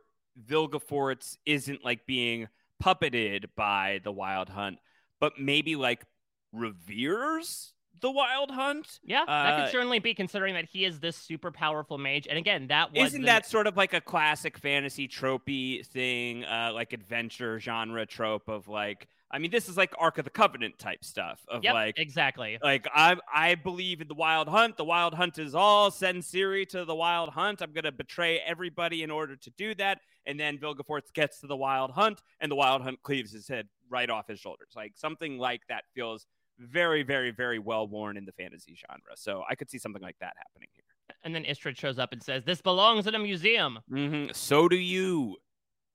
Vilgefortz 0.46 1.36
isn't 1.46 1.84
like 1.84 2.06
being 2.06 2.48
puppeted 2.82 3.46
by 3.56 4.00
the 4.04 4.12
Wild 4.12 4.48
Hunt, 4.48 4.78
but 5.20 5.38
maybe 5.38 5.76
like 5.76 6.04
reveres 6.52 7.72
the 8.02 8.10
Wild 8.10 8.50
Hunt? 8.50 9.00
Yeah, 9.04 9.24
that 9.24 9.30
Uh, 9.54 9.62
could 9.64 9.72
certainly 9.72 9.98
be 9.98 10.12
considering 10.12 10.52
that 10.54 10.66
he 10.66 10.84
is 10.84 11.00
this 11.00 11.16
super 11.16 11.50
powerful 11.50 11.96
mage. 11.96 12.26
And 12.28 12.36
again, 12.36 12.66
that 12.66 12.92
was 12.92 13.08
Isn't 13.08 13.22
the- 13.22 13.26
that 13.26 13.46
sort 13.46 13.66
of 13.66 13.76
like 13.78 13.94
a 13.94 14.00
classic 14.02 14.58
fantasy 14.58 15.08
tropey 15.08 15.86
thing, 15.86 16.44
uh, 16.44 16.72
like 16.74 16.92
adventure 16.92 17.58
genre 17.58 18.04
trope 18.04 18.48
of 18.48 18.68
like, 18.68 19.08
I 19.30 19.38
mean, 19.38 19.50
this 19.50 19.66
is 19.70 19.78
like 19.78 19.94
Ark 19.96 20.18
of 20.18 20.24
the 20.24 20.30
Covenant 20.30 20.78
type 20.78 21.02
stuff 21.04 21.40
of 21.48 21.64
Yep, 21.64 21.72
like, 21.72 21.98
exactly. 21.98 22.58
like 22.62 22.86
I 22.94 23.16
I 23.32 23.54
believe 23.54 24.02
in 24.02 24.08
the 24.08 24.14
Wild 24.14 24.46
Hunt. 24.48 24.76
The 24.76 24.84
Wild 24.84 25.14
Hunt 25.14 25.38
is 25.38 25.54
all. 25.54 25.90
Send 25.90 26.22
Ciri 26.22 26.68
to 26.68 26.84
the 26.84 26.94
Wild 26.94 27.30
Hunt. 27.30 27.62
I'm 27.62 27.72
gonna 27.72 27.92
betray 27.92 28.40
everybody 28.40 29.02
in 29.02 29.10
order 29.10 29.36
to 29.36 29.50
do 29.50 29.74
that. 29.76 30.00
And 30.26 30.38
then 30.38 30.58
Vilgefortz 30.58 31.12
gets 31.14 31.40
to 31.40 31.46
the 31.46 31.56
Wild 31.56 31.92
Hunt, 31.92 32.20
and 32.40 32.52
the 32.52 32.56
Wild 32.56 32.82
Hunt 32.82 33.02
cleaves 33.02 33.32
his 33.32 33.48
head 33.48 33.68
right 33.88 34.10
off 34.10 34.28
his 34.28 34.38
shoulders. 34.38 34.72
Like 34.76 34.92
something 34.96 35.38
like 35.38 35.62
that 35.68 35.84
feels 35.94 36.26
very, 36.62 37.02
very, 37.02 37.30
very 37.30 37.58
well 37.58 37.86
worn 37.86 38.16
in 38.16 38.24
the 38.24 38.32
fantasy 38.32 38.74
genre. 38.74 39.16
So 39.16 39.42
I 39.48 39.54
could 39.54 39.70
see 39.70 39.78
something 39.78 40.02
like 40.02 40.16
that 40.20 40.34
happening 40.36 40.68
here. 40.72 40.84
And 41.24 41.34
then 41.34 41.44
Istredd 41.44 41.76
shows 41.76 41.98
up 41.98 42.12
and 42.12 42.22
says, 42.22 42.44
"This 42.44 42.60
belongs 42.60 43.06
in 43.06 43.14
a 43.14 43.18
museum." 43.18 43.78
hmm 43.88 44.26
So 44.32 44.68
do 44.68 44.76
you. 44.76 45.36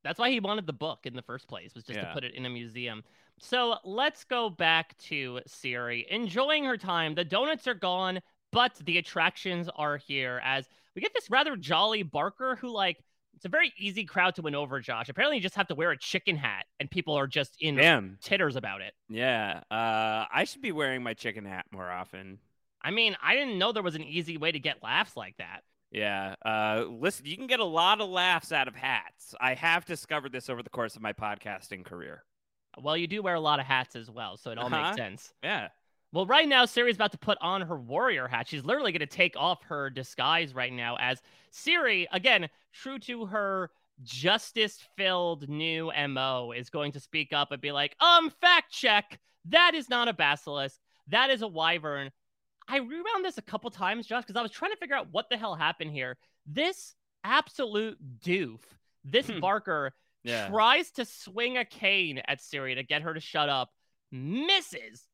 That's 0.04 0.20
why 0.20 0.30
he 0.30 0.40
wanted 0.40 0.66
the 0.68 0.74
book 0.74 1.00
in 1.06 1.16
the 1.16 1.22
first 1.22 1.48
place, 1.48 1.74
was 1.76 1.84
just 1.84 2.00
to 2.00 2.14
put 2.14 2.24
it 2.24 2.34
in 2.34 2.46
a 2.46 2.50
museum. 2.50 3.04
So 3.40 3.78
let's 3.84 4.24
go 4.24 4.50
back 4.50 4.98
to 5.00 5.42
Ciri, 5.48 6.08
enjoying 6.08 6.64
her 6.64 6.78
time. 6.78 7.14
The 7.14 7.26
donuts 7.26 7.68
are 7.68 7.74
gone, 7.74 8.22
but 8.52 8.76
the 8.86 8.98
attractions 9.00 9.70
are 9.76 9.98
here. 9.98 10.40
As 10.44 10.70
we 10.96 11.02
get 11.02 11.14
this 11.14 11.30
rather 11.30 11.56
jolly 11.56 12.04
Barker, 12.04 12.56
who 12.56 12.70
like 12.70 13.04
it's 13.38 13.46
a 13.46 13.50
very 13.50 13.72
easy 13.78 14.04
crowd 14.04 14.34
to 14.36 14.42
win 14.42 14.56
over. 14.56 14.80
Josh, 14.80 15.10
apparently, 15.10 15.38
you 15.38 15.44
just 15.44 15.56
have 15.56 15.68
to 15.68 15.76
wear 15.76 15.92
a 15.92 15.98
chicken 15.98 16.36
hat, 16.36 16.66
and 16.80 16.90
people 16.90 17.14
are 17.14 17.28
just 17.28 17.56
in 17.62 17.76
Damn. 17.76 18.18
titters 18.22 18.56
about 18.56 18.82
it. 18.82 18.94
Yeah. 19.10 19.62
Uh, 19.72 20.26
I 20.34 20.44
should 20.46 20.62
be 20.64 20.72
wearing 20.72 21.04
my 21.04 21.14
chicken 21.14 21.46
hat 21.46 21.66
more 21.72 21.90
often. 21.90 22.40
I 22.82 22.90
mean, 22.92 23.16
I 23.22 23.36
didn't 23.36 23.60
know 23.60 23.72
there 23.72 23.84
was 23.84 23.96
an 23.96 24.04
easy 24.04 24.38
way 24.38 24.52
to 24.52 24.60
get 24.60 24.82
laughs 24.82 25.16
like 25.16 25.38
that. 25.38 25.62
Yeah. 25.92 26.36
Uh, 26.44 26.86
listen, 26.90 27.26
you 27.28 27.38
can 27.38 27.48
get 27.48 27.60
a 27.60 27.64
lot 27.66 28.02
of 28.02 28.10
laughs 28.10 28.52
out 28.52 28.68
of 28.68 28.76
hats. 28.76 29.34
I 29.40 29.54
have 29.54 29.86
discovered 29.86 30.32
this 30.32 30.50
over 30.50 30.62
the 30.64 30.70
course 30.70 30.96
of 30.96 31.02
my 31.02 31.14
podcasting 31.14 31.86
career. 31.86 32.24
Well, 32.82 32.98
you 32.98 33.08
do 33.08 33.22
wear 33.22 33.36
a 33.36 33.40
lot 33.40 33.60
of 33.60 33.66
hats 33.66 33.96
as 33.96 34.10
well, 34.10 34.36
so 34.38 34.52
it 34.52 34.58
all 34.58 34.66
Uh-huh. 34.68 34.84
makes 34.90 34.98
sense. 34.98 35.34
Yeah. 35.44 35.70
Well, 36.14 36.26
right 36.26 36.48
now, 36.48 36.66
Ciri's 36.66 36.96
about 36.96 37.12
to 37.12 37.18
put 37.18 37.38
on 37.42 37.62
her 37.62 37.78
warrior 37.78 38.28
hat. 38.28 38.48
She's 38.48 38.64
literally 38.64 38.92
going 38.92 39.00
to 39.02 39.06
take 39.06 39.36
off 39.36 39.62
her 39.66 39.90
disguise 39.90 40.56
right 40.56 40.72
now 40.72 40.96
as 41.00 41.22
Ciri, 41.52 42.06
again, 42.12 42.48
true 42.74 42.98
to 43.00 43.26
her 43.26 43.72
justice 44.04 44.80
filled 44.96 45.50
new 45.50 45.92
MO, 46.10 46.54
is 46.56 46.70
going 46.70 46.92
to 46.94 47.00
speak 47.00 47.34
up 47.34 47.52
and 47.52 47.62
be 47.62 47.72
like, 47.72 47.96
um, 48.00 48.30
fact 48.42 48.72
check. 48.72 49.20
That 49.46 49.74
is 49.76 49.90
not 49.90 50.08
a 50.08 50.14
basilisk. 50.14 50.80
That 51.08 51.30
is 51.30 51.42
a 51.42 51.48
wyvern. 51.48 52.12
I 52.70 52.78
rewound 52.78 53.24
this 53.24 53.38
a 53.38 53.42
couple 53.42 53.70
times, 53.70 54.08
Josh, 54.08 54.24
because 54.24 54.36
I 54.38 54.42
was 54.42 54.52
trying 54.52 54.72
to 54.72 54.78
figure 54.78 54.96
out 54.96 55.08
what 55.12 55.30
the 55.30 55.38
hell 55.38 55.56
happened 55.56 55.92
here. 55.92 56.18
This 56.46 56.96
absolute 57.24 57.98
doof, 58.20 58.60
this 59.04 59.28
Hmm. 59.28 59.40
Barker, 59.40 59.94
Yeah. 60.24 60.48
tries 60.50 60.92
to 60.92 61.06
swing 61.06 61.58
a 61.58 61.64
cane 61.66 62.18
at 62.20 62.40
Ciri 62.40 62.76
to 62.76 62.84
get 62.84 63.02
her 63.04 63.14
to 63.14 63.20
shut 63.20 63.48
up, 63.50 63.72
misses, 64.12 65.08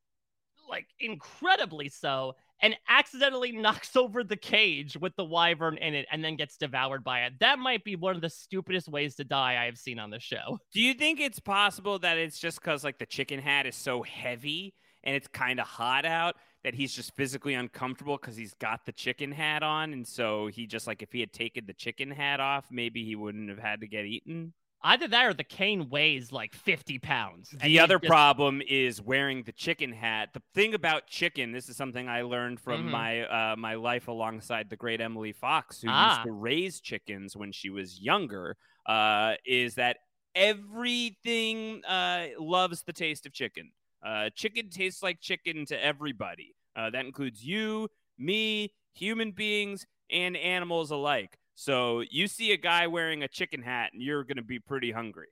like 0.74 0.88
incredibly 1.00 1.88
so, 1.88 2.36
and 2.62 2.76
accidentally 2.90 3.52
knocks 3.54 3.96
over 3.96 4.24
the 4.24 4.36
cage 4.36 4.98
with 4.98 5.16
the 5.16 5.24
wyvern 5.24 5.78
in 5.78 5.94
it 5.94 6.08
and 6.12 6.24
then 6.24 6.36
gets 6.36 6.58
devoured 6.58 7.04
by 7.04 7.22
it. 7.22 7.34
That 7.40 7.60
might 7.60 7.84
be 7.84 7.96
one 7.96 8.16
of 8.16 8.22
the 8.22 8.30
stupidest 8.30 8.90
ways 8.90 9.16
to 9.16 9.24
die 9.24 9.62
I 9.62 9.66
have 9.66 9.78
seen 9.78 10.00
on 10.00 10.10
the 10.10 10.20
show. 10.20 10.58
Do 10.74 10.82
you 10.82 10.94
think 10.94 11.20
it's 11.20 11.40
possible 11.40 12.00
that 12.00 12.18
it's 12.18 12.40
just 12.40 12.60
because 12.60 12.84
like 12.84 12.98
the 12.98 13.06
chicken 13.06 13.40
hat 13.40 13.68
is 13.68 13.76
so 13.76 14.02
heavy 14.02 14.74
and 15.04 15.16
it's 15.16 15.28
kind 15.28 15.60
of 15.60 15.68
hot 15.68 16.06
out 16.06 16.36
that 16.64 16.74
he's 16.74 16.94
just 16.94 17.16
physically 17.16 17.54
uncomfortable 17.54 18.18
because 18.18 18.36
he's 18.36 18.54
got 18.56 18.86
the 18.86 18.92
chicken 18.92 19.32
hat 19.32 19.64
on, 19.64 19.92
and 19.92 20.08
so 20.08 20.48
he 20.48 20.66
just 20.66 20.88
like 20.88 21.02
if 21.02 21.12
he 21.12 21.20
had 21.20 21.34
taken 21.34 21.66
the 21.66 21.74
chicken 21.74 22.10
hat 22.10 22.40
off, 22.40 22.66
maybe 22.72 23.04
he 23.04 23.16
wouldn't 23.16 23.50
have 23.50 23.60
had 23.60 23.82
to 23.82 23.88
get 23.88 24.06
eaten. 24.06 24.54
Either 24.86 25.08
that 25.08 25.26
or 25.26 25.34
the 25.34 25.44
cane 25.46 25.90
weighs 25.90 26.32
like 26.34 26.54
50 26.54 27.00
pounds. 27.00 27.56
The 27.62 27.80
other 27.80 27.98
just- 27.98 28.10
problem 28.10 28.62
is 28.68 29.02
wearing 29.02 29.44
the 29.44 29.54
chicken 29.54 29.94
hat. 29.94 30.34
The 30.34 30.42
thing 30.54 30.74
about 30.74 31.08
chicken, 31.08 31.54
this 31.54 31.70
is 31.70 31.78
something 31.78 32.10
I 32.10 32.24
learned 32.24 32.60
from 32.60 32.88
Mhm. 32.88 32.92
my 32.92 33.22
uh, 33.22 33.56
my 33.56 33.76
life 33.76 34.08
alongside 34.10 34.70
the 34.70 34.76
great 34.76 35.00
Emily 35.00 35.32
Fox, 35.32 35.82
who 35.82 35.88
Ah. 35.90 36.16
used 36.18 36.26
to 36.26 36.32
raise 36.34 36.82
chickens 36.82 37.36
when 37.38 37.52
she 37.54 37.70
was 37.70 38.00
younger, 38.02 38.58
uh, 38.86 39.36
is 39.46 39.76
that 39.76 39.98
everything 40.36 41.84
uh, 41.86 42.28
loves 42.40 42.84
the 42.84 42.94
taste 42.94 43.26
of 43.26 43.34
chicken. 43.34 43.72
Uh, 44.06 44.30
chicken 44.36 44.70
tastes 44.70 45.02
like 45.02 45.22
chicken 45.22 45.66
to 45.68 45.82
everybody. 45.82 46.56
Uh, 46.76 46.90
that 46.90 47.06
includes 47.06 47.46
you, 47.46 47.88
me, 48.18 48.74
human 48.94 49.32
beings, 49.32 49.86
and 50.10 50.36
animals 50.36 50.92
alike. 50.92 51.38
So 51.56 52.04
you 52.10 52.28
see 52.28 52.52
a 52.52 52.58
guy 52.58 52.88
wearing 52.88 53.24
a 53.24 53.28
chicken 53.28 53.62
hat, 53.62 53.92
and 53.94 54.02
you're 54.02 54.24
going 54.24 54.38
to 54.38 54.44
be 54.44 54.60
pretty 54.60 54.92
hungry. 54.92 55.28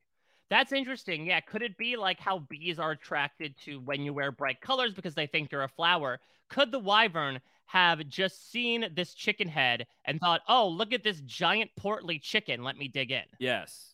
That's 0.50 0.74
interesting. 0.74 1.26
Yeah. 1.26 1.40
Could 1.40 1.62
it 1.62 1.78
be 1.78 1.96
like 1.96 2.20
how 2.20 2.40
bees 2.40 2.78
are 2.78 2.92
attracted 2.92 3.56
to 3.66 3.80
when 3.80 4.02
you 4.02 4.14
wear 4.14 4.32
bright 4.32 4.60
colors 4.60 4.94
because 4.94 5.16
they 5.16 5.28
think 5.28 5.52
you're 5.52 5.64
a 5.64 5.70
flower? 5.70 6.20
Could 6.50 6.72
the 6.72 6.80
wyvern 6.80 7.40
have 7.72 8.06
just 8.10 8.52
seen 8.52 8.86
this 8.94 9.14
chicken 9.14 9.48
head 9.48 9.88
and 10.04 10.20
thought, 10.20 10.42
oh, 10.50 10.68
look 10.68 10.92
at 10.92 11.06
this 11.06 11.22
giant 11.22 11.72
portly 11.78 12.20
chicken. 12.20 12.64
Let 12.64 12.78
me 12.78 12.90
dig 12.90 13.12
in? 13.12 13.24
Yes. 13.40 13.91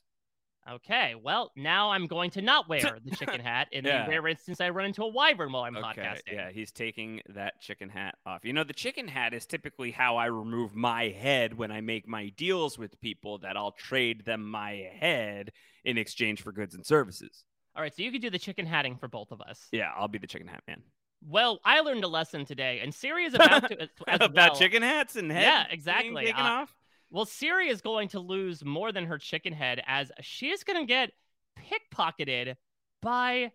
Okay. 0.70 1.15
Well, 1.22 1.51
now 1.55 1.91
I'm 1.91 2.07
going 2.07 2.30
to 2.32 2.41
not 2.41 2.68
wear 2.68 2.97
the 3.03 3.11
chicken 3.15 3.39
hat 3.39 3.68
in 3.72 3.86
Yeah. 3.86 4.03
the 4.05 4.09
rare 4.11 4.28
instance 4.28 4.59
I 4.59 4.70
run 4.70 4.86
into 4.88 5.03
a 5.03 5.07
wyvern 5.07 5.51
while 5.51 5.63
I'm 5.63 5.78
Okay, 5.78 6.01
podcasting. 6.01 6.34
yeah, 6.34 6.51
he's 6.51 6.72
taking 6.72 7.22
that 7.30 7.61
chicken 7.61 7.89
hat 7.89 8.15
off. 8.26 8.43
You 8.43 8.53
know, 8.53 8.63
the 8.63 8.74
chicken 8.74 9.07
hat 9.07 9.34
is 9.34 9.45
typically 9.45 9.91
how 9.91 10.18
I 10.18 10.26
remove 10.26 10.76
my 10.76 11.09
head 11.09 11.57
when 11.57 11.72
I 11.72 11.82
make 11.82 12.07
my 12.07 12.30
deals 12.30 12.78
with 12.78 12.99
people 12.99 13.38
that 13.39 13.55
I'll 13.55 13.72
trade 13.72 14.26
them 14.26 14.49
my 14.49 14.89
head 14.99 15.51
in 15.86 15.97
exchange 15.97 16.41
for 16.41 16.51
goods 16.51 16.76
and 16.76 16.86
services. 16.86 17.45
All 17.76 17.82
right. 17.82 17.95
So 17.95 18.01
you 18.03 18.11
could 18.11 18.22
do 18.22 18.30
the 18.30 18.39
chicken 18.39 18.65
hatting 18.65 18.97
for 18.97 19.07
both 19.07 19.32
of 19.32 19.39
us. 19.41 19.68
Yeah, 19.72 19.91
I'll 19.95 20.07
be 20.07 20.18
the 20.18 20.28
chicken 20.28 20.47
hat 20.47 20.63
man. 20.68 20.82
Well, 21.28 21.59
I 21.65 21.80
learned 21.80 22.03
a 22.03 22.07
lesson 22.07 22.45
today, 22.45 22.80
and 22.84 22.93
Ciri 22.93 23.26
is 23.26 23.34
about 23.36 23.70
to 23.70 23.82
as, 23.82 23.89
as 24.07 24.15
About 24.22 24.51
well. 24.51 24.59
chicken 24.59 24.84
hats 24.84 25.15
and 25.15 25.32
head 25.32 25.41
Yeah, 25.43 25.65
exactly. 25.70 26.32
Uh, 26.32 26.41
off. 26.41 26.76
Well, 27.09 27.25
Ciri 27.25 27.69
is 27.69 27.81
going 27.81 28.09
to 28.09 28.19
lose 28.19 28.63
more 28.65 28.91
than 28.91 29.05
her 29.05 29.17
chicken 29.17 29.53
head 29.53 29.81
as 29.87 30.11
she 30.21 30.49
is 30.49 30.63
going 30.63 30.79
to 30.79 30.85
get 30.85 31.11
pickpocketed 31.57 32.55
by 33.01 33.51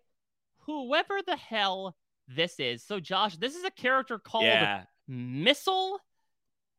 whoever 0.59 1.19
the 1.25 1.35
hell 1.35 1.95
this 2.27 2.59
is. 2.59 2.83
So, 2.83 2.99
Josh, 2.99 3.37
this 3.37 3.55
is 3.55 3.63
a 3.63 3.71
character 3.71 4.17
called 4.17 4.45
Yeah, 4.45 4.83
Mistle, 5.07 5.99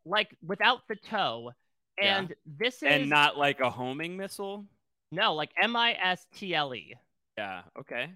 like 0.04 0.36
without 0.44 0.88
the 0.88 0.96
toe. 0.96 1.52
Yeah. 2.00 2.18
And 2.18 2.34
this 2.44 2.76
is 2.76 2.88
and 2.90 3.08
not 3.08 3.38
like 3.38 3.60
a 3.60 3.70
homing 3.70 4.16
missile. 4.16 4.66
no, 5.12 5.34
like 5.34 5.50
M 5.62 5.76
I 5.76 5.92
S 5.92 6.26
T 6.34 6.54
L 6.54 6.74
E. 6.74 6.94
Yeah. 7.38 7.62
Okay. 7.78 8.10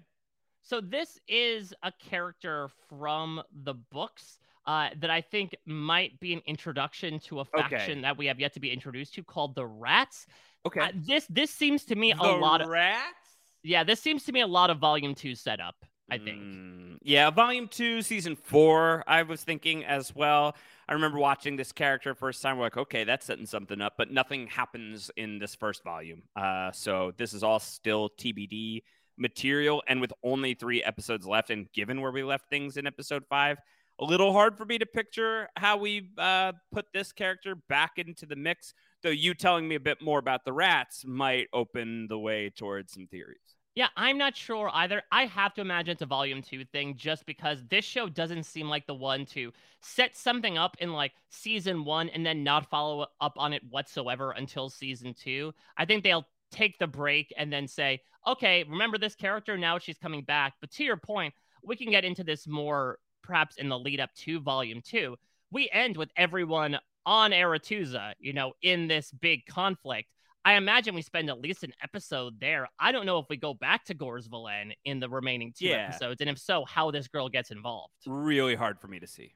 So 0.61 0.81
this 0.81 1.17
is 1.27 1.73
a 1.81 1.91
character 1.93 2.69
from 2.89 3.41
the 3.63 3.73
books 3.73 4.39
uh, 4.69 4.89
that 5.01 5.09
I 5.09 5.21
think 5.21 5.55
might 5.65 6.19
be 6.19 6.31
an 6.33 6.41
introduction 6.45 7.19
to 7.21 7.39
a 7.39 7.41
Okay. 7.41 7.51
faction 7.61 8.01
that 8.01 8.15
we 8.17 8.27
have 8.27 8.39
yet 8.39 8.53
to 8.53 8.59
be 8.59 8.69
introduced 8.71 9.15
to 9.15 9.23
called 9.23 9.55
the 9.55 9.65
Rats. 9.65 10.27
Okay. 10.65 10.79
Uh, 10.81 10.91
this 10.93 11.25
this 11.27 11.49
seems 11.51 11.83
to 11.85 11.95
me 11.95 12.13
the 12.13 12.21
a 12.23 12.37
lot 12.37 12.61
of 12.61 12.67
rats. 12.69 13.29
yeah. 13.63 13.83
This 13.83 13.99
seems 13.99 14.23
to 14.25 14.31
me 14.31 14.41
a 14.41 14.47
lot 14.47 14.69
of 14.69 14.77
Volume 14.77 15.15
Two 15.15 15.33
setup. 15.35 15.75
I 16.11 16.17
think. 16.17 16.41
Mm, 16.41 16.97
yeah, 17.03 17.29
volume 17.29 17.67
two, 17.67 18.01
season 18.01 18.35
four, 18.35 19.03
I 19.05 19.21
was 19.21 19.43
thinking 19.43 19.85
as 19.85 20.15
well. 20.15 20.55
I 20.87 20.93
remember 20.93 21.19
watching 21.19 21.55
this 21.55 21.71
character 21.71 22.15
first 22.15 22.41
time. 22.41 22.57
We're 22.57 22.63
like, 22.63 22.77
okay, 22.77 23.03
that's 23.03 23.27
setting 23.27 23.45
something 23.45 23.79
up, 23.79 23.93
but 23.95 24.09
nothing 24.11 24.47
happens 24.47 25.11
in 25.17 25.37
this 25.37 25.53
first 25.53 25.83
volume. 25.83 26.23
Uh, 26.35 26.71
so 26.71 27.11
this 27.17 27.33
is 27.33 27.43
all 27.43 27.59
still 27.59 28.09
TBD 28.19 28.81
material. 29.19 29.83
And 29.87 30.01
with 30.01 30.11
only 30.23 30.55
three 30.55 30.81
episodes 30.83 31.27
left, 31.27 31.51
and 31.51 31.71
given 31.73 32.01
where 32.01 32.11
we 32.11 32.23
left 32.23 32.49
things 32.49 32.75
in 32.77 32.87
episode 32.87 33.23
five, 33.29 33.59
a 33.99 34.05
little 34.05 34.31
hard 34.31 34.57
for 34.57 34.65
me 34.65 34.77
to 34.77 34.85
picture 34.85 35.49
how 35.57 35.77
we 35.77 36.09
uh, 36.17 36.53
put 36.71 36.85
this 36.93 37.11
character 37.11 37.55
back 37.67 37.93
into 37.97 38.25
the 38.25 38.35
mix. 38.35 38.73
Though 39.03 39.09
you 39.09 39.33
telling 39.33 39.67
me 39.67 39.75
a 39.75 39.79
bit 39.79 40.01
more 40.01 40.19
about 40.19 40.45
the 40.45 40.53
rats 40.53 41.03
might 41.05 41.47
open 41.53 42.07
the 42.07 42.19
way 42.19 42.49
towards 42.49 42.93
some 42.93 43.07
theories. 43.07 43.37
Yeah, 43.75 43.87
I'm 43.95 44.17
not 44.17 44.35
sure 44.35 44.69
either. 44.73 45.03
I 45.11 45.25
have 45.27 45.53
to 45.53 45.61
imagine 45.61 45.93
it's 45.93 46.01
a 46.01 46.05
volume 46.05 46.41
two 46.41 46.65
thing 46.65 46.95
just 46.97 47.25
because 47.25 47.63
this 47.69 47.85
show 47.85 48.09
doesn't 48.09 48.43
seem 48.43 48.67
like 48.67 48.87
the 48.87 48.95
one 48.95 49.25
to 49.27 49.53
set 49.81 50.17
something 50.17 50.57
up 50.57 50.75
in 50.79 50.91
like 50.91 51.13
season 51.29 51.85
one 51.85 52.09
and 52.09 52.25
then 52.25 52.43
not 52.43 52.69
follow 52.69 53.07
up 53.21 53.33
on 53.37 53.53
it 53.53 53.61
whatsoever 53.69 54.31
until 54.31 54.69
season 54.69 55.13
two. 55.13 55.53
I 55.77 55.85
think 55.85 56.03
they'll 56.03 56.27
take 56.51 56.77
the 56.79 56.87
break 56.87 57.33
and 57.37 57.53
then 57.53 57.67
say, 57.67 58.01
okay, 58.27 58.65
remember 58.67 58.97
this 58.97 59.15
character? 59.15 59.57
Now 59.57 59.77
she's 59.77 59.97
coming 59.97 60.23
back. 60.23 60.55
But 60.59 60.71
to 60.71 60.83
your 60.83 60.97
point, 60.97 61.33
we 61.63 61.75
can 61.77 61.89
get 61.91 62.03
into 62.03 62.23
this 62.23 62.47
more 62.47 62.97
perhaps 63.21 63.57
in 63.57 63.69
the 63.69 63.77
lead 63.79 63.99
up 63.99 64.13
to 64.15 64.39
volume 64.39 64.81
two. 64.81 65.15
We 65.51 65.69
end 65.71 65.97
with 65.97 66.09
everyone 66.15 66.77
on 67.05 67.31
Aretuza, 67.31 68.13
you 68.19 68.33
know, 68.33 68.53
in 68.61 68.87
this 68.87 69.11
big 69.11 69.45
conflict. 69.45 70.09
I 70.45 70.53
imagine 70.53 70.95
we 70.95 71.01
spend 71.01 71.29
at 71.29 71.41
least 71.41 71.63
an 71.63 71.73
episode 71.83 72.39
there. 72.39 72.67
I 72.79 72.91
don't 72.91 73.05
know 73.05 73.19
if 73.19 73.25
we 73.29 73.37
go 73.37 73.53
back 73.53 73.83
to 73.85 73.93
Gors 73.93 74.27
Velen 74.27 74.73
in 74.85 74.99
the 74.99 75.09
remaining 75.09 75.53
two 75.57 75.65
Yeah. 75.65 75.87
episodes, 75.87 76.21
and 76.21 76.29
if 76.29 76.37
so, 76.37 76.65
how 76.65 76.91
this 76.91 77.07
girl 77.07 77.29
gets 77.29 77.51
involved. 77.51 77.93
Really 78.05 78.55
hard 78.55 78.79
for 78.79 78.87
me 78.87 78.99
to 78.99 79.07
see. 79.07 79.33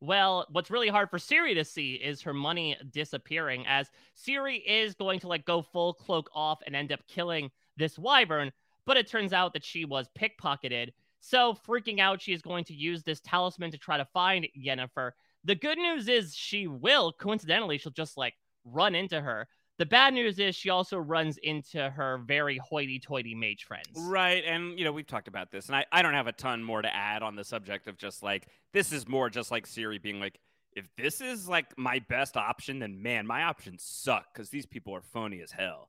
Well, 0.00 0.46
what's 0.50 0.70
really 0.70 0.88
hard 0.88 1.10
for 1.10 1.18
Ciri 1.18 1.54
to 1.54 1.64
see 1.64 1.94
is 1.94 2.22
her 2.22 2.32
money 2.32 2.76
disappearing, 2.90 3.66
as 3.66 3.90
Ciri 4.16 4.62
is 4.66 4.94
going 4.94 5.20
to 5.20 5.28
like 5.28 5.44
go 5.44 5.60
full 5.60 5.92
cloak 5.92 6.30
off 6.34 6.60
and 6.66 6.74
end 6.74 6.90
up 6.90 7.06
killing 7.06 7.50
this 7.76 7.98
wyvern, 7.98 8.50
but 8.86 8.96
it 8.96 9.06
turns 9.06 9.32
out 9.34 9.52
that 9.52 9.64
she 9.64 9.84
was 9.84 10.08
pickpocketed. 10.18 10.92
So, 11.20 11.56
freaking 11.66 12.00
out, 12.00 12.22
she 12.22 12.32
is 12.32 12.42
going 12.42 12.64
to 12.64 12.74
use 12.74 13.02
this 13.02 13.20
talisman 13.20 13.70
to 13.72 13.78
try 13.78 13.98
to 13.98 14.06
find 14.06 14.46
Yennefer. 14.58 15.12
The 15.44 15.54
good 15.54 15.78
news 15.78 16.08
is 16.08 16.34
she 16.34 16.66
will, 16.66 17.12
coincidentally, 17.12 17.78
she'll 17.78 17.92
just 17.92 18.16
like 18.16 18.34
run 18.64 18.94
into 18.94 19.20
her. 19.20 19.46
The 19.78 19.86
bad 19.86 20.12
news 20.12 20.38
is 20.38 20.54
she 20.54 20.68
also 20.68 20.98
runs 20.98 21.38
into 21.38 21.88
her 21.88 22.18
very 22.26 22.58
hoity 22.58 22.98
toity 22.98 23.34
mage 23.34 23.64
friends. 23.64 23.88
Right. 23.96 24.44
And, 24.44 24.78
you 24.78 24.84
know, 24.84 24.92
we've 24.92 25.06
talked 25.06 25.28
about 25.28 25.50
this, 25.50 25.68
and 25.68 25.76
I, 25.76 25.86
I 25.90 26.02
don't 26.02 26.12
have 26.12 26.26
a 26.26 26.32
ton 26.32 26.62
more 26.62 26.82
to 26.82 26.94
add 26.94 27.22
on 27.22 27.34
the 27.34 27.44
subject 27.44 27.86
of 27.86 27.96
just 27.96 28.22
like, 28.22 28.48
this 28.74 28.92
is 28.92 29.08
more 29.08 29.30
just 29.30 29.50
like 29.50 29.66
Ciri 29.66 30.00
being 30.00 30.20
like, 30.20 30.38
if 30.76 30.86
this 30.96 31.20
is 31.20 31.48
like 31.48 31.66
my 31.78 32.00
best 32.08 32.36
option, 32.36 32.78
then 32.78 33.02
man, 33.02 33.26
my 33.26 33.44
options 33.44 33.82
suck 33.82 34.26
because 34.32 34.50
these 34.50 34.66
people 34.66 34.94
are 34.94 35.02
phony 35.02 35.40
as 35.40 35.50
hell. 35.50 35.88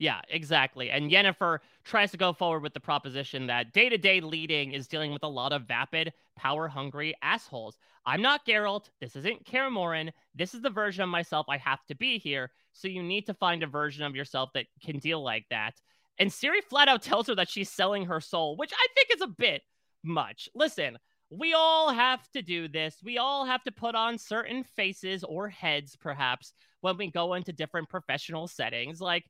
Yeah, 0.00 0.22
exactly. 0.30 0.90
And 0.90 1.10
Yennefer 1.10 1.58
tries 1.84 2.10
to 2.12 2.16
go 2.16 2.32
forward 2.32 2.62
with 2.62 2.72
the 2.72 2.80
proposition 2.80 3.46
that 3.48 3.74
day 3.74 3.90
to 3.90 3.98
day 3.98 4.22
leading 4.22 4.72
is 4.72 4.88
dealing 4.88 5.12
with 5.12 5.22
a 5.22 5.28
lot 5.28 5.52
of 5.52 5.68
vapid, 5.68 6.14
power 6.38 6.68
hungry 6.68 7.14
assholes. 7.20 7.76
I'm 8.06 8.22
not 8.22 8.46
Geralt. 8.46 8.86
This 9.02 9.14
isn't 9.14 9.44
Kaer 9.44 9.68
Morhen. 9.68 10.10
This 10.34 10.54
is 10.54 10.62
the 10.62 10.70
version 10.70 11.02
of 11.02 11.10
myself 11.10 11.44
I 11.50 11.58
have 11.58 11.84
to 11.88 11.94
be 11.94 12.18
here. 12.18 12.50
So 12.72 12.88
you 12.88 13.02
need 13.02 13.26
to 13.26 13.34
find 13.34 13.62
a 13.62 13.66
version 13.66 14.02
of 14.02 14.16
yourself 14.16 14.48
that 14.54 14.64
can 14.82 15.00
deal 15.00 15.22
like 15.22 15.44
that. 15.50 15.74
And 16.18 16.30
Ciri 16.30 16.62
flat 16.66 16.88
out 16.88 17.02
tells 17.02 17.26
her 17.26 17.34
that 17.34 17.50
she's 17.50 17.68
selling 17.68 18.06
her 18.06 18.22
soul, 18.22 18.56
which 18.56 18.72
I 18.72 18.86
think 18.94 19.14
is 19.14 19.20
a 19.20 19.26
bit 19.26 19.60
much. 20.02 20.48
Listen, 20.54 20.96
we 21.28 21.52
all 21.52 21.92
have 21.92 22.26
to 22.30 22.40
do 22.40 22.68
this. 22.68 22.96
We 23.04 23.18
all 23.18 23.44
have 23.44 23.62
to 23.64 23.70
put 23.70 23.94
on 23.94 24.16
certain 24.16 24.64
faces 24.64 25.24
or 25.24 25.50
heads, 25.50 25.94
perhaps, 25.94 26.54
when 26.80 26.96
we 26.96 27.10
go 27.10 27.34
into 27.34 27.52
different 27.52 27.90
professional 27.90 28.48
settings. 28.48 29.00
Like, 29.00 29.26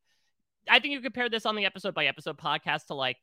I 0.68 0.80
think 0.80 0.92
you 0.92 1.00
compare 1.00 1.28
this 1.28 1.46
on 1.46 1.56
the 1.56 1.64
episode 1.64 1.94
by 1.94 2.06
episode 2.06 2.38
podcast 2.38 2.86
to 2.86 2.94
like 2.94 3.16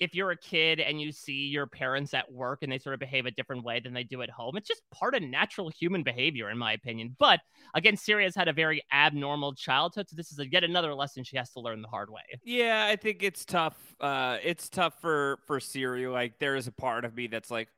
if 0.00 0.14
you're 0.14 0.32
a 0.32 0.36
kid 0.36 0.80
and 0.80 1.00
you 1.00 1.12
see 1.12 1.46
your 1.46 1.66
parents 1.66 2.14
at 2.14 2.30
work 2.32 2.62
and 2.62 2.72
they 2.72 2.78
sort 2.78 2.94
of 2.94 3.00
behave 3.00 3.26
a 3.26 3.30
different 3.30 3.64
way 3.64 3.78
than 3.78 3.92
they 3.92 4.02
do 4.02 4.22
at 4.22 4.30
home. 4.30 4.56
It's 4.56 4.66
just 4.66 4.82
part 4.90 5.14
of 5.14 5.22
natural 5.22 5.70
human 5.70 6.02
behavior, 6.02 6.50
in 6.50 6.58
my 6.58 6.72
opinion. 6.72 7.14
But 7.18 7.40
again, 7.74 7.94
Ciri 7.94 8.24
has 8.24 8.34
had 8.34 8.48
a 8.48 8.52
very 8.52 8.82
abnormal 8.92 9.54
childhood, 9.54 10.08
so 10.08 10.16
this 10.16 10.32
is 10.32 10.38
a, 10.40 10.50
yet 10.50 10.64
another 10.64 10.94
lesson 10.94 11.22
she 11.22 11.36
has 11.36 11.50
to 11.52 11.60
learn 11.60 11.80
the 11.80 11.88
hard 11.88 12.10
way. 12.10 12.22
Yeah, 12.42 12.86
I 12.90 12.96
think 12.96 13.22
it's 13.22 13.44
tough. 13.44 13.76
Uh, 14.00 14.38
it's 14.42 14.68
tough 14.68 15.00
for 15.00 15.38
for 15.46 15.60
Ciri. 15.60 16.12
Like, 16.12 16.40
there 16.40 16.56
is 16.56 16.66
a 16.66 16.72
part 16.72 17.04
of 17.04 17.14
me 17.14 17.28
that's 17.28 17.50
like, 17.50 17.68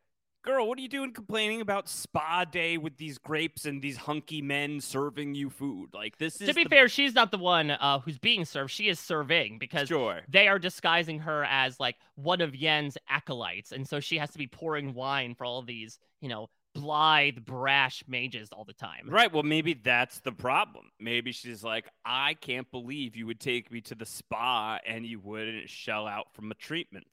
girl, 0.46 0.66
what 0.68 0.78
are 0.78 0.82
you 0.82 0.88
doing 0.88 1.12
complaining 1.12 1.60
about 1.60 1.88
spa 1.88 2.44
day 2.44 2.78
with 2.78 2.96
these 2.96 3.18
grapes 3.18 3.66
and 3.66 3.82
these 3.82 3.96
hunky 3.96 4.40
men 4.40 4.80
serving 4.80 5.34
you 5.34 5.50
food? 5.50 5.90
Like, 5.92 6.16
this 6.18 6.40
is 6.40 6.48
To 6.48 6.54
be 6.54 6.62
the- 6.64 6.70
fair, 6.70 6.88
she's 6.88 7.14
not 7.14 7.30
the 7.30 7.38
one 7.38 7.72
uh, 7.72 7.98
who's 7.98 8.18
being 8.18 8.44
served. 8.44 8.70
She 8.70 8.88
is 8.88 8.98
serving 8.98 9.58
because 9.58 9.88
Sure. 9.88 10.22
they 10.28 10.48
are 10.48 10.58
disguising 10.58 11.18
her 11.20 11.44
as 11.44 11.78
like 11.80 11.96
one 12.14 12.40
of 12.40 12.54
Yen's 12.56 12.96
acolytes, 13.08 13.72
and 13.72 13.86
so 13.86 14.00
she 14.00 14.18
has 14.18 14.30
to 14.30 14.38
be 14.38 14.46
pouring 14.46 14.94
wine 14.94 15.34
for 15.34 15.44
all 15.44 15.62
these, 15.62 15.98
you 16.20 16.28
know, 16.28 16.48
blithe, 16.74 17.38
brash 17.44 18.04
mages 18.06 18.50
all 18.52 18.64
the 18.64 18.74
time. 18.74 19.08
Right. 19.08 19.32
Well, 19.32 19.42
maybe 19.42 19.72
that's 19.72 20.20
the 20.20 20.30
problem. 20.32 20.90
Maybe 21.00 21.32
she's 21.32 21.64
like, 21.64 21.88
I 22.04 22.34
can't 22.34 22.70
believe 22.70 23.16
you 23.16 23.26
would 23.26 23.40
take 23.40 23.72
me 23.72 23.80
to 23.82 23.94
the 23.94 24.04
spa 24.04 24.78
and 24.86 25.06
you 25.06 25.18
wouldn't 25.18 25.70
shell 25.70 26.06
out 26.06 26.34
for 26.34 26.42
my 26.42 26.54
treatments. 26.58 27.08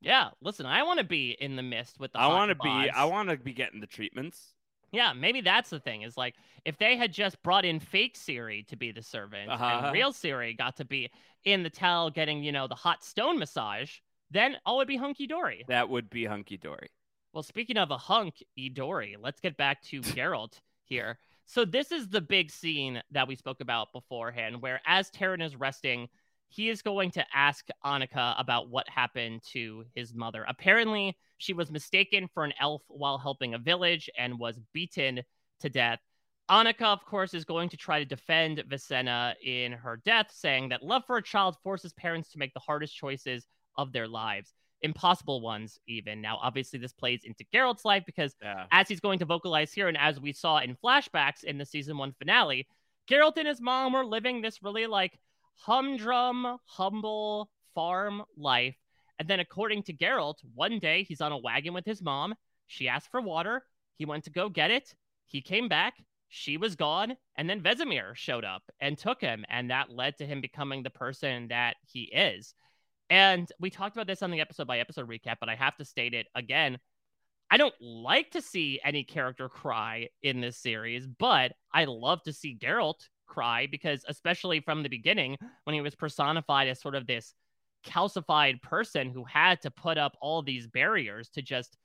Yeah, 0.00 0.28
listen, 0.40 0.66
I 0.66 0.82
want 0.84 0.98
to 0.98 1.04
be 1.04 1.36
in 1.40 1.56
the 1.56 1.62
mist 1.62 1.98
with 1.98 2.12
the. 2.12 2.20
I 2.20 2.28
want 2.28 2.50
to 2.50 2.54
be. 2.54 2.68
I 2.90 3.04
want 3.04 3.28
to 3.30 3.36
be 3.36 3.52
getting 3.52 3.80
the 3.80 3.86
treatments. 3.86 4.54
Yeah, 4.92 5.12
maybe 5.12 5.40
that's 5.42 5.70
the 5.70 5.80
thing. 5.80 6.02
Is 6.02 6.16
like 6.16 6.34
if 6.64 6.78
they 6.78 6.96
had 6.96 7.12
just 7.12 7.42
brought 7.42 7.64
in 7.64 7.80
fake 7.80 8.16
Ciri 8.16 8.66
to 8.68 8.76
be 8.76 8.90
the 8.92 9.02
servant 9.02 9.50
Uh-huh. 9.50 9.80
and 9.84 9.92
real 9.92 10.12
Ciri 10.12 10.56
got 10.56 10.76
to 10.76 10.84
be 10.84 11.10
in 11.44 11.62
the 11.62 11.70
towel 11.70 12.10
getting, 12.10 12.42
you 12.42 12.52
know, 12.52 12.66
the 12.66 12.74
hot 12.74 13.04
stone 13.04 13.38
massage, 13.38 13.90
then 14.30 14.56
all 14.64 14.78
would 14.78 14.88
be 14.88 14.96
hunky 14.96 15.26
dory. 15.26 15.64
That 15.68 15.88
would 15.88 16.08
be 16.10 16.24
hunky 16.24 16.56
dory. 16.56 16.88
Well, 17.32 17.42
speaking 17.42 17.76
of 17.76 17.90
a 17.90 17.98
hunk 17.98 18.42
Dory, 18.72 19.16
let's 19.20 19.40
get 19.40 19.56
back 19.56 19.82
to 19.84 20.00
Geralt 20.16 20.58
here. 20.84 21.18
So 21.46 21.64
this 21.64 21.92
is 21.92 22.08
the 22.08 22.20
big 22.20 22.50
scene 22.50 23.02
that 23.10 23.28
we 23.28 23.36
spoke 23.36 23.60
about 23.60 23.92
beforehand, 23.92 24.60
where 24.60 24.80
as 24.86 25.10
Taryn 25.10 25.42
is 25.42 25.54
resting, 25.56 26.08
he 26.48 26.68
is 26.68 26.82
going 26.82 27.10
to 27.12 27.24
ask 27.34 27.66
Annika 27.84 28.34
about 28.40 28.70
what 28.70 28.88
happened 28.88 29.42
to 29.52 29.84
his 29.94 30.14
mother. 30.14 30.44
Apparently, 30.48 31.16
she 31.36 31.52
was 31.52 31.70
mistaken 31.70 32.28
for 32.32 32.44
an 32.44 32.54
elf 32.60 32.82
while 32.88 33.18
helping 33.18 33.54
a 33.54 33.58
village 33.58 34.08
and 34.18 34.38
was 34.38 34.58
beaten 34.72 35.22
to 35.60 35.68
death. 35.68 36.00
Annika, 36.50 36.84
of 36.84 37.04
course, 37.04 37.34
is 37.34 37.44
going 37.44 37.68
to 37.68 37.76
try 37.76 37.98
to 37.98 38.06
defend 38.06 38.64
Visenna 38.68 39.34
in 39.44 39.72
her 39.72 40.00
death, 40.04 40.28
saying 40.32 40.70
that 40.70 40.82
love 40.82 41.02
for 41.06 41.18
a 41.18 41.22
child 41.22 41.56
forces 41.62 41.92
parents 41.92 42.30
to 42.32 42.38
make 42.38 42.54
the 42.54 42.60
hardest 42.60 42.96
choices 42.96 43.46
of 43.76 43.92
their 43.92 44.08
lives, 44.08 44.54
impossible 44.80 45.42
ones, 45.42 45.78
even. 45.86 46.22
Now, 46.22 46.38
obviously, 46.42 46.78
this 46.78 46.94
plays 46.94 47.24
into 47.24 47.44
Geralt's 47.52 47.84
life 47.84 48.04
because 48.06 48.34
Yeah. 48.42 48.64
as 48.72 48.88
he's 48.88 49.00
going 49.00 49.18
to 49.18 49.26
vocalize 49.26 49.74
here, 49.74 49.88
and 49.88 49.98
as 49.98 50.18
we 50.18 50.32
saw 50.32 50.58
in 50.58 50.76
flashbacks 50.76 51.44
in 51.44 51.58
the 51.58 51.66
season 51.66 51.98
one 51.98 52.12
finale, 52.12 52.66
Geralt 53.10 53.36
and 53.36 53.46
his 53.48 53.60
mom 53.60 53.92
were 53.92 54.06
living 54.06 54.40
this 54.40 54.62
really 54.62 54.86
like 54.86 55.18
humdrum, 55.58 56.58
humble 56.64 57.50
farm 57.74 58.22
life. 58.36 58.76
And 59.18 59.28
then, 59.28 59.40
according 59.40 59.82
to 59.84 59.92
Geralt, 59.92 60.36
one 60.54 60.78
day 60.78 61.02
he's 61.02 61.20
on 61.20 61.32
a 61.32 61.38
wagon 61.38 61.74
with 61.74 61.84
his 61.84 62.02
mom. 62.02 62.34
She 62.66 62.88
asked 62.88 63.10
for 63.10 63.20
water. 63.20 63.64
He 63.96 64.04
went 64.04 64.24
to 64.24 64.30
go 64.30 64.48
get 64.48 64.70
it. 64.70 64.94
He 65.26 65.42
came 65.42 65.68
back. 65.68 65.94
She 66.28 66.56
was 66.56 66.76
gone. 66.76 67.16
And 67.36 67.50
then 67.50 67.62
Vesemir 67.62 68.14
showed 68.14 68.44
up 68.44 68.62
and 68.80 68.96
took 68.96 69.20
him. 69.20 69.44
And 69.48 69.70
that 69.70 69.90
led 69.90 70.18
to 70.18 70.26
him 70.26 70.40
becoming 70.40 70.82
the 70.82 70.90
person 70.90 71.48
that 71.48 71.76
he 71.90 72.02
is. 72.02 72.54
And 73.10 73.50
we 73.58 73.70
talked 73.70 73.96
about 73.96 74.06
this 74.06 74.22
on 74.22 74.30
the 74.30 74.40
episode 74.40 74.66
by 74.66 74.78
episode 74.78 75.08
recap, 75.08 75.36
but 75.40 75.48
I 75.48 75.54
have 75.54 75.76
to 75.78 75.84
state 75.84 76.14
it 76.14 76.26
again. 76.34 76.78
I 77.50 77.56
don't 77.56 77.74
like 77.80 78.32
to 78.32 78.42
see 78.42 78.78
any 78.84 79.04
character 79.04 79.48
cry 79.48 80.08
in 80.22 80.40
this 80.40 80.58
series, 80.58 81.06
but 81.06 81.52
I 81.72 81.86
love 81.86 82.22
to 82.24 82.32
see 82.32 82.58
Geralt 82.60 83.08
cry 83.28 83.68
because, 83.70 84.04
especially 84.08 84.60
from 84.60 84.82
the 84.82 84.88
beginning, 84.88 85.36
when 85.64 85.74
he 85.74 85.80
was 85.80 85.94
personified 85.94 86.68
as 86.68 86.80
sort 86.80 86.94
of 86.94 87.06
this 87.06 87.34
calcified 87.86 88.60
person 88.62 89.10
who 89.10 89.24
had 89.24 89.60
to 89.62 89.70
put 89.70 89.98
up 89.98 90.16
all 90.20 90.42
these 90.42 90.66
barriers 90.66 91.28
to 91.30 91.42
just 91.42 91.76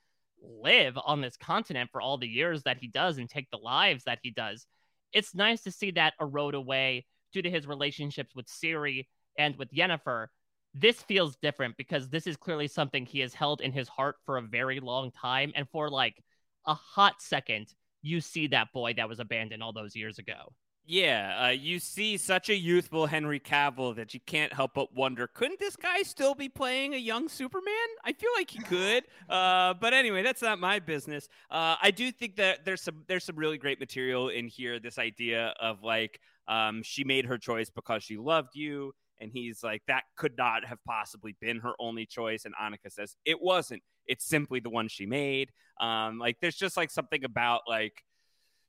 live 0.41 0.97
on 1.05 1.21
this 1.21 1.37
continent 1.37 1.89
for 1.91 2.01
all 2.01 2.17
the 2.17 2.27
years 2.27 2.63
that 2.63 2.77
he 2.77 2.87
does 2.87 3.17
and 3.17 3.29
take 3.29 3.49
the 3.51 3.57
lives 3.57 4.03
that 4.05 4.19
he 4.23 4.31
does. 4.31 4.65
It's 5.13 5.35
nice 5.35 5.61
to 5.63 5.71
see 5.71 5.91
that 5.91 6.13
erode 6.19 6.55
away 6.55 7.05
due 7.31 7.41
to 7.41 7.49
his 7.49 7.67
relationships 7.67 8.35
with 8.35 8.47
Ciri 8.47 9.07
and 9.37 9.55
with 9.57 9.71
Yennefer. 9.71 10.27
This 10.73 11.01
feels 11.03 11.35
different 11.37 11.77
because 11.77 12.09
this 12.09 12.25
is 12.25 12.35
clearly 12.35 12.67
something 12.67 13.05
he 13.05 13.19
has 13.19 13.33
held 13.33 13.61
in 13.61 13.71
his 13.71 13.87
heart 13.87 14.15
for 14.25 14.37
a 14.37 14.41
very 14.41 14.79
long 14.79 15.11
time. 15.11 15.51
And 15.55 15.69
for 15.69 15.89
like 15.89 16.23
a 16.65 16.73
hot 16.73 17.21
second, 17.21 17.67
you 18.01 18.21
see 18.21 18.47
that 18.47 18.73
boy 18.73 18.93
that 18.95 19.07
was 19.07 19.19
abandoned 19.19 19.61
all 19.61 19.73
those 19.73 19.95
years 19.95 20.17
ago. 20.17 20.51
Yeah, 20.86 21.45
uh, 21.45 21.49
you 21.51 21.79
see 21.79 22.17
such 22.17 22.49
a 22.49 22.55
youthful 22.55 23.05
Henry 23.05 23.39
Cavill 23.39 23.95
that 23.95 24.13
you 24.13 24.19
can't 24.25 24.51
help 24.51 24.73
but 24.73 24.93
wonder, 24.93 25.27
couldn't 25.27 25.59
this 25.59 25.77
guy 25.77 26.01
still 26.01 26.36
be 26.36 26.49
playing 26.49 26.93
a 26.93 26.97
young 26.97 27.29
Superman? 27.29 27.73
I 28.03 28.11
feel 28.11 28.31
like 28.36 28.49
he 28.49 28.59
could. 28.59 29.05
Uh, 29.29 29.75
but 29.75 29.93
anyway, 29.93 30.23
that's 30.23 30.41
not 30.41 30.59
my 30.59 30.79
business. 30.79 31.29
Uh, 31.49 31.77
I 31.81 31.91
do 31.91 32.11
think 32.11 32.36
that 32.36 32.65
there's 32.65 32.81
some 32.81 33.05
there's 33.07 33.23
some 33.23 33.38
really 33.38 33.57
great 33.57 33.79
material 33.79 34.27
in 34.27 34.47
here. 34.49 34.77
This 34.77 34.97
idea 34.99 35.53
of 35.61 35.84
like 35.84 36.19
um, 36.49 36.84
she 36.84 37.05
made 37.05 37.25
her 37.27 37.38
choice 37.38 37.69
because 37.69 38.03
she 38.03 38.17
loved 38.17 38.53
you, 38.53 38.93
and 39.21 39.31
he's 39.31 39.63
like 39.63 39.84
that 39.88 40.03
could 40.17 40.38
not 40.38 40.65
have 40.65 40.79
possibly 40.86 41.34
been 41.39 41.61
her 41.61 41.73
only 41.79 42.05
choice. 42.05 42.43
And 42.43 42.53
Annika 42.61 42.91
says 42.91 43.15
it 43.23 43.41
wasn't. 43.41 43.84
It's 44.05 44.25
simply 44.25 44.59
the 44.59 44.69
one 44.69 44.89
she 44.89 45.05
made. 45.05 45.49
Um, 45.79 46.19
like 46.19 46.38
there's 46.41 46.57
just 46.57 46.75
like 46.75 46.91
something 46.91 47.23
about 47.23 47.61
like 47.69 48.03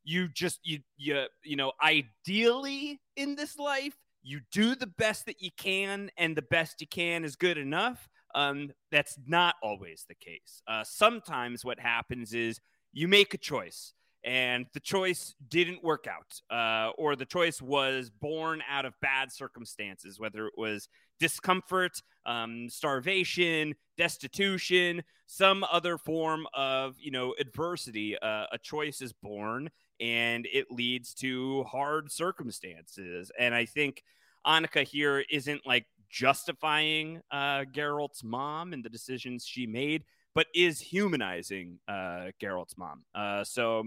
you 0.05 0.29
just 0.29 0.61
you 0.63 0.81
you 0.97 1.25
you 1.43 1.57
know 1.57 1.73
ideally 1.83 3.01
in 3.17 3.35
this 3.35 3.59
life 3.59 3.97
you 4.23 4.41
do 4.53 4.75
the 4.75 4.87
best 4.87 5.27
that 5.27 5.41
you 5.41 5.51
can 5.57 6.11
and 6.17 6.37
the 6.37 6.43
best 6.43 6.81
you 6.81 6.87
can 6.87 7.25
is 7.25 7.37
good 7.37 7.59
enough. 7.59 8.09
Um 8.35 8.71
that's 8.91 9.19
not 9.27 9.57
always 9.63 10.05
the 10.09 10.15
case. 10.15 10.63
Uh 10.67 10.85
sometimes 10.85 11.65
what 11.65 11.81
happens 11.81 12.33
is 12.35 12.61
you 12.93 13.09
make 13.09 13.35
a 13.35 13.39
choice 13.39 13.93
and 14.25 14.65
the 14.73 14.81
choice 14.81 15.35
didn't 15.49 15.85
work 15.85 16.07
out 16.09 16.41
uh, 16.51 16.91
or 16.97 17.15
the 17.15 17.27
choice 17.27 17.61
was 17.61 18.11
born 18.11 18.63
out 18.71 18.87
of 18.87 18.95
bad 19.03 19.31
circumstances 19.31 20.19
whether 20.19 20.47
it 20.47 20.55
was 20.57 20.89
discomfort 21.21 22.01
um, 22.27 22.69
starvation 22.69 23.75
destitution 23.99 25.03
some 25.27 25.65
other 25.71 25.99
form 25.99 26.47
of 26.55 26.95
you 26.99 27.11
know 27.11 27.35
adversity 27.39 28.17
uh, 28.19 28.47
a 28.51 28.59
choice 28.63 29.01
is 29.01 29.13
born 29.13 29.69
and 30.01 30.47
it 30.53 30.67
leads 30.71 31.15
to 31.15 31.65
hard 31.65 32.11
circumstances 32.11 33.31
and 33.39 33.55
i 33.55 33.65
think 33.65 34.03
annika 34.47 34.85
here 34.85 35.25
isn't 35.31 35.67
like 35.67 35.87
justifying 36.11 37.21
uh, 37.31 37.65
geralt's 37.73 38.23
mom 38.23 38.73
and 38.73 38.85
the 38.85 38.91
decisions 38.91 39.45
she 39.45 39.67
made 39.67 40.05
but 40.35 40.47
is 40.55 40.81
humanizing 40.81 41.79
uh, 41.89 42.31
geralt's 42.41 42.77
mom 42.77 43.05
uh, 43.15 43.43
so 43.45 43.85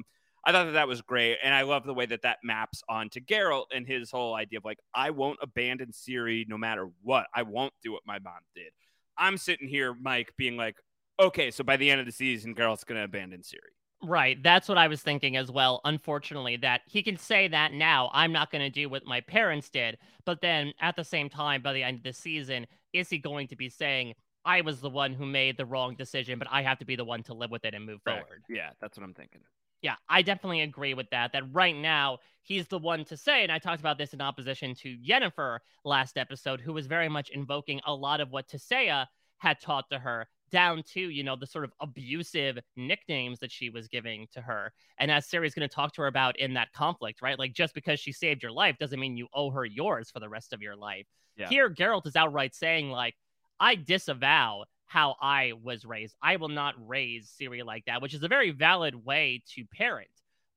I 0.48 0.54
thought 0.54 0.66
that 0.66 0.72
that 0.72 0.88
was 0.88 1.02
great, 1.02 1.40
and 1.44 1.54
I 1.54 1.64
love 1.64 1.84
the 1.84 1.94
way 1.94 2.06
that 2.06 2.22
that 2.22 2.38
maps 2.42 2.82
onto 2.88 3.20
Geralt 3.20 3.66
and 3.76 3.86
his 3.86 4.10
whole 4.10 4.34
idea 4.34 4.60
of 4.60 4.64
like, 4.64 4.80
I 4.96 5.10
won't 5.10 5.40
abandon 5.42 5.92
Ciri 5.92 6.48
no 6.48 6.58
matter 6.58 6.90
what. 7.04 7.28
I 7.36 7.42
won't 7.42 7.74
do 7.84 7.92
what 7.92 8.04
my 8.06 8.20
mom 8.20 8.40
did. 8.56 8.72
I'm 9.18 9.38
sitting 9.38 9.68
here, 9.68 9.94
Mike, 9.94 10.32
being 10.38 10.56
like, 10.56 10.78
okay, 11.20 11.52
so 11.52 11.66
by 11.66 11.76
the 11.76 11.92
end 11.92 12.00
of 12.00 12.06
the 12.06 12.14
season, 12.14 12.56
Geralt's 12.56 12.86
going 12.86 12.98
to 12.98 13.04
abandon 13.04 13.42
Ciri. 13.42 13.74
Right. 14.04 14.42
That's 14.44 14.70
what 14.70 14.78
I 14.78 14.88
was 14.88 15.02
thinking 15.02 15.38
as 15.38 15.52
well. 15.52 15.82
Unfortunately, 15.84 16.58
that 16.58 16.82
he 16.86 17.02
can 17.02 17.18
say 17.18 17.48
that 17.48 17.74
now. 17.74 18.12
I'm 18.14 18.32
not 18.32 18.52
going 18.52 18.62
to 18.62 18.70
do 18.70 18.90
what 18.90 19.06
my 19.06 19.22
parents 19.22 19.70
did. 19.70 19.98
But 20.26 20.42
then 20.42 20.74
at 20.80 20.96
the 20.96 21.04
same 21.04 21.30
time, 21.30 21.62
by 21.62 21.74
the 21.74 21.84
end 21.84 21.98
of 21.98 22.04
the 22.04 22.14
season, 22.14 22.68
is 22.94 23.10
he 23.10 23.18
going 23.18 23.48
to 23.48 23.56
be 23.56 23.70
saying, 23.70 24.14
I 24.46 24.62
was 24.62 24.80
the 24.80 24.90
one 24.90 25.14
who 25.14 25.26
made 25.26 25.58
the 25.58 25.66
wrong 25.66 25.96
decision, 25.96 26.40
but 26.40 26.48
I 26.50 26.62
have 26.62 26.80
to 26.80 26.86
be 26.86 26.96
the 26.96 27.04
one 27.04 27.24
to 27.24 27.34
live 27.34 27.52
with 27.52 27.66
it 27.66 27.74
and 27.74 27.86
move 27.86 28.04
Correct. 28.04 28.28
forward? 28.28 28.44
Yeah, 28.48 28.70
that's 28.80 28.98
what 28.98 29.04
I'm 29.04 29.14
thinking. 29.14 29.42
Yeah, 29.82 29.96
I 30.10 30.22
definitely 30.22 30.62
agree 30.62 30.94
with 30.94 31.10
that. 31.12 31.34
That 31.34 31.44
right 31.54 31.76
now 31.76 32.20
he's 32.44 32.68
the 32.68 32.80
one 32.80 33.04
to 33.06 33.18
say, 33.18 33.44
and 33.44 33.52
I 33.52 33.60
talked 33.60 33.80
about 33.80 33.98
this 33.98 34.14
in 34.14 34.22
opposition 34.22 34.74
to 34.76 34.98
Yennefer 34.98 35.60
last 35.84 36.18
episode, 36.18 36.62
who 36.62 36.74
was 36.74 36.88
very 36.88 37.10
much 37.10 37.30
invoking 37.30 37.82
a 37.86 37.94
lot 37.94 38.22
of 38.22 38.32
what 38.32 38.48
Tissaia 38.48 39.08
had 39.38 39.60
taught 39.60 39.90
to 39.92 40.00
her, 40.00 40.28
down 40.52 40.84
to 40.94 41.00
you 41.00 41.24
know 41.24 41.36
the 41.36 41.48
sort 41.48 41.64
of 41.64 41.74
abusive 41.80 42.60
nicknames 42.76 43.40
that 43.40 43.52
she 43.52 43.70
was 43.70 43.88
giving 43.88 44.28
to 44.34 44.42
her. 44.42 44.72
And 44.98 45.12
as 45.12 45.28
Ciri's 45.28 45.54
going 45.54 45.68
to 45.68 45.74
talk 45.74 45.94
to 45.94 46.02
her 46.02 46.08
about 46.08 46.40
in 46.40 46.54
that 46.56 46.74
conflict, 46.74 47.22
right? 47.22 47.38
Like 47.38 47.54
just 47.54 47.74
because 47.74 48.00
she 48.00 48.12
saved 48.12 48.44
your 48.44 48.52
life 48.52 48.78
doesn't 48.80 49.00
mean 49.00 49.18
you 49.18 49.28
owe 49.34 49.52
her 49.52 49.66
yours 49.66 50.10
for 50.12 50.20
the 50.20 50.30
rest 50.30 50.54
of 50.54 50.62
your 50.62 50.76
life. 50.76 51.06
Yeah. 51.36 51.50
Here, 51.50 51.70
Geralt 51.70 52.08
is 52.08 52.16
outright 52.16 52.56
saying 52.56 52.90
like, 52.90 53.16
I 53.60 53.76
disavow 53.76 54.66
how 54.86 55.16
I 55.22 55.54
was 55.62 55.86
raised. 55.86 56.16
I 56.22 56.38
will 56.38 56.50
not 56.50 56.76
raise 56.78 57.32
Ciri 57.40 57.64
like 57.64 57.86
that, 57.86 58.02
which 58.02 58.14
is 58.14 58.24
a 58.24 58.28
very 58.28 58.52
valid 58.52 58.96
way 59.06 59.44
to 59.56 59.66
parent. 59.66 60.10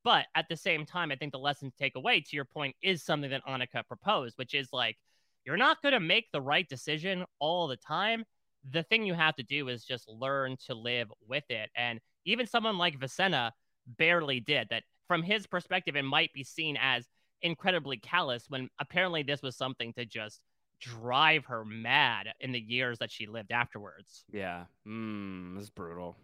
But 0.03 0.26
at 0.34 0.49
the 0.49 0.57
same 0.57 0.86
time, 0.86 1.11
I 1.11 1.16
think 1.16 1.32
the 1.32 1.38
lesson 1.38 1.70
to 1.70 1.76
take 1.76 1.97
away, 1.97 2.20
to 2.20 2.36
your 2.36 2.47
point, 2.47 2.74
is 2.80 3.03
something 3.03 3.30
that 3.30 3.45
Annika 3.45 3.86
proposed, 3.86 4.38
which 4.38 4.55
is 4.55 4.72
like, 4.72 4.97
you're 5.45 5.57
not 5.57 5.82
going 5.82 5.93
to 5.93 6.01
make 6.01 6.30
the 6.32 6.41
right 6.41 6.68
decision 6.68 7.24
all 7.38 7.66
the 7.66 7.76
time. 7.76 8.24
The 8.69 8.83
thing 8.83 9.05
you 9.05 9.15
have 9.15 9.37
to 9.37 9.43
do 9.43 9.69
is 9.69 9.85
just 9.85 10.09
learn 10.09 10.57
to 10.67 10.75
live 10.75 11.11
with 11.27 11.45
it. 11.51 11.71
And 11.77 12.01
even 12.25 12.47
someone 12.47 12.79
like 12.79 12.99
Visenna 12.99 13.53
barely 13.87 14.41
did 14.41 14.69
that. 14.71 14.85
From 15.09 15.23
his 15.25 15.45
perspective, 15.47 15.97
it 15.97 16.05
might 16.05 16.33
be 16.33 16.45
seen 16.45 16.79
as 16.81 17.09
incredibly 17.43 17.97
callous 17.97 18.45
when 18.49 18.69
apparently 18.79 19.25
this 19.25 19.43
was 19.43 19.57
something 19.57 19.93
to 19.95 20.05
just 20.05 20.41
drive 20.81 21.45
her 21.47 21.65
mad 21.65 22.29
in 22.39 22.53
the 22.53 22.61
years 22.61 22.99
that 22.99 23.11
she 23.11 23.27
lived 23.27 23.51
afterwards. 23.51 24.25
Yeah. 24.33 24.65
Mm, 24.87 25.55
this 25.55 25.65
is 25.65 25.71
brutal. 25.71 26.17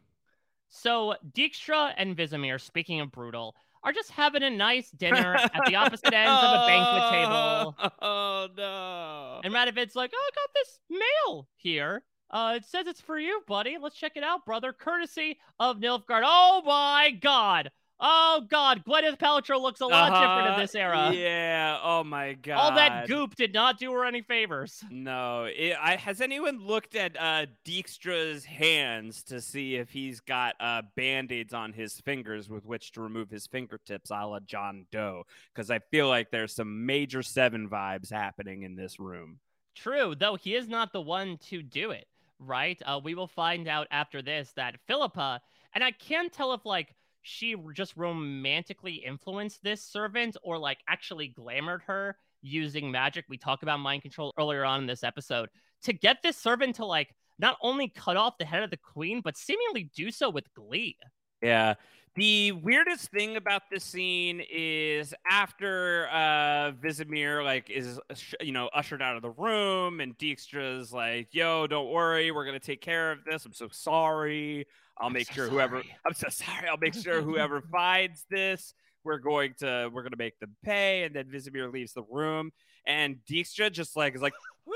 So 0.68 1.14
Dijkstra 1.32 1.94
and 1.96 2.16
Vizimir, 2.16 2.60
speaking 2.60 3.00
of 3.00 3.12
brutal, 3.12 3.54
are 3.82 3.92
just 3.92 4.10
having 4.10 4.42
a 4.42 4.50
nice 4.50 4.90
dinner 4.90 5.34
at 5.34 5.62
the 5.66 5.76
opposite 5.76 6.06
ends 6.12 6.42
of 6.42 6.50
a 6.50 6.66
banquet 6.66 7.10
table. 7.12 7.92
Oh, 8.02 8.48
no. 8.56 9.40
And 9.44 9.54
Radovid's 9.54 9.94
like, 9.94 10.10
oh, 10.14 10.30
I 10.32 10.34
got 10.34 10.50
this 10.54 10.78
mail 10.90 11.48
here. 11.56 12.02
Uh, 12.30 12.54
it 12.56 12.64
says 12.64 12.86
it's 12.86 13.00
for 13.00 13.18
you, 13.18 13.40
buddy. 13.46 13.76
Let's 13.80 13.96
check 13.96 14.12
it 14.16 14.24
out, 14.24 14.44
brother. 14.44 14.72
Courtesy 14.72 15.38
of 15.60 15.78
Nilfgaard. 15.78 16.22
Oh 16.24 16.62
my 16.66 17.10
god. 17.12 17.70
Oh 17.98 18.42
God, 18.50 18.84
Gwyneth 18.84 19.16
Paltrow 19.18 19.58
looks 19.58 19.80
a 19.80 19.86
lot 19.86 20.10
different 20.10 20.40
in 20.48 20.52
Uh-huh. 20.52 20.60
this 20.60 20.74
era. 20.74 21.12
Yeah. 21.14 21.78
Oh 21.82 22.04
my 22.04 22.34
god. 22.34 22.56
All 22.58 22.74
that 22.74 23.06
goop 23.06 23.34
did 23.36 23.54
not 23.54 23.78
do 23.78 23.90
her 23.92 24.04
any 24.04 24.20
favors. 24.20 24.84
No. 24.90 25.44
It, 25.44 25.74
I, 25.80 25.96
has 25.96 26.20
anyone 26.20 26.58
looked 26.60 26.94
at 26.94 27.16
uh, 27.18 27.46
Dijkstra's 27.64 28.44
hands 28.44 29.22
to 29.24 29.40
see 29.40 29.76
if 29.76 29.88
he's 29.88 30.20
got 30.20 30.56
uh, 30.60 30.82
band 30.94 31.32
aids 31.32 31.54
on 31.54 31.72
his 31.72 31.98
fingers 32.00 32.50
with 32.50 32.66
which 32.66 32.92
to 32.92 33.00
remove 33.00 33.30
his 33.30 33.46
fingertips, 33.46 34.10
a 34.10 34.26
la 34.26 34.40
John 34.40 34.84
Doe? 34.92 35.22
Because 35.54 35.70
I 35.70 35.78
feel 35.78 36.08
like 36.08 36.30
there's 36.30 36.54
some 36.54 36.84
major 36.84 37.22
Seven 37.22 37.66
vibes 37.66 38.12
happening 38.12 38.62
in 38.64 38.76
this 38.76 39.00
room. 39.00 39.38
True, 39.74 40.14
though 40.14 40.34
he 40.36 40.54
is 40.54 40.68
not 40.68 40.92
the 40.92 41.00
one 41.00 41.38
to 41.48 41.62
do 41.62 41.92
it, 41.92 42.06
right? 42.38 42.80
Uh, 42.84 43.00
we 43.02 43.14
will 43.14 43.26
find 43.26 43.68
out 43.68 43.86
after 43.90 44.22
this 44.22 44.52
that 44.56 44.76
Philippa, 44.86 45.40
and 45.74 45.82
I 45.82 45.90
can't 45.92 46.32
tell 46.32 46.52
if 46.52 46.64
like 46.64 46.94
she 47.22 47.56
just 47.74 47.96
romantically 47.96 48.94
influenced 48.94 49.62
this 49.62 49.82
servant 49.82 50.36
or 50.42 50.58
like 50.58 50.78
actually 50.88 51.34
glamored 51.36 51.82
her 51.82 52.16
using 52.42 52.90
magic. 52.90 53.24
We 53.28 53.36
talk 53.36 53.62
about 53.62 53.80
mind 53.80 54.02
control 54.02 54.32
earlier 54.38 54.64
on 54.64 54.80
in 54.80 54.86
this 54.86 55.02
episode 55.02 55.48
to 55.82 55.92
get 55.92 56.22
this 56.22 56.36
servant 56.36 56.76
to 56.76 56.84
like 56.84 57.14
not 57.38 57.58
only 57.62 57.88
cut 57.88 58.16
off 58.16 58.38
the 58.38 58.44
head 58.44 58.62
of 58.62 58.70
the 58.70 58.76
queen, 58.76 59.20
but 59.22 59.36
seemingly 59.36 59.90
do 59.94 60.10
so 60.10 60.30
with 60.30 60.52
glee. 60.54 60.96
Yeah. 61.42 61.74
The 62.16 62.52
weirdest 62.52 63.10
thing 63.10 63.36
about 63.36 63.64
this 63.70 63.84
scene 63.84 64.42
is 64.50 65.12
after 65.30 66.08
uh 66.08 66.72
Vizimir 66.82 67.44
like 67.44 67.68
is 67.68 68.00
you 68.40 68.52
know 68.52 68.70
ushered 68.74 69.02
out 69.02 69.16
of 69.16 69.22
the 69.22 69.30
room 69.30 70.00
and 70.00 70.16
Dijkstra's 70.16 70.94
like, 70.94 71.28
"Yo, 71.32 71.66
don't 71.66 71.90
worry, 71.90 72.30
we're 72.30 72.46
gonna 72.46 72.58
take 72.58 72.80
care 72.80 73.12
of 73.12 73.18
this. 73.30 73.44
I'm 73.44 73.52
so 73.52 73.68
sorry. 73.70 74.66
I'll 74.96 75.08
I'm 75.08 75.12
make 75.12 75.26
so 75.26 75.34
sure 75.34 75.48
whoever. 75.48 75.82
I'm 76.06 76.14
so 76.14 76.28
sorry. 76.30 76.66
I'll 76.68 76.78
make 76.78 76.94
sure 76.94 77.20
whoever 77.20 77.60
finds 77.70 78.24
this, 78.30 78.72
we're 79.04 79.18
going 79.18 79.52
to 79.58 79.90
we're 79.92 80.02
gonna 80.02 80.16
make 80.16 80.38
them 80.40 80.56
pay." 80.64 81.04
And 81.04 81.14
then 81.14 81.26
Vizimir 81.26 81.70
leaves 81.70 81.92
the 81.92 82.04
room, 82.10 82.50
and 82.86 83.18
Dijkstra 83.30 83.70
just 83.70 83.94
like 83.94 84.14
is 84.14 84.22
like, 84.22 84.32
"Woo!" 84.66 84.72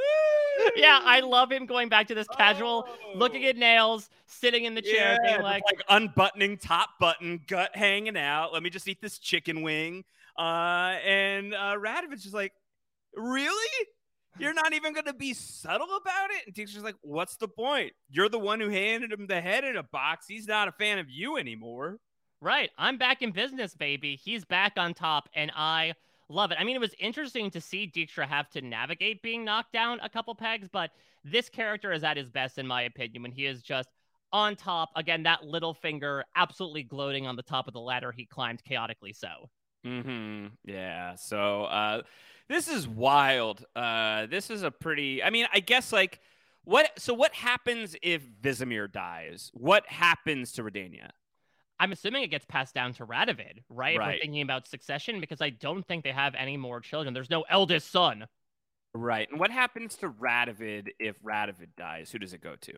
Yeah, 0.76 1.00
I 1.02 1.20
love 1.20 1.50
him 1.50 1.66
going 1.66 1.88
back 1.88 2.06
to 2.08 2.14
this 2.14 2.26
casual, 2.36 2.88
looking 3.14 3.44
Oh. 3.44 3.48
at 3.48 3.56
nails, 3.56 4.08
sitting 4.26 4.64
in 4.64 4.74
the 4.74 4.82
chair, 4.82 5.18
Yeah, 5.24 5.32
being 5.36 5.42
like, 5.42 5.62
like 5.66 5.82
unbuttoning 5.88 6.58
top 6.58 6.90
button, 6.98 7.40
gut 7.46 7.74
hanging 7.74 8.16
out. 8.16 8.52
Let 8.52 8.62
me 8.62 8.70
just 8.70 8.86
eat 8.88 9.00
this 9.00 9.18
chicken 9.18 9.62
wing. 9.62 10.04
Uh, 10.38 10.96
and 11.04 11.54
uh, 11.54 11.76
Radovid 11.76 12.14
is 12.14 12.32
like, 12.32 12.52
really? 13.14 13.86
You're 14.38 14.54
not 14.54 14.72
even 14.72 14.92
going 14.92 15.06
to 15.06 15.12
be 15.12 15.34
subtle 15.34 15.88
about 15.96 16.30
it? 16.30 16.46
And 16.46 16.54
teacher's 16.54 16.82
like, 16.84 16.94
what's 17.02 17.36
the 17.36 17.48
point? 17.48 17.92
You're 18.10 18.28
the 18.28 18.38
one 18.38 18.60
who 18.60 18.68
handed 18.68 19.12
him 19.12 19.26
the 19.26 19.40
head 19.40 19.64
in 19.64 19.76
a 19.76 19.82
box. 19.82 20.26
He's 20.28 20.46
not 20.46 20.68
a 20.68 20.72
fan 20.72 20.98
of 20.98 21.10
you 21.10 21.36
anymore. 21.36 21.98
Right. 22.40 22.70
I'm 22.78 22.96
back 22.96 23.22
in 23.22 23.32
business, 23.32 23.74
baby. 23.74 24.16
He's 24.22 24.44
back 24.44 24.74
on 24.76 24.94
top, 24.94 25.28
and 25.34 25.50
I 25.54 25.94
love 26.30 26.52
it. 26.52 26.58
I 26.58 26.64
mean, 26.64 26.76
it 26.76 26.80
was 26.80 26.94
interesting 26.98 27.50
to 27.50 27.60
see 27.60 27.86
Dijkstra 27.86 28.26
have 28.26 28.48
to 28.50 28.60
navigate 28.60 29.22
being 29.22 29.44
knocked 29.44 29.72
down 29.72 30.00
a 30.00 30.08
couple 30.08 30.34
pegs, 30.34 30.68
but 30.70 30.90
this 31.24 31.48
character 31.48 31.92
is 31.92 32.04
at 32.04 32.16
his 32.16 32.30
best, 32.30 32.58
in 32.58 32.66
my 32.66 32.82
opinion, 32.82 33.22
when 33.22 33.32
he 33.32 33.46
is 33.46 33.62
just 33.62 33.88
on 34.32 34.56
top. 34.56 34.90
Again, 34.96 35.24
that 35.24 35.44
little 35.44 35.74
finger 35.74 36.24
absolutely 36.36 36.82
gloating 36.82 37.26
on 37.26 37.36
the 37.36 37.42
top 37.42 37.66
of 37.66 37.74
the 37.74 37.80
ladder 37.80 38.12
he 38.12 38.24
climbed 38.24 38.62
chaotically 38.64 39.12
so. 39.12 39.50
Mm-hmm. 39.84 40.46
Yeah. 40.64 41.14
So 41.16 41.64
uh 41.64 42.02
this 42.48 42.68
is 42.68 42.86
wild. 42.86 43.64
Uh 43.74 44.26
this 44.26 44.50
is 44.50 44.62
a 44.62 44.70
pretty 44.70 45.22
I 45.22 45.30
mean, 45.30 45.46
I 45.52 45.60
guess 45.60 45.92
like 45.92 46.20
what 46.64 46.90
so 46.98 47.14
what 47.14 47.34
happens 47.34 47.96
if 48.02 48.22
Vizimir 48.42 48.90
dies? 48.90 49.50
What 49.54 49.86
happens 49.86 50.52
to 50.52 50.62
Redania? 50.62 51.10
I'm 51.80 51.92
assuming 51.92 52.22
it 52.22 52.30
gets 52.30 52.44
passed 52.44 52.74
down 52.74 52.92
to 52.94 53.06
Radovid, 53.06 53.64
right? 53.70 53.94
If 53.94 54.00
we're 54.00 54.18
thinking 54.20 54.42
about 54.42 54.68
succession, 54.68 55.18
because 55.18 55.40
I 55.40 55.48
don't 55.48 55.84
think 55.88 56.04
they 56.04 56.12
have 56.12 56.34
any 56.34 56.58
more 56.58 56.80
children. 56.80 57.14
There's 57.14 57.30
no 57.30 57.44
eldest 57.48 57.90
son. 57.90 58.26
Right. 58.92 59.26
And 59.30 59.40
what 59.40 59.50
happens 59.50 59.96
to 59.96 60.10
Radovid 60.10 60.88
if 60.98 61.20
Radovid 61.22 61.68
dies? 61.78 62.10
Who 62.10 62.18
does 62.18 62.34
it 62.34 62.42
go 62.42 62.54
to? 62.60 62.74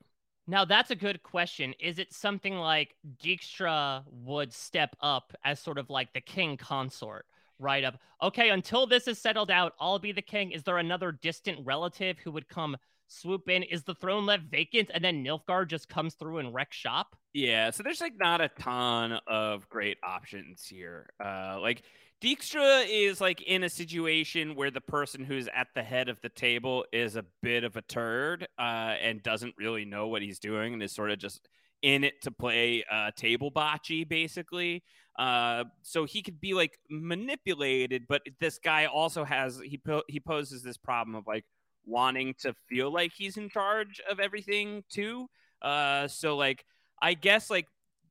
Now 0.46 0.64
that's 0.64 0.92
a 0.92 0.96
good 0.96 1.22
question. 1.24 1.74
Is 1.80 1.98
it 1.98 2.12
something 2.12 2.55
like 2.55 2.94
Dijkstra 3.22 4.05
would 4.07 4.53
step 4.53 4.94
up 5.00 5.32
as 5.44 5.59
sort 5.59 5.78
of 5.78 5.90
like 5.90 6.12
the 6.12 6.20
king 6.20 6.57
consort, 6.57 7.26
right? 7.59 7.82
Of 7.82 7.96
okay, 8.22 8.50
until 8.50 8.86
this 8.86 9.09
is 9.09 9.18
settled 9.20 9.50
out, 9.50 9.72
I'll 9.80 9.98
be 9.98 10.12
the 10.12 10.22
king. 10.22 10.53
Is 10.53 10.62
there 10.62 10.78
another 10.78 11.11
distant 11.11 11.59
relative 11.64 12.18
who 12.18 12.30
would 12.32 12.48
come 12.48 12.76
swoop 13.12 13.48
in? 13.48 13.62
Is 13.62 13.82
the 13.82 13.94
throne 13.94 14.26
left 14.26 14.44
vacant 14.44 14.90
and 14.92 15.04
then 15.04 15.24
Nilfgaard 15.24 15.68
just 15.68 15.88
comes 15.88 16.14
through 16.14 16.38
and 16.38 16.54
wrecks 16.54 16.76
shop? 16.76 17.16
Yeah, 17.32 17.70
so 17.70 17.82
there's 17.82 18.00
like 18.00 18.14
not 18.18 18.40
a 18.40 18.48
ton 18.48 19.18
of 19.26 19.68
great 19.68 19.98
options 20.02 20.66
here. 20.66 21.10
Uh 21.22 21.58
like 21.60 21.82
Dijkstra 22.22 22.86
is 22.88 23.20
like 23.20 23.42
in 23.42 23.64
a 23.64 23.68
situation 23.68 24.54
where 24.54 24.70
the 24.70 24.80
person 24.80 25.24
who's 25.24 25.48
at 25.52 25.66
the 25.74 25.82
head 25.82 26.08
of 26.08 26.20
the 26.20 26.28
table 26.28 26.84
is 26.92 27.16
a 27.16 27.24
bit 27.42 27.64
of 27.64 27.76
a 27.76 27.82
turd 27.82 28.46
uh, 28.60 28.94
and 29.02 29.24
doesn't 29.24 29.54
really 29.58 29.84
know 29.84 30.06
what 30.06 30.22
he's 30.22 30.38
doing 30.38 30.72
and 30.72 30.82
is 30.84 30.92
sort 30.92 31.10
of 31.10 31.18
just 31.18 31.48
in 31.82 32.04
it 32.04 32.22
to 32.22 32.30
play 32.30 32.84
uh, 32.88 33.10
table 33.16 33.50
bocce, 33.50 34.08
basically. 34.08 34.84
Uh, 35.18 35.64
so 35.82 36.04
he 36.04 36.22
could 36.22 36.40
be 36.40 36.54
like 36.54 36.78
manipulated, 36.88 38.04
but 38.08 38.22
this 38.40 38.60
guy 38.60 38.86
also 38.86 39.24
has 39.24 39.60
he 39.64 39.76
po- 39.76 40.04
he 40.08 40.20
poses 40.20 40.62
this 40.62 40.76
problem 40.76 41.16
of 41.16 41.26
like 41.26 41.44
wanting 41.85 42.35
to 42.41 42.55
feel 42.68 42.93
like 42.93 43.12
he's 43.16 43.37
in 43.37 43.49
charge 43.49 44.01
of 44.11 44.20
everything 44.20 44.83
too. 44.91 45.28
Uh, 45.61 46.09
so 46.09 46.37
like 46.37 46.64
I 47.01 47.14
guess 47.14 47.51
like 47.51 47.66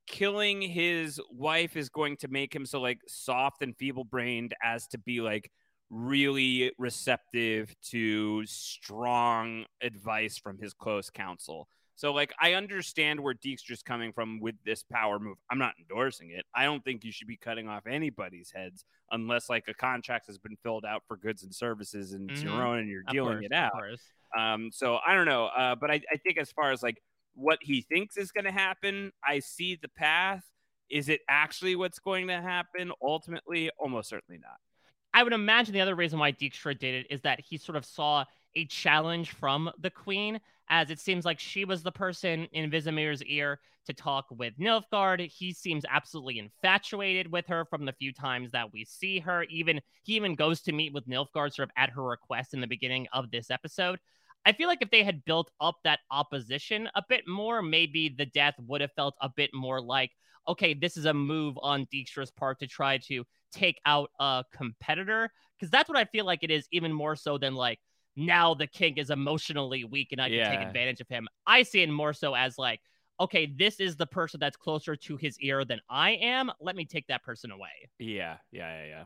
killing 0.07 0.61
his 0.61 1.21
wife 1.31 1.77
is 1.77 1.89
going 1.89 2.17
to 2.17 2.27
make 2.27 2.53
him 2.53 2.65
so 2.65 2.81
like 2.81 2.99
soft 3.07 3.61
and 3.61 3.75
feeble 3.77 4.03
brained 4.03 4.53
as 4.63 4.87
to 4.87 4.97
be 4.97 5.21
like 5.21 5.49
really 5.89 6.71
receptive 6.77 7.73
to 7.81 8.45
strong 8.45 9.65
advice 9.81 10.37
from 10.37 10.57
his 10.57 10.73
close 10.73 11.09
counsel. 11.09 11.67
So 12.01 12.11
like 12.11 12.33
I 12.41 12.53
understand 12.53 13.19
where 13.19 13.35
Dijkstra's 13.35 13.83
coming 13.83 14.11
from 14.11 14.39
with 14.39 14.55
this 14.65 14.81
power 14.81 15.19
move. 15.19 15.37
I'm 15.51 15.59
not 15.59 15.75
endorsing 15.77 16.31
it. 16.31 16.47
I 16.55 16.63
don't 16.63 16.83
think 16.83 17.03
you 17.03 17.11
should 17.11 17.27
be 17.27 17.37
cutting 17.37 17.67
off 17.67 17.85
anybody's 17.85 18.51
heads 18.51 18.85
unless 19.11 19.49
like 19.49 19.65
a 19.67 19.75
contract 19.75 20.25
has 20.25 20.39
been 20.39 20.57
filled 20.63 20.83
out 20.83 21.03
for 21.07 21.15
goods 21.15 21.43
and 21.43 21.53
services 21.53 22.13
and 22.13 22.31
it's 22.31 22.41
Mhm. 22.41 22.45
your 22.45 22.65
own 22.65 22.79
and 22.79 22.89
you're 22.89 23.03
Of 23.05 23.13
dealing 23.13 23.33
course, 23.33 23.45
it 23.45 23.53
out. 23.53 23.83
Um, 24.35 24.71
so 24.71 24.97
I 25.05 25.13
don't 25.13 25.27
know, 25.27 25.45
uh, 25.45 25.75
but 25.75 25.91
I, 25.91 26.01
I 26.11 26.17
think 26.17 26.39
as 26.39 26.51
far 26.51 26.71
as 26.71 26.81
like 26.81 27.03
what 27.35 27.59
he 27.61 27.81
thinks 27.81 28.17
is 28.17 28.31
going 28.31 28.45
to 28.45 28.51
happen, 28.51 29.11
I 29.23 29.37
see 29.37 29.75
the 29.75 29.89
path. 29.89 30.43
Is 30.89 31.07
it 31.07 31.21
actually 31.29 31.75
what's 31.75 31.99
going 31.99 32.25
to 32.29 32.41
happen? 32.41 32.91
Ultimately, 32.99 33.69
almost 33.77 34.09
certainly 34.09 34.39
not. 34.39 34.57
I 35.13 35.21
would 35.21 35.33
imagine 35.33 35.75
the 35.75 35.81
other 35.81 35.93
reason 35.93 36.17
why 36.17 36.31
Dijkstra 36.31 36.79
did 36.79 37.05
it 37.05 37.11
is 37.11 37.21
that 37.21 37.41
he 37.41 37.57
sort 37.57 37.75
of 37.75 37.85
saw 37.85 38.25
a 38.55 38.65
challenge 38.65 39.31
from 39.31 39.71
the 39.79 39.91
queen, 39.91 40.39
as 40.71 40.89
it 40.89 40.99
seems 40.99 41.25
like 41.25 41.39
she 41.39 41.65
was 41.65 41.83
the 41.83 41.91
person 41.91 42.47
in 42.53 42.71
Vizimir's 42.71 43.21
ear 43.23 43.59
to 43.85 43.93
talk 43.93 44.25
with 44.31 44.57
Nilfgaard. 44.57 45.27
He 45.29 45.53
seems 45.53 45.83
absolutely 45.89 46.39
infatuated 46.39 47.29
with 47.31 47.45
her 47.47 47.65
from 47.65 47.85
the 47.85 47.93
few 47.93 48.13
times 48.13 48.51
that 48.51 48.71
we 48.71 48.85
see 48.85 49.19
her. 49.19 49.43
Even 49.49 49.81
he 50.03 50.15
even 50.15 50.33
goes 50.33 50.61
to 50.61 50.71
meet 50.71 50.93
with 50.93 51.07
Nilfgaard 51.07 51.53
sort 51.53 51.67
of 51.67 51.71
at 51.77 51.89
her 51.89 52.03
request 52.03 52.53
in 52.53 52.61
the 52.61 52.67
beginning 52.67 53.07
of 53.11 53.29
this 53.29 53.51
episode. 53.51 53.99
I 54.45 54.53
feel 54.53 54.67
like 54.67 54.81
if 54.81 54.89
they 54.89 55.03
had 55.03 55.25
built 55.25 55.51
up 55.59 55.75
that 55.83 55.99
opposition 56.09 56.89
a 56.95 57.03
bit 57.07 57.27
more, 57.27 57.61
maybe 57.61 58.09
the 58.09 58.25
death 58.25 58.55
would 58.59 58.81
have 58.81 58.93
felt 58.95 59.15
a 59.21 59.29
bit 59.29 59.51
more 59.53 59.81
like, 59.81 60.11
okay, 60.47 60.73
this 60.73 60.95
is 60.95 61.05
a 61.05 61.13
move 61.13 61.59
on 61.61 61.85
Dijkstra's 61.93 62.31
part 62.31 62.59
to 62.59 62.67
try 62.67 62.97
to 63.09 63.23
take 63.51 63.79
out 63.85 64.09
a 64.19 64.43
competitor. 64.55 65.29
Because 65.59 65.69
that's 65.69 65.89
what 65.89 65.97
I 65.97 66.05
feel 66.05 66.25
like 66.25 66.43
it 66.43 66.49
is, 66.49 66.67
even 66.71 66.93
more 66.93 67.15
so 67.15 67.37
than 67.37 67.55
like, 67.55 67.79
now 68.15 68.53
the 68.53 68.67
king 68.67 68.97
is 68.97 69.09
emotionally 69.09 69.83
weak 69.83 70.11
and 70.11 70.21
I 70.21 70.29
can 70.29 70.51
take 70.51 70.67
advantage 70.67 71.01
of 71.01 71.07
him. 71.07 71.27
I 71.47 71.63
see 71.63 71.81
it 71.81 71.89
more 71.89 72.13
so 72.13 72.33
as 72.33 72.57
like, 72.57 72.81
okay, 73.19 73.45
this 73.45 73.79
is 73.79 73.95
the 73.95 74.07
person 74.07 74.39
that's 74.39 74.57
closer 74.57 74.95
to 74.95 75.17
his 75.17 75.39
ear 75.39 75.63
than 75.63 75.79
I 75.89 76.11
am. 76.11 76.51
Let 76.59 76.75
me 76.75 76.85
take 76.85 77.07
that 77.07 77.23
person 77.23 77.51
away. 77.51 77.89
Yeah, 77.99 78.37
yeah, 78.51 78.81
yeah, 78.81 78.87
yeah. 78.87 79.03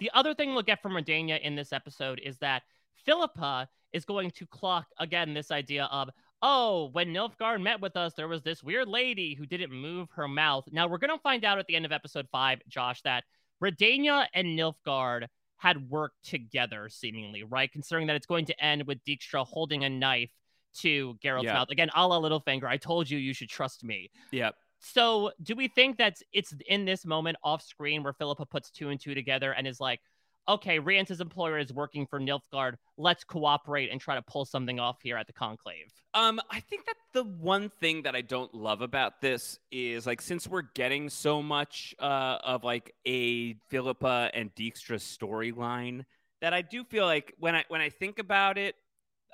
The 0.00 0.10
other 0.14 0.34
thing 0.34 0.52
we'll 0.52 0.62
get 0.62 0.82
from 0.82 0.92
Redania 0.92 1.40
in 1.40 1.56
this 1.56 1.72
episode 1.72 2.20
is 2.22 2.38
that 2.38 2.62
Philippa 3.04 3.68
is 3.92 4.04
going 4.04 4.30
to 4.32 4.46
clock 4.46 4.86
again 4.98 5.34
this 5.34 5.50
idea 5.50 5.88
of, 5.90 6.10
oh, 6.42 6.90
when 6.92 7.08
Nilfgaard 7.08 7.62
met 7.62 7.80
with 7.80 7.96
us, 7.96 8.12
there 8.14 8.28
was 8.28 8.42
this 8.42 8.62
weird 8.62 8.86
lady 8.86 9.34
who 9.34 9.46
didn't 9.46 9.72
move 9.72 10.08
her 10.12 10.28
mouth. 10.28 10.64
Now 10.70 10.86
we're 10.86 10.98
going 10.98 11.16
to 11.16 11.22
find 11.22 11.44
out 11.44 11.58
at 11.58 11.66
the 11.66 11.74
end 11.74 11.86
of 11.86 11.92
episode 11.92 12.28
five, 12.30 12.60
Josh, 12.68 13.02
that 13.02 13.24
Redania 13.62 14.26
and 14.34 14.58
Nilfgaard 14.58 15.26
had 15.58 15.90
worked 15.90 16.24
together, 16.24 16.88
seemingly, 16.88 17.42
right? 17.42 17.70
Considering 17.70 18.06
that 18.06 18.16
it's 18.16 18.26
going 18.26 18.46
to 18.46 18.64
end 18.64 18.86
with 18.86 19.04
Dijkstra 19.04 19.46
holding 19.46 19.84
a 19.84 19.90
knife 19.90 20.30
to 20.78 21.16
Geralt's 21.22 21.44
Yeah. 21.44 21.54
mouth. 21.54 21.70
Again, 21.70 21.90
a 21.94 22.06
la 22.06 22.18
Littlefinger, 22.20 22.64
I 22.64 22.76
told 22.76 23.10
you 23.10 23.18
you 23.18 23.34
should 23.34 23.48
trust 23.48 23.82
me. 23.84 24.10
Yep. 24.30 24.54
So, 24.80 25.32
do 25.42 25.56
we 25.56 25.66
think 25.66 25.98
that 25.98 26.22
it's 26.32 26.54
in 26.68 26.84
this 26.84 27.04
moment 27.04 27.36
off 27.42 27.62
screen 27.62 28.04
where 28.04 28.12
Philippa 28.12 28.46
puts 28.46 28.70
two 28.70 28.90
and 28.90 29.00
two 29.00 29.14
together 29.14 29.52
and 29.52 29.66
is 29.66 29.80
like, 29.80 30.00
okay, 30.48 30.78
Rience's 30.78 31.20
employer 31.20 31.58
is 31.58 31.72
working 31.72 32.06
for 32.06 32.18
Nilfgaard. 32.18 32.74
Let's 32.96 33.24
cooperate 33.24 33.90
and 33.90 34.00
try 34.00 34.14
to 34.14 34.22
pull 34.22 34.44
something 34.44 34.80
off 34.80 34.98
here 35.02 35.16
at 35.16 35.26
the 35.26 35.32
Conclave. 35.32 35.92
Um, 36.14 36.40
I 36.50 36.60
think 36.60 36.86
that 36.86 36.96
the 37.12 37.24
one 37.24 37.70
thing 37.80 38.02
that 38.02 38.16
I 38.16 38.22
don't 38.22 38.52
love 38.54 38.80
about 38.80 39.20
this 39.20 39.58
is 39.70 40.06
like 40.06 40.20
since 40.20 40.48
we're 40.48 40.62
getting 40.74 41.10
so 41.10 41.42
much 41.42 41.94
uh, 41.98 42.38
of 42.42 42.64
like 42.64 42.94
a 43.06 43.54
Philippa 43.68 44.30
and 44.34 44.54
Dijkstra 44.54 44.96
storyline, 44.96 46.04
that 46.40 46.54
I 46.54 46.62
do 46.62 46.84
feel 46.84 47.04
like 47.04 47.34
when 47.38 47.54
I 47.54 47.64
when 47.68 47.80
I 47.80 47.90
think 47.90 48.18
about 48.18 48.58
it, 48.58 48.74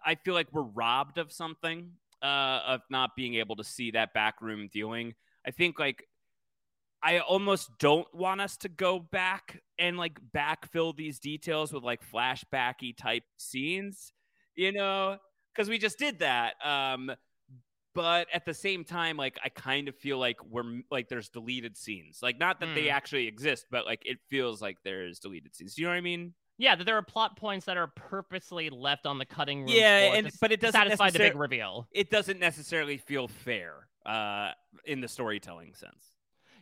I 0.04 0.14
feel 0.16 0.34
like 0.34 0.48
we're 0.52 0.62
robbed 0.62 1.18
of 1.18 1.32
something 1.32 1.92
uh, 2.22 2.60
of 2.66 2.80
not 2.90 3.10
being 3.16 3.34
able 3.34 3.56
to 3.56 3.64
see 3.64 3.90
that 3.92 4.14
backroom 4.14 4.68
dealing. 4.72 5.14
I 5.46 5.50
think 5.50 5.78
like 5.78 6.08
I 7.04 7.18
almost 7.18 7.70
don't 7.78 8.06
want 8.14 8.40
us 8.40 8.56
to 8.58 8.68
go 8.70 8.98
back 8.98 9.60
and 9.78 9.98
like 9.98 10.18
backfill 10.34 10.96
these 10.96 11.18
details 11.18 11.70
with 11.70 11.82
like 11.82 12.00
flashbacky 12.02 12.96
type 12.96 13.24
scenes, 13.36 14.14
you 14.56 14.72
know, 14.72 15.18
because 15.54 15.68
we 15.68 15.76
just 15.76 15.98
did 15.98 16.20
that. 16.20 16.54
Um, 16.64 17.12
but 17.94 18.26
at 18.32 18.46
the 18.46 18.54
same 18.54 18.84
time, 18.84 19.18
like 19.18 19.38
I 19.44 19.50
kind 19.50 19.88
of 19.88 19.96
feel 19.96 20.18
like 20.18 20.42
we're 20.48 20.80
like 20.90 21.10
there's 21.10 21.28
deleted 21.28 21.76
scenes, 21.76 22.20
like 22.22 22.40
not 22.40 22.58
that 22.60 22.70
mm. 22.70 22.74
they 22.74 22.88
actually 22.88 23.26
exist, 23.26 23.66
but 23.70 23.84
like 23.84 24.02
it 24.06 24.18
feels 24.30 24.62
like 24.62 24.78
there's 24.82 25.18
deleted 25.18 25.54
scenes. 25.54 25.74
Do 25.74 25.82
you 25.82 25.88
know 25.88 25.92
what 25.92 25.98
I 25.98 26.00
mean? 26.00 26.32
Yeah, 26.56 26.74
that 26.74 26.84
there 26.84 26.96
are 26.96 27.02
plot 27.02 27.36
points 27.36 27.66
that 27.66 27.76
are 27.76 27.88
purposely 27.88 28.70
left 28.70 29.06
on 29.06 29.18
the 29.18 29.26
cutting 29.26 29.60
room. 29.60 29.68
Yeah, 29.68 30.14
and 30.14 30.30
to, 30.30 30.38
but 30.40 30.52
it 30.52 30.60
doesn't 30.60 30.72
satisfy 30.80 31.10
the 31.10 31.18
big 31.18 31.36
reveal. 31.36 31.86
It 31.92 32.10
doesn't 32.10 32.40
necessarily 32.40 32.96
feel 32.96 33.28
fair 33.28 33.88
uh, 34.06 34.52
in 34.84 35.00
the 35.00 35.08
storytelling 35.08 35.74
sense. 35.74 36.13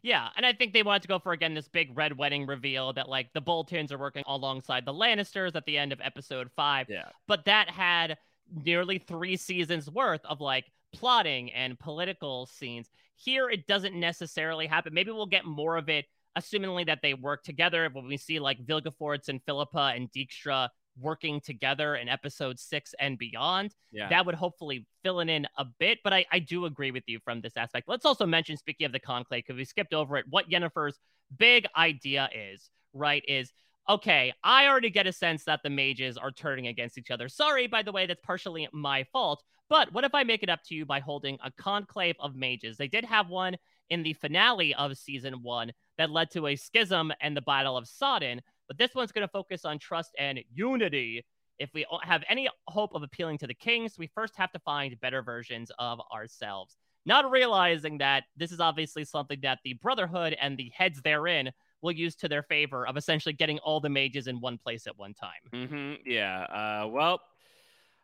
Yeah, 0.02 0.28
and 0.36 0.44
I 0.44 0.52
think 0.52 0.72
they 0.72 0.82
wanted 0.82 1.02
to 1.02 1.08
go 1.08 1.20
for 1.20 1.32
again 1.32 1.54
this 1.54 1.68
big 1.68 1.96
red 1.96 2.18
wedding 2.18 2.46
reveal 2.46 2.92
that 2.94 3.08
like 3.08 3.32
the 3.32 3.40
Boltons 3.40 3.92
are 3.92 3.98
working 3.98 4.24
alongside 4.26 4.84
the 4.84 4.92
Lannisters 4.92 5.54
at 5.54 5.64
the 5.64 5.78
end 5.78 5.92
of 5.92 6.00
episode 6.00 6.50
five. 6.56 6.86
Yeah. 6.88 7.08
But 7.28 7.44
that 7.44 7.70
had 7.70 8.18
nearly 8.52 8.98
three 8.98 9.36
seasons 9.36 9.88
worth 9.88 10.24
of 10.24 10.40
like 10.40 10.64
plotting 10.92 11.52
and 11.52 11.78
political 11.78 12.46
scenes. 12.46 12.90
Here 13.16 13.48
it 13.48 13.68
doesn't 13.68 13.94
necessarily 13.94 14.66
happen. 14.66 14.92
Maybe 14.92 15.12
we'll 15.12 15.26
get 15.26 15.44
more 15.44 15.76
of 15.76 15.88
it, 15.88 16.06
assumingly 16.36 16.84
that 16.86 17.00
they 17.00 17.14
work 17.14 17.44
together. 17.44 17.88
When 17.92 18.08
we 18.08 18.16
see 18.16 18.40
like 18.40 18.66
Vilgefortz 18.66 19.28
and 19.28 19.40
Philippa 19.44 19.92
and 19.94 20.10
Dijkstra 20.10 20.68
working 20.98 21.40
together 21.40 21.96
in 21.96 22.08
episode 22.08 22.58
six 22.58 22.94
and 23.00 23.18
beyond. 23.18 23.74
Yeah. 23.92 24.08
That 24.08 24.26
would 24.26 24.34
hopefully 24.34 24.86
fill 25.02 25.20
it 25.20 25.28
in 25.28 25.46
a 25.56 25.64
bit. 25.64 25.98
But 26.04 26.12
I, 26.12 26.26
I 26.30 26.38
do 26.38 26.66
agree 26.66 26.90
with 26.90 27.04
you 27.06 27.18
from 27.24 27.40
this 27.40 27.56
aspect. 27.56 27.88
Let's 27.88 28.04
also 28.04 28.26
mention, 28.26 28.56
speaking 28.56 28.84
of 28.84 28.92
the 28.92 29.00
conclave, 29.00 29.44
because 29.46 29.56
we 29.56 29.64
skipped 29.64 29.94
over 29.94 30.16
it, 30.16 30.26
what 30.28 30.50
Yennefer's 30.50 30.98
big 31.36 31.66
idea 31.76 32.28
is, 32.34 32.70
right? 32.92 33.24
Is 33.26 33.52
okay, 33.88 34.32
I 34.44 34.68
already 34.68 34.90
get 34.90 35.06
a 35.06 35.12
sense 35.12 35.44
that 35.44 35.60
the 35.62 35.70
mages 35.70 36.16
are 36.16 36.30
turning 36.30 36.68
against 36.68 36.98
each 36.98 37.10
other. 37.10 37.28
Sorry, 37.28 37.66
by 37.66 37.82
the 37.82 37.92
way, 37.92 38.06
that's 38.06 38.20
partially 38.22 38.68
my 38.72 39.04
fault. 39.12 39.42
But 39.68 39.92
what 39.92 40.04
if 40.04 40.14
I 40.14 40.22
make 40.22 40.42
it 40.42 40.50
up 40.50 40.60
to 40.66 40.74
you 40.74 40.84
by 40.84 41.00
holding 41.00 41.38
a 41.42 41.50
conclave 41.50 42.16
of 42.20 42.36
mages? 42.36 42.76
They 42.76 42.88
did 42.88 43.04
have 43.06 43.28
one 43.28 43.56
in 43.88 44.02
the 44.02 44.12
finale 44.12 44.74
of 44.74 44.96
season 44.96 45.42
one 45.42 45.72
that 45.98 46.10
led 46.10 46.30
to 46.32 46.46
a 46.46 46.56
schism 46.56 47.12
and 47.20 47.36
the 47.36 47.40
Battle 47.40 47.76
of 47.76 47.88
Sodden. 47.88 48.42
But 48.72 48.78
this 48.78 48.94
one's 48.94 49.12
going 49.12 49.26
to 49.26 49.30
focus 49.30 49.66
on 49.66 49.78
trust 49.78 50.12
and 50.18 50.40
unity. 50.50 51.26
If 51.58 51.74
we 51.74 51.84
have 52.02 52.24
any 52.26 52.48
hope 52.68 52.94
of 52.94 53.02
appealing 53.02 53.36
to 53.38 53.46
the 53.46 53.52
kings, 53.52 53.98
we 53.98 54.06
first 54.06 54.34
have 54.36 54.50
to 54.52 54.58
find 54.60 54.98
better 54.98 55.20
versions 55.20 55.70
of 55.78 56.00
ourselves. 56.10 56.78
Not 57.04 57.30
realizing 57.30 57.98
that 57.98 58.24
this 58.34 58.50
is 58.50 58.60
obviously 58.60 59.04
something 59.04 59.40
that 59.42 59.58
the 59.62 59.74
Brotherhood 59.74 60.34
and 60.40 60.56
the 60.56 60.72
heads 60.74 61.02
therein 61.02 61.50
will 61.82 61.92
use 61.92 62.16
to 62.16 62.28
their 62.28 62.42
favor 62.44 62.86
of 62.86 62.96
essentially 62.96 63.34
getting 63.34 63.58
all 63.58 63.78
the 63.78 63.90
mages 63.90 64.26
in 64.26 64.40
one 64.40 64.56
place 64.56 64.86
at 64.86 64.96
one 64.96 65.12
time. 65.12 65.30
Mm-hmm. 65.52 66.08
Yeah. 66.10 66.44
Uh, 66.44 66.88
well, 66.88 67.20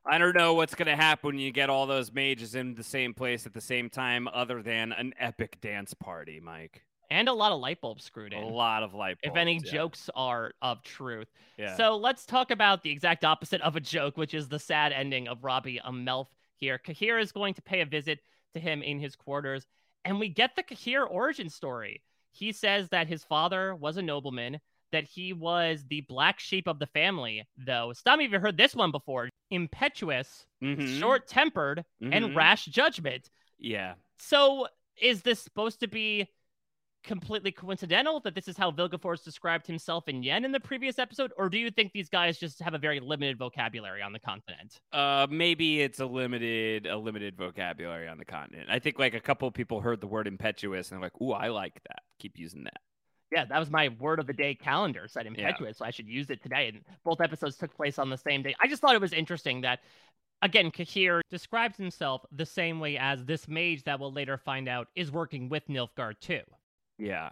I 0.04 0.18
don't 0.18 0.36
know 0.36 0.52
what's 0.52 0.74
going 0.74 0.88
to 0.88 0.96
happen 0.96 1.28
when 1.28 1.38
you 1.38 1.50
get 1.50 1.70
all 1.70 1.86
those 1.86 2.12
mages 2.12 2.54
in 2.54 2.74
the 2.74 2.84
same 2.84 3.14
place 3.14 3.46
at 3.46 3.54
the 3.54 3.62
same 3.62 3.88
time, 3.88 4.28
other 4.28 4.60
than 4.60 4.92
an 4.92 5.14
epic 5.18 5.62
dance 5.62 5.94
party, 5.94 6.40
Mike 6.40 6.82
and 7.10 7.28
a 7.28 7.32
lot 7.32 7.52
of 7.52 7.60
light 7.60 7.80
bulbs 7.80 8.04
screwed 8.04 8.32
in. 8.32 8.42
A 8.42 8.46
lot 8.46 8.82
of 8.82 8.94
light 8.94 9.18
bulbs. 9.22 9.34
If 9.34 9.36
any 9.36 9.60
yeah. 9.64 9.72
jokes 9.72 10.10
are 10.14 10.52
of 10.62 10.82
truth. 10.82 11.28
Yeah. 11.56 11.76
So 11.76 11.96
let's 11.96 12.26
talk 12.26 12.50
about 12.50 12.82
the 12.82 12.90
exact 12.90 13.24
opposite 13.24 13.60
of 13.62 13.76
a 13.76 13.80
joke, 13.80 14.16
which 14.16 14.34
is 14.34 14.48
the 14.48 14.58
sad 14.58 14.92
ending 14.92 15.28
of 15.28 15.44
Robbie 15.44 15.80
Amelf 15.84 16.26
here. 16.56 16.78
Cahir 16.78 17.18
is 17.18 17.32
going 17.32 17.54
to 17.54 17.62
pay 17.62 17.80
a 17.80 17.86
visit 17.86 18.20
to 18.54 18.60
him 18.60 18.82
in 18.82 18.98
his 18.98 19.16
quarters, 19.16 19.66
and 20.04 20.18
we 20.18 20.28
get 20.28 20.56
the 20.56 20.62
Cahir 20.62 21.04
origin 21.04 21.48
story. 21.48 22.02
He 22.30 22.52
says 22.52 22.88
that 22.90 23.08
his 23.08 23.24
father 23.24 23.74
was 23.74 23.96
a 23.96 24.02
nobleman, 24.02 24.60
that 24.92 25.04
he 25.04 25.32
was 25.32 25.84
the 25.88 26.02
black 26.02 26.38
sheep 26.38 26.66
of 26.66 26.78
the 26.78 26.86
family, 26.86 27.46
though. 27.56 27.92
Some 27.92 28.20
of 28.20 28.30
you 28.30 28.38
heard 28.38 28.56
this 28.56 28.74
one 28.74 28.90
before 28.90 29.28
impetuous, 29.50 30.46
mm-hmm. 30.62 30.98
short 30.98 31.26
tempered, 31.26 31.84
mm-hmm. 32.02 32.12
and 32.12 32.36
rash 32.36 32.66
judgment. 32.66 33.30
Yeah. 33.58 33.94
So 34.18 34.68
is 35.00 35.22
this 35.22 35.40
supposed 35.40 35.80
to 35.80 35.88
be 35.88 36.28
completely 37.04 37.52
coincidental 37.52 38.20
that 38.20 38.34
this 38.34 38.48
is 38.48 38.56
how 38.56 38.70
Vilgefortz 38.70 39.24
described 39.24 39.66
himself 39.66 40.08
in 40.08 40.22
Yen 40.22 40.44
in 40.44 40.52
the 40.52 40.60
previous 40.60 40.98
episode, 40.98 41.32
or 41.36 41.48
do 41.48 41.58
you 41.58 41.70
think 41.70 41.92
these 41.92 42.08
guys 42.08 42.38
just 42.38 42.60
have 42.60 42.74
a 42.74 42.78
very 42.78 43.00
limited 43.00 43.38
vocabulary 43.38 44.02
on 44.02 44.12
the 44.12 44.18
continent? 44.18 44.80
Uh, 44.92 45.26
maybe 45.30 45.80
it's 45.80 46.00
a 46.00 46.06
limited 46.06 46.86
a 46.86 46.96
limited 46.96 47.36
vocabulary 47.36 48.08
on 48.08 48.18
the 48.18 48.24
continent. 48.24 48.68
I 48.70 48.78
think 48.78 48.98
like 48.98 49.14
a 49.14 49.20
couple 49.20 49.50
people 49.50 49.80
heard 49.80 50.00
the 50.00 50.06
word 50.06 50.26
impetuous 50.26 50.90
and 50.90 50.96
they're 50.96 51.06
like, 51.06 51.20
"Ooh, 51.20 51.32
I 51.32 51.48
like 51.48 51.80
that. 51.88 52.00
Keep 52.18 52.38
using 52.38 52.64
that." 52.64 52.80
Yeah, 53.30 53.44
that 53.44 53.58
was 53.58 53.70
my 53.70 53.90
word 54.00 54.20
of 54.20 54.26
the 54.26 54.32
day 54.32 54.54
calendar 54.54 55.06
said 55.06 55.26
impetuous, 55.26 55.76
yeah. 55.76 55.78
so 55.78 55.84
I 55.84 55.90
should 55.90 56.08
use 56.08 56.30
it 56.30 56.42
today. 56.42 56.68
And 56.68 56.80
both 57.04 57.20
episodes 57.20 57.56
took 57.56 57.74
place 57.74 57.98
on 57.98 58.08
the 58.08 58.16
same 58.16 58.42
day. 58.42 58.54
I 58.60 58.68
just 58.68 58.80
thought 58.80 58.94
it 58.94 59.00
was 59.00 59.12
interesting 59.12 59.60
that 59.62 59.80
again, 60.42 60.70
Cahir 60.70 61.20
describes 61.30 61.76
himself 61.76 62.24
the 62.32 62.46
same 62.46 62.80
way 62.80 62.96
as 62.96 63.24
this 63.24 63.48
mage 63.48 63.84
that 63.84 63.98
we'll 63.98 64.12
later 64.12 64.38
find 64.38 64.68
out 64.68 64.88
is 64.94 65.10
working 65.10 65.48
with 65.48 65.66
Nilfgaard 65.68 66.20
too. 66.20 66.40
Yeah. 66.98 67.30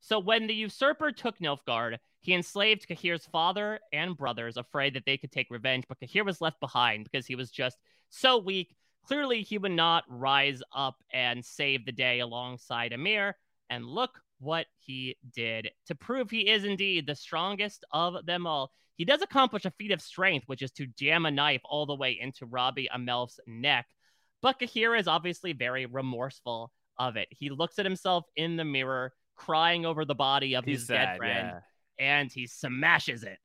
So 0.00 0.18
when 0.18 0.46
the 0.46 0.54
usurper 0.54 1.12
took 1.12 1.38
Nilfgaard, 1.38 1.98
he 2.20 2.34
enslaved 2.34 2.88
Cahir's 2.88 3.26
father 3.26 3.80
and 3.92 4.16
brothers, 4.16 4.56
afraid 4.56 4.94
that 4.94 5.04
they 5.04 5.16
could 5.16 5.32
take 5.32 5.50
revenge, 5.50 5.84
but 5.88 6.00
Cahir 6.00 6.24
was 6.24 6.40
left 6.40 6.60
behind 6.60 7.04
because 7.04 7.26
he 7.26 7.36
was 7.36 7.50
just 7.50 7.76
so 8.08 8.38
weak. 8.38 8.74
Clearly, 9.06 9.42
he 9.42 9.58
would 9.58 9.72
not 9.72 10.04
rise 10.08 10.62
up 10.74 10.96
and 11.12 11.44
save 11.44 11.86
the 11.86 11.92
day 11.92 12.20
alongside 12.20 12.92
Emhyr. 12.92 13.34
And 13.70 13.84
look 13.84 14.20
what 14.38 14.66
he 14.78 15.16
did 15.34 15.70
to 15.86 15.94
prove 15.94 16.30
he 16.30 16.48
is 16.48 16.64
indeed 16.64 17.06
the 17.06 17.14
strongest 17.14 17.84
of 17.92 18.26
them 18.26 18.46
all. 18.46 18.70
He 18.96 19.04
does 19.04 19.22
accomplish 19.22 19.64
a 19.64 19.70
feat 19.72 19.92
of 19.92 20.00
strength, 20.00 20.48
which 20.48 20.62
is 20.62 20.70
to 20.72 20.86
jam 20.86 21.26
a 21.26 21.30
knife 21.30 21.60
all 21.64 21.86
the 21.86 21.94
way 21.94 22.18
into 22.20 22.46
Robbie 22.46 22.88
Amelf's 22.94 23.40
neck. 23.46 23.86
But 24.40 24.58
Cahir 24.58 24.94
is 24.94 25.08
obviously 25.08 25.52
very 25.52 25.86
remorseful 25.86 26.72
of 26.98 27.16
it. 27.16 27.28
He 27.30 27.50
looks 27.50 27.78
at 27.78 27.84
himself 27.86 28.24
in 28.36 28.56
the 28.56 28.64
mirror, 28.64 29.12
crying 29.36 29.84
over 29.86 30.04
the 30.04 30.14
body 30.14 30.54
of 30.54 30.64
He's 30.64 30.80
his 30.80 30.86
sad, 30.88 31.04
dead 31.06 31.16
friend, 31.18 31.52
yeah. 31.98 32.20
and 32.20 32.32
he 32.32 32.46
smashes 32.46 33.22
it. 33.22 33.38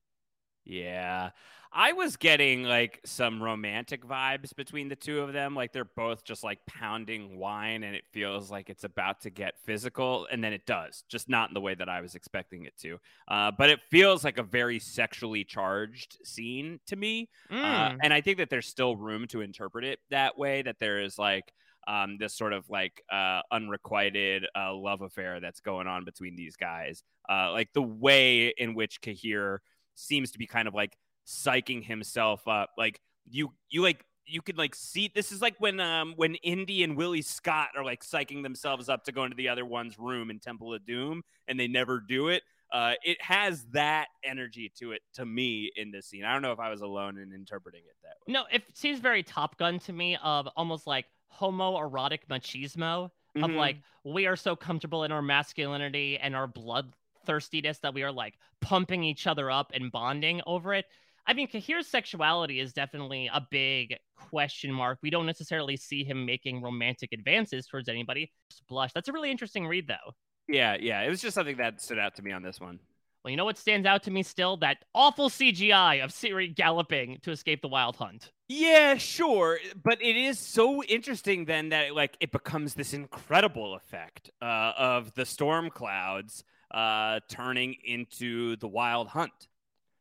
Yeah. 0.64 1.30
I 1.74 1.92
was 1.94 2.18
getting 2.18 2.64
like 2.64 3.00
some 3.06 3.42
romantic 3.42 4.04
vibes 4.04 4.54
between 4.54 4.88
the 4.88 4.94
two 4.94 5.20
of 5.20 5.32
them. 5.32 5.54
Like 5.54 5.72
they're 5.72 5.86
both 5.86 6.22
just 6.22 6.44
like 6.44 6.58
pounding 6.66 7.38
wine 7.38 7.82
and 7.82 7.96
it 7.96 8.04
feels 8.12 8.50
like 8.50 8.68
it's 8.68 8.84
about 8.84 9.22
to 9.22 9.30
get 9.30 9.54
physical. 9.64 10.28
And 10.30 10.44
then 10.44 10.52
it 10.52 10.66
does, 10.66 11.02
just 11.08 11.30
not 11.30 11.48
in 11.48 11.54
the 11.54 11.62
way 11.62 11.74
that 11.74 11.88
I 11.88 12.02
was 12.02 12.14
expecting 12.14 12.66
it 12.66 12.74
to. 12.82 12.98
Uh, 13.26 13.52
but 13.56 13.70
it 13.70 13.80
feels 13.90 14.22
like 14.22 14.36
a 14.36 14.42
very 14.42 14.78
sexually 14.78 15.44
charged 15.44 16.18
scene 16.24 16.78
to 16.88 16.96
me. 16.96 17.30
Uh, 17.50 17.54
Mm. 17.54 17.98
and 18.04 18.12
I 18.12 18.20
think 18.20 18.36
that 18.36 18.50
there's 18.50 18.66
still 18.68 18.94
room 18.94 19.26
to 19.28 19.40
interpret 19.40 19.84
it 19.84 19.98
that 20.10 20.36
way, 20.36 20.60
that 20.60 20.76
there 20.78 21.00
is 21.00 21.18
like, 21.18 21.54
um, 21.86 22.16
this 22.18 22.34
sort 22.34 22.52
of 22.52 22.68
like 22.68 23.02
uh, 23.10 23.40
unrequited 23.50 24.46
uh, 24.56 24.74
love 24.74 25.02
affair 25.02 25.40
that's 25.40 25.60
going 25.60 25.86
on 25.86 26.04
between 26.04 26.36
these 26.36 26.56
guys. 26.56 27.02
Uh, 27.28 27.52
like 27.52 27.72
the 27.72 27.82
way 27.82 28.48
in 28.48 28.74
which 28.74 29.00
Cahir 29.00 29.60
seems 29.94 30.30
to 30.32 30.38
be 30.38 30.46
kind 30.46 30.68
of 30.68 30.74
like 30.74 30.96
psyching 31.26 31.84
himself 31.84 32.46
up. 32.48 32.70
Like 32.76 33.00
you, 33.28 33.52
you 33.70 33.82
like 33.82 34.04
you 34.26 34.40
could 34.40 34.58
like 34.58 34.74
see 34.74 35.10
this 35.14 35.32
is 35.32 35.42
like 35.42 35.56
when 35.58 35.80
um 35.80 36.14
when 36.16 36.36
Indy 36.36 36.84
and 36.84 36.96
Willie 36.96 37.22
Scott 37.22 37.68
are 37.76 37.84
like 37.84 38.04
psyching 38.04 38.42
themselves 38.42 38.88
up 38.88 39.04
to 39.04 39.12
go 39.12 39.24
into 39.24 39.36
the 39.36 39.48
other 39.48 39.64
one's 39.64 39.98
room 39.98 40.30
in 40.30 40.38
Temple 40.38 40.72
of 40.74 40.86
Doom 40.86 41.22
and 41.48 41.58
they 41.58 41.68
never 41.68 42.00
do 42.00 42.28
it. 42.28 42.42
Uh, 42.72 42.94
it 43.02 43.20
has 43.20 43.64
that 43.72 44.06
energy 44.24 44.72
to 44.78 44.92
it 44.92 45.02
to 45.12 45.26
me 45.26 45.70
in 45.76 45.90
this 45.90 46.06
scene. 46.06 46.24
I 46.24 46.32
don't 46.32 46.40
know 46.40 46.52
if 46.52 46.58
I 46.58 46.70
was 46.70 46.80
alone 46.80 47.18
in 47.18 47.32
interpreting 47.34 47.82
it 47.86 47.96
that 48.02 48.14
way. 48.26 48.32
No, 48.32 48.44
it 48.50 48.62
seems 48.72 48.98
very 48.98 49.22
Top 49.22 49.58
Gun 49.58 49.78
to 49.80 49.92
me 49.92 50.16
of 50.22 50.48
almost 50.56 50.86
like 50.86 51.04
homoerotic 51.38 52.26
machismo 52.28 53.10
of 53.36 53.50
Mhm. 53.50 53.56
like 53.56 53.78
we 54.04 54.26
are 54.26 54.36
so 54.36 54.54
comfortable 54.54 55.04
in 55.04 55.12
our 55.12 55.22
masculinity 55.22 56.18
and 56.18 56.36
our 56.36 56.46
bloodthirstiness 56.46 57.80
that 57.80 57.94
we 57.94 58.02
are 58.02 58.12
like 58.12 58.38
pumping 58.60 59.04
each 59.04 59.26
other 59.26 59.50
up 59.50 59.70
and 59.74 59.90
bonding 59.92 60.42
over 60.46 60.74
it. 60.74 60.86
I 61.24 61.34
mean, 61.34 61.46
Cahir's 61.46 61.86
sexuality 61.86 62.58
is 62.58 62.72
definitely 62.72 63.28
a 63.32 63.46
big 63.50 63.96
question 64.16 64.72
mark. 64.72 64.98
We 65.02 65.10
don't 65.10 65.26
necessarily 65.26 65.76
see 65.76 66.02
him 66.04 66.26
making 66.26 66.60
romantic 66.62 67.12
advances 67.12 67.66
towards 67.66 67.88
anybody. 67.88 68.32
Just 68.50 68.66
blush. 68.66 68.92
That's 68.92 69.08
a 69.08 69.12
really 69.12 69.30
interesting 69.30 69.68
read, 69.68 69.86
though. 69.86 70.14
Yeah, 70.48 70.76
yeah. 70.80 71.02
It 71.02 71.08
was 71.08 71.22
just 71.22 71.36
something 71.36 71.56
that 71.58 71.80
stood 71.80 71.98
out 72.00 72.16
to 72.16 72.22
me 72.22 72.32
on 72.32 72.42
this 72.42 72.60
one. 72.60 72.80
Well, 73.22 73.30
you 73.30 73.36
know 73.36 73.44
what 73.44 73.56
stands 73.56 73.86
out 73.86 74.02
to 74.04 74.10
me 74.10 74.22
still? 74.24 74.56
That 74.56 74.78
awful 74.94 75.30
CGI 75.30 76.02
of 76.02 76.10
Ciri 76.10 76.52
galloping 76.52 77.18
to 77.22 77.30
escape 77.30 77.62
the 77.62 77.68
wild 77.68 77.96
hunt. 77.96 78.32
Yeah, 78.48 78.96
sure, 78.96 79.60
but 79.82 80.02
it 80.02 80.16
is 80.16 80.38
so 80.38 80.82
interesting 80.82 81.44
then 81.44 81.68
that 81.68 81.94
like 81.94 82.16
it 82.20 82.32
becomes 82.32 82.74
this 82.74 82.92
incredible 82.92 83.74
effect 83.74 84.30
uh, 84.42 84.72
of 84.76 85.14
the 85.14 85.24
storm 85.24 85.70
clouds 85.70 86.42
uh, 86.72 87.20
turning 87.28 87.76
into 87.84 88.56
the 88.56 88.68
wild 88.68 89.08
hunt. 89.08 89.48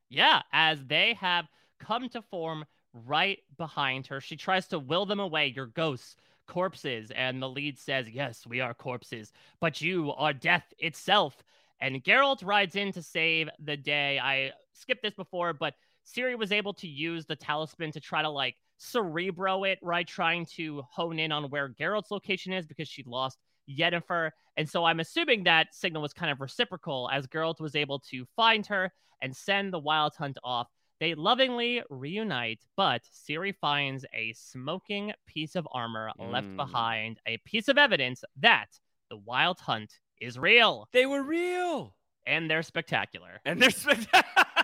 Yeah, 0.09 0.41
as 0.51 0.83
they 0.83 1.13
have 1.19 1.45
come 1.79 2.09
to 2.09 2.21
form 2.23 2.65
right 2.93 3.39
behind 3.57 4.07
her. 4.07 4.19
She 4.19 4.35
tries 4.35 4.67
to 4.67 4.79
will 4.79 5.05
them 5.05 5.19
away. 5.19 5.53
Your 5.55 5.67
ghosts, 5.67 6.15
corpses. 6.47 7.11
And 7.11 7.41
the 7.41 7.49
lead 7.49 7.79
says, 7.79 8.09
Yes, 8.09 8.45
we 8.45 8.59
are 8.59 8.73
corpses, 8.73 9.31
but 9.59 9.81
you 9.81 10.11
are 10.13 10.33
death 10.33 10.73
itself. 10.79 11.43
And 11.81 12.03
Geralt 12.03 12.45
rides 12.45 12.75
in 12.75 12.91
to 12.93 13.01
save 13.01 13.49
the 13.59 13.75
day. 13.75 14.19
I 14.19 14.51
skipped 14.73 15.01
this 15.01 15.15
before, 15.15 15.53
but 15.53 15.73
Ciri 16.05 16.37
was 16.37 16.51
able 16.51 16.73
to 16.75 16.87
use 16.87 17.25
the 17.25 17.35
talisman 17.35 17.91
to 17.91 17.99
try 17.99 18.21
to 18.21 18.29
like 18.29 18.55
cerebro 18.77 19.63
it, 19.63 19.79
right? 19.81 20.07
Trying 20.07 20.45
to 20.57 20.83
hone 20.91 21.19
in 21.19 21.31
on 21.31 21.45
where 21.45 21.69
Geralt's 21.69 22.11
location 22.11 22.53
is 22.53 22.67
because 22.67 22.87
she 22.87 23.03
lost 23.05 23.37
Yennefer. 23.69 24.31
And 24.57 24.69
so 24.69 24.85
I'm 24.85 24.99
assuming 24.99 25.43
that 25.43 25.73
signal 25.73 26.01
was 26.01 26.13
kind 26.13 26.31
of 26.31 26.41
reciprocal 26.41 27.09
as 27.11 27.27
Geralt 27.27 27.59
was 27.59 27.75
able 27.75 27.99
to 28.11 28.25
find 28.35 28.65
her 28.67 28.91
and 29.21 29.35
send 29.35 29.73
the 29.73 29.79
wild 29.79 30.13
hunt 30.15 30.37
off. 30.43 30.67
They 30.99 31.15
lovingly 31.15 31.81
reunite, 31.89 32.63
but 32.77 33.01
Ciri 33.11 33.55
finds 33.59 34.05
a 34.13 34.33
smoking 34.33 35.13
piece 35.25 35.55
of 35.55 35.67
armor 35.71 36.11
mm. 36.19 36.31
left 36.31 36.55
behind, 36.55 37.19
a 37.25 37.37
piece 37.39 37.67
of 37.69 37.77
evidence 37.79 38.23
that 38.39 38.67
the 39.09 39.17
wild 39.17 39.59
hunt 39.59 39.99
is 40.21 40.37
real. 40.37 40.87
They 40.93 41.05
were 41.05 41.21
real. 41.21 41.93
And 42.25 42.49
they're 42.49 42.63
spectacular. 42.63 43.41
And 43.43 43.61
they're 43.61 43.71
spectacular. 43.71 44.23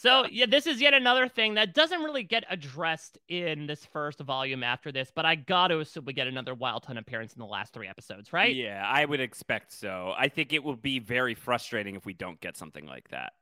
So, 0.00 0.26
yeah, 0.30 0.46
this 0.46 0.68
is 0.68 0.80
yet 0.80 0.94
another 0.94 1.26
thing 1.26 1.54
that 1.54 1.74
doesn't 1.74 2.00
really 2.04 2.22
get 2.22 2.44
addressed 2.48 3.18
in 3.26 3.66
this 3.66 3.84
first 3.84 4.20
volume 4.20 4.62
after 4.62 4.92
this, 4.92 5.10
but 5.12 5.26
I 5.26 5.34
got 5.34 5.68
to 5.68 5.80
assume 5.80 6.04
we 6.04 6.12
get 6.12 6.28
another 6.28 6.54
Wild 6.54 6.84
Hunt 6.84 7.00
appearance 7.00 7.32
in 7.32 7.40
the 7.40 7.46
last 7.46 7.72
three 7.72 7.88
episodes, 7.88 8.32
right? 8.32 8.54
Yeah, 8.54 8.80
I 8.86 9.04
would 9.04 9.18
expect 9.18 9.72
so. 9.72 10.14
I 10.16 10.28
think 10.28 10.52
it 10.52 10.62
will 10.62 10.76
be 10.76 11.00
very 11.00 11.34
frustrating 11.34 11.96
if 11.96 12.06
we 12.06 12.12
don't 12.12 12.40
get 12.40 12.56
something 12.56 12.86
like 12.86 13.08
that. 13.08 13.32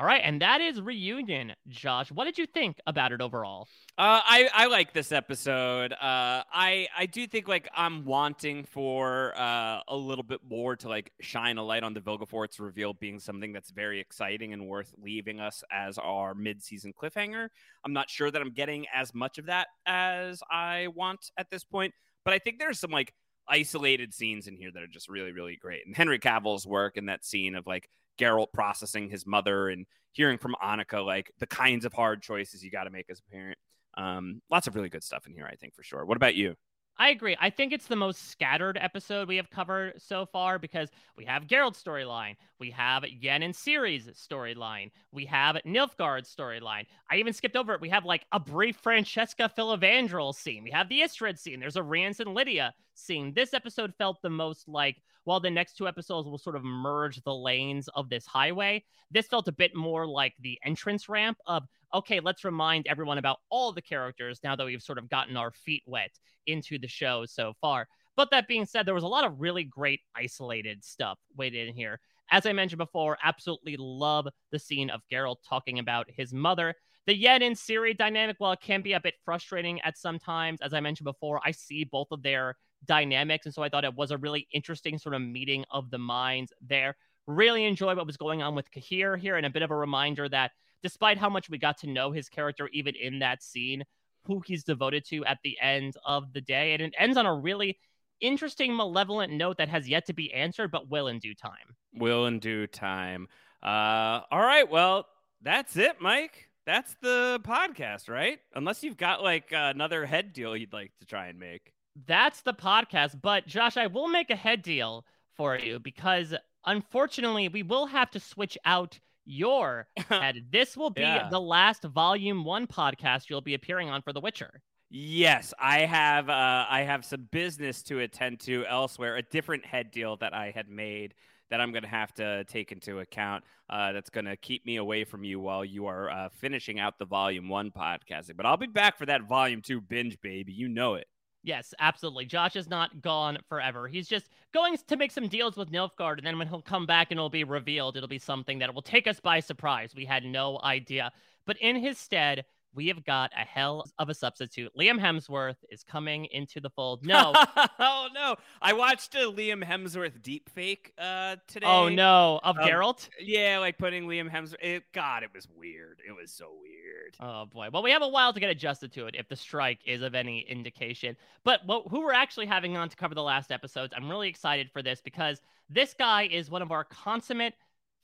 All 0.00 0.06
right, 0.06 0.22
and 0.24 0.40
that 0.40 0.62
is 0.62 0.80
reunion. 0.80 1.52
Josh, 1.68 2.10
what 2.10 2.24
did 2.24 2.38
you 2.38 2.46
think 2.46 2.78
about 2.86 3.12
it 3.12 3.20
overall? 3.20 3.68
Uh, 3.98 4.22
I 4.24 4.48
I 4.50 4.66
like 4.68 4.94
this 4.94 5.12
episode. 5.12 5.92
Uh, 5.92 6.42
I 6.50 6.88
I 6.96 7.04
do 7.04 7.26
think 7.26 7.48
like 7.48 7.68
I'm 7.76 8.06
wanting 8.06 8.64
for 8.64 9.34
uh, 9.36 9.80
a 9.86 9.94
little 9.94 10.24
bit 10.24 10.40
more 10.48 10.74
to 10.76 10.88
like 10.88 11.12
shine 11.20 11.58
a 11.58 11.62
light 11.62 11.82
on 11.82 11.92
the 11.92 12.00
Vilgefortz 12.00 12.58
reveal 12.58 12.94
being 12.94 13.18
something 13.18 13.52
that's 13.52 13.72
very 13.72 14.00
exciting 14.00 14.54
and 14.54 14.66
worth 14.66 14.90
leaving 14.96 15.38
us 15.38 15.62
as 15.70 15.98
our 15.98 16.34
mid-season 16.34 16.94
cliffhanger. 16.98 17.50
I'm 17.84 17.92
not 17.92 18.08
sure 18.08 18.30
that 18.30 18.40
I'm 18.40 18.54
getting 18.54 18.86
as 18.94 19.14
much 19.14 19.36
of 19.36 19.46
that 19.46 19.66
as 19.84 20.42
I 20.50 20.86
want 20.94 21.30
at 21.36 21.50
this 21.50 21.62
point, 21.62 21.92
but 22.24 22.32
I 22.32 22.38
think 22.38 22.58
there's 22.58 22.80
some 22.80 22.90
like 22.90 23.12
isolated 23.46 24.14
scenes 24.14 24.46
in 24.46 24.56
here 24.56 24.70
that 24.72 24.82
are 24.82 24.86
just 24.86 25.10
really 25.10 25.32
really 25.32 25.56
great. 25.56 25.84
And 25.84 25.94
Henry 25.94 26.18
Cavill's 26.18 26.66
work 26.66 26.96
in 26.96 27.04
that 27.06 27.22
scene 27.22 27.54
of 27.54 27.66
like 27.66 27.90
Geralt 28.18 28.52
processing 28.52 29.08
his 29.08 29.26
mother 29.26 29.68
and 29.68 29.86
hearing 30.12 30.38
from 30.38 30.56
Annika 30.62 31.04
like 31.04 31.30
the 31.38 31.46
kinds 31.46 31.84
of 31.84 31.92
hard 31.92 32.22
choices 32.22 32.64
you 32.64 32.70
got 32.70 32.84
to 32.84 32.90
make 32.90 33.10
as 33.10 33.20
a 33.20 33.30
parent. 33.32 33.58
Um, 33.96 34.42
lots 34.50 34.66
of 34.66 34.74
really 34.74 34.88
good 34.88 35.04
stuff 35.04 35.26
in 35.26 35.32
here, 35.32 35.48
I 35.50 35.56
think 35.56 35.74
for 35.74 35.82
sure. 35.82 36.04
What 36.04 36.16
about 36.16 36.34
you? 36.34 36.56
I 37.00 37.08
agree. 37.08 37.34
I 37.40 37.48
think 37.48 37.72
it's 37.72 37.86
the 37.86 37.96
most 37.96 38.28
scattered 38.28 38.76
episode 38.76 39.26
we 39.26 39.36
have 39.36 39.48
covered 39.48 39.94
so 39.96 40.26
far 40.26 40.58
because 40.58 40.90
we 41.16 41.24
have 41.24 41.46
Geralt's 41.46 41.82
storyline, 41.82 42.34
we 42.58 42.70
have 42.72 43.06
Yen 43.06 43.42
and 43.42 43.54
Ciri's 43.54 44.06
storyline, 44.08 44.90
we 45.10 45.24
have 45.24 45.56
Nilfgaard's 45.66 46.34
storyline. 46.34 46.84
I 47.10 47.16
even 47.16 47.32
skipped 47.32 47.56
over 47.56 47.72
it. 47.72 47.80
We 47.80 47.88
have 47.88 48.04
like 48.04 48.26
a 48.32 48.38
brief 48.38 48.76
Francesca 48.76 49.50
Filavandrel 49.56 50.34
scene. 50.34 50.62
We 50.62 50.72
have 50.72 50.90
the 50.90 51.00
Istredd 51.00 51.38
scene. 51.38 51.58
There's 51.58 51.76
a 51.76 51.82
Rience 51.82 52.20
and 52.20 52.34
Lydia 52.34 52.74
scene. 52.92 53.32
This 53.34 53.54
episode 53.54 53.94
felt 53.96 54.20
the 54.20 54.28
most 54.28 54.68
like, 54.68 55.00
while 55.24 55.40
the 55.40 55.50
next 55.50 55.76
two 55.76 55.86
episodes 55.86 56.28
will 56.28 56.38
sort 56.38 56.56
of 56.56 56.64
merge 56.64 57.22
the 57.22 57.34
lanes 57.34 57.88
of 57.94 58.08
this 58.08 58.26
highway, 58.26 58.84
this 59.10 59.26
felt 59.26 59.48
a 59.48 59.52
bit 59.52 59.74
more 59.74 60.06
like 60.06 60.34
the 60.40 60.58
entrance 60.64 61.08
ramp 61.08 61.38
of 61.46 61.64
okay, 61.92 62.20
let's 62.20 62.44
remind 62.44 62.86
everyone 62.86 63.18
about 63.18 63.38
all 63.50 63.72
the 63.72 63.82
characters 63.82 64.40
now 64.44 64.54
that 64.54 64.64
we've 64.64 64.82
sort 64.82 64.98
of 64.98 65.08
gotten 65.08 65.36
our 65.36 65.50
feet 65.50 65.82
wet 65.86 66.12
into 66.46 66.78
the 66.78 66.86
show 66.86 67.24
so 67.26 67.52
far. 67.60 67.88
But 68.16 68.30
that 68.30 68.48
being 68.48 68.66
said, 68.66 68.86
there 68.86 68.94
was 68.94 69.02
a 69.02 69.08
lot 69.08 69.24
of 69.24 69.40
really 69.40 69.64
great 69.64 70.00
isolated 70.14 70.84
stuff 70.84 71.18
waited 71.36 71.68
in 71.68 71.74
here. 71.74 72.00
As 72.30 72.46
I 72.46 72.52
mentioned 72.52 72.78
before, 72.78 73.18
absolutely 73.24 73.76
love 73.76 74.28
the 74.52 74.58
scene 74.58 74.90
of 74.90 75.00
Geralt 75.10 75.38
talking 75.48 75.78
about 75.78 76.06
his 76.08 76.32
mother. 76.32 76.74
The 77.06 77.16
Yen 77.16 77.42
and 77.42 77.56
Ciri 77.56 77.96
dynamic, 77.96 78.36
while 78.38 78.52
it 78.52 78.60
can 78.60 78.82
be 78.82 78.92
a 78.92 79.00
bit 79.00 79.14
frustrating 79.24 79.80
at 79.80 79.98
some 79.98 80.18
times, 80.18 80.60
as 80.62 80.72
I 80.72 80.80
mentioned 80.80 81.06
before, 81.06 81.40
I 81.44 81.50
see 81.50 81.84
both 81.84 82.08
of 82.12 82.22
their 82.22 82.56
dynamics. 82.84 83.46
And 83.46 83.54
so 83.54 83.62
I 83.62 83.68
thought 83.68 83.84
it 83.84 83.94
was 83.94 84.10
a 84.10 84.18
really 84.18 84.46
interesting 84.52 84.98
sort 84.98 85.14
of 85.14 85.22
meeting 85.22 85.64
of 85.70 85.90
the 85.90 85.98
minds 85.98 86.52
there. 86.60 86.96
Really 87.26 87.64
enjoy 87.64 87.94
what 87.94 88.06
was 88.06 88.16
going 88.16 88.42
on 88.42 88.54
with 88.54 88.70
Cahir 88.70 89.16
here, 89.16 89.36
and 89.36 89.46
a 89.46 89.50
bit 89.50 89.62
of 89.62 89.70
a 89.70 89.76
reminder 89.76 90.28
that 90.28 90.52
despite 90.82 91.18
how 91.18 91.28
much 91.28 91.50
we 91.50 91.58
got 91.58 91.78
to 91.78 91.86
know 91.86 92.10
his 92.10 92.28
character 92.28 92.68
even 92.72 92.94
in 92.96 93.18
that 93.18 93.42
scene, 93.42 93.84
who 94.24 94.42
he's 94.46 94.64
devoted 94.64 95.04
to 95.06 95.24
at 95.24 95.38
the 95.44 95.56
end 95.60 95.94
of 96.04 96.32
the 96.32 96.40
day. 96.40 96.72
And 96.72 96.82
it 96.82 96.94
ends 96.98 97.16
on 97.16 97.26
a 97.26 97.34
really 97.34 97.78
interesting, 98.20 98.76
malevolent 98.76 99.32
note 99.32 99.58
that 99.58 99.68
has 99.68 99.88
yet 99.88 100.06
to 100.06 100.12
be 100.12 100.32
answered, 100.32 100.70
but 100.70 100.90
will 100.90 101.08
in 101.08 101.18
due 101.18 101.34
time. 101.34 101.76
Will 101.94 102.26
in 102.26 102.38
due 102.38 102.66
time. 102.66 103.28
Uh, 103.62 104.20
all 104.30 104.40
right. 104.40 104.70
Well, 104.70 105.06
that's 105.42 105.76
it, 105.76 106.00
Mike. 106.00 106.48
That's 106.66 106.94
the 107.00 107.40
podcast, 107.42 108.08
right? 108.08 108.38
Unless 108.54 108.82
you've 108.82 108.96
got 108.96 109.22
like 109.22 109.52
uh, 109.52 109.72
another 109.74 110.06
head 110.06 110.32
deal 110.32 110.56
you'd 110.56 110.72
like 110.72 110.92
to 111.00 111.06
try 111.06 111.28
and 111.28 111.38
make. 111.38 111.72
That's 112.06 112.42
the 112.42 112.54
podcast. 112.54 113.20
But 113.20 113.46
Josh, 113.46 113.76
I 113.76 113.86
will 113.86 114.08
make 114.08 114.30
a 114.30 114.36
head 114.36 114.62
deal 114.62 115.04
for 115.36 115.58
you 115.58 115.78
because 115.78 116.34
unfortunately, 116.66 117.48
we 117.48 117.62
will 117.62 117.86
have 117.86 118.10
to 118.12 118.20
switch 118.20 118.58
out 118.64 118.98
your 119.24 119.86
head. 120.08 120.46
This 120.50 120.76
will 120.76 120.90
be 120.90 121.02
yeah. 121.02 121.28
the 121.30 121.40
last 121.40 121.84
volume 121.84 122.44
one 122.44 122.66
podcast 122.66 123.28
you'll 123.28 123.40
be 123.40 123.54
appearing 123.54 123.88
on 123.88 124.02
for 124.02 124.12
The 124.12 124.20
Witcher. 124.20 124.62
Yes, 124.90 125.54
I 125.58 125.80
have. 125.80 126.28
Uh, 126.28 126.66
I 126.68 126.82
have 126.82 127.04
some 127.04 127.28
business 127.30 127.82
to 127.84 128.00
attend 128.00 128.40
to 128.40 128.66
elsewhere. 128.66 129.16
A 129.16 129.22
different 129.22 129.64
head 129.64 129.92
deal 129.92 130.16
that 130.16 130.34
I 130.34 130.50
had 130.50 130.68
made 130.68 131.14
that 131.50 131.60
I'm 131.60 131.72
going 131.72 131.82
to 131.82 131.88
have 131.88 132.12
to 132.14 132.44
take 132.44 132.72
into 132.72 132.98
account. 132.98 133.44
Uh, 133.68 133.92
that's 133.92 134.10
going 134.10 134.24
to 134.24 134.36
keep 134.36 134.66
me 134.66 134.76
away 134.76 135.04
from 135.04 135.22
you 135.22 135.38
while 135.38 135.64
you 135.64 135.86
are 135.86 136.10
uh, 136.10 136.28
finishing 136.28 136.80
out 136.80 136.98
the 136.98 137.04
volume 137.04 137.48
one 137.48 137.70
podcasting. 137.70 138.36
But 138.36 138.46
I'll 138.46 138.56
be 138.56 138.66
back 138.66 138.98
for 138.98 139.06
that 139.06 139.22
volume 139.22 139.62
two 139.62 139.80
binge, 139.80 140.20
baby. 140.20 140.52
You 140.52 140.68
know 140.68 140.94
it. 140.94 141.06
Yes, 141.42 141.72
absolutely. 141.78 142.26
Josh 142.26 142.54
is 142.54 142.68
not 142.68 143.00
gone 143.00 143.38
forever. 143.48 143.88
He's 143.88 144.08
just 144.08 144.28
going 144.52 144.76
to 144.76 144.96
make 144.96 145.10
some 145.10 145.26
deals 145.28 145.56
with 145.56 145.70
Nilfgaard, 145.72 146.18
and 146.18 146.26
then 146.26 146.38
when 146.38 146.48
he'll 146.48 146.60
come 146.60 146.84
back 146.84 147.10
and 147.10 147.18
it'll 147.18 147.30
be 147.30 147.44
revealed, 147.44 147.96
it'll 147.96 148.08
be 148.08 148.18
something 148.18 148.58
that 148.58 148.74
will 148.74 148.82
take 148.82 149.06
us 149.06 149.20
by 149.20 149.40
surprise. 149.40 149.94
We 149.94 150.04
had 150.04 150.24
no 150.24 150.60
idea. 150.62 151.10
But 151.46 151.56
in 151.58 151.76
his 151.76 151.96
stead, 151.96 152.44
we 152.74 152.88
have 152.88 153.04
got 153.04 153.30
a 153.36 153.44
hell 153.44 153.84
of 153.98 154.08
a 154.08 154.14
substitute. 154.14 154.70
Liam 154.78 155.00
Hemsworth 155.00 155.56
is 155.70 155.82
coming 155.82 156.26
into 156.26 156.60
the 156.60 156.70
fold. 156.70 157.00
No. 157.10 157.32
oh, 157.80 158.06
no. 158.14 158.36
I 158.62 158.72
watched 158.72 159.16
a 159.16 159.30
Liam 159.30 159.64
Hemsworth 159.64 160.22
deep 160.22 160.48
fake 160.50 160.92
uh, 160.96 161.36
today. 161.48 161.66
Oh, 161.66 161.88
no. 161.88 162.38
Of 162.44 162.56
um, 162.56 162.68
Geralt? 162.68 163.08
Yeah, 163.18 163.58
like 163.58 163.78
putting 163.78 164.04
Liam 164.04 164.30
Hemsworth. 164.30 164.62
It, 164.62 164.84
God, 164.92 165.24
it 165.24 165.30
was 165.34 165.48
weird. 165.56 166.00
It 166.06 166.12
was 166.12 166.30
so 166.30 166.52
weird. 166.60 167.16
Oh, 167.18 167.46
boy. 167.46 167.68
Well, 167.72 167.82
we 167.82 167.90
have 167.90 168.02
a 168.02 168.08
while 168.08 168.32
to 168.32 168.38
get 168.38 168.48
adjusted 168.48 168.92
to 168.92 169.06
it 169.06 169.16
if 169.18 169.28
the 169.28 169.34
strike 169.34 169.80
is 169.84 170.02
of 170.02 170.14
any 170.14 170.46
indication. 170.48 171.16
But 171.42 171.62
what, 171.66 171.88
who 171.90 172.00
we're 172.00 172.12
actually 172.12 172.46
having 172.46 172.76
on 172.76 172.88
to 172.88 172.96
cover 172.96 173.16
the 173.16 173.22
last 173.22 173.50
episodes, 173.50 173.92
I'm 173.96 174.08
really 174.08 174.28
excited 174.28 174.70
for 174.70 174.82
this 174.82 175.00
because 175.00 175.40
this 175.68 175.94
guy 175.94 176.28
is 176.30 176.48
one 176.48 176.62
of 176.62 176.70
our 176.70 176.84
consummate 176.84 177.54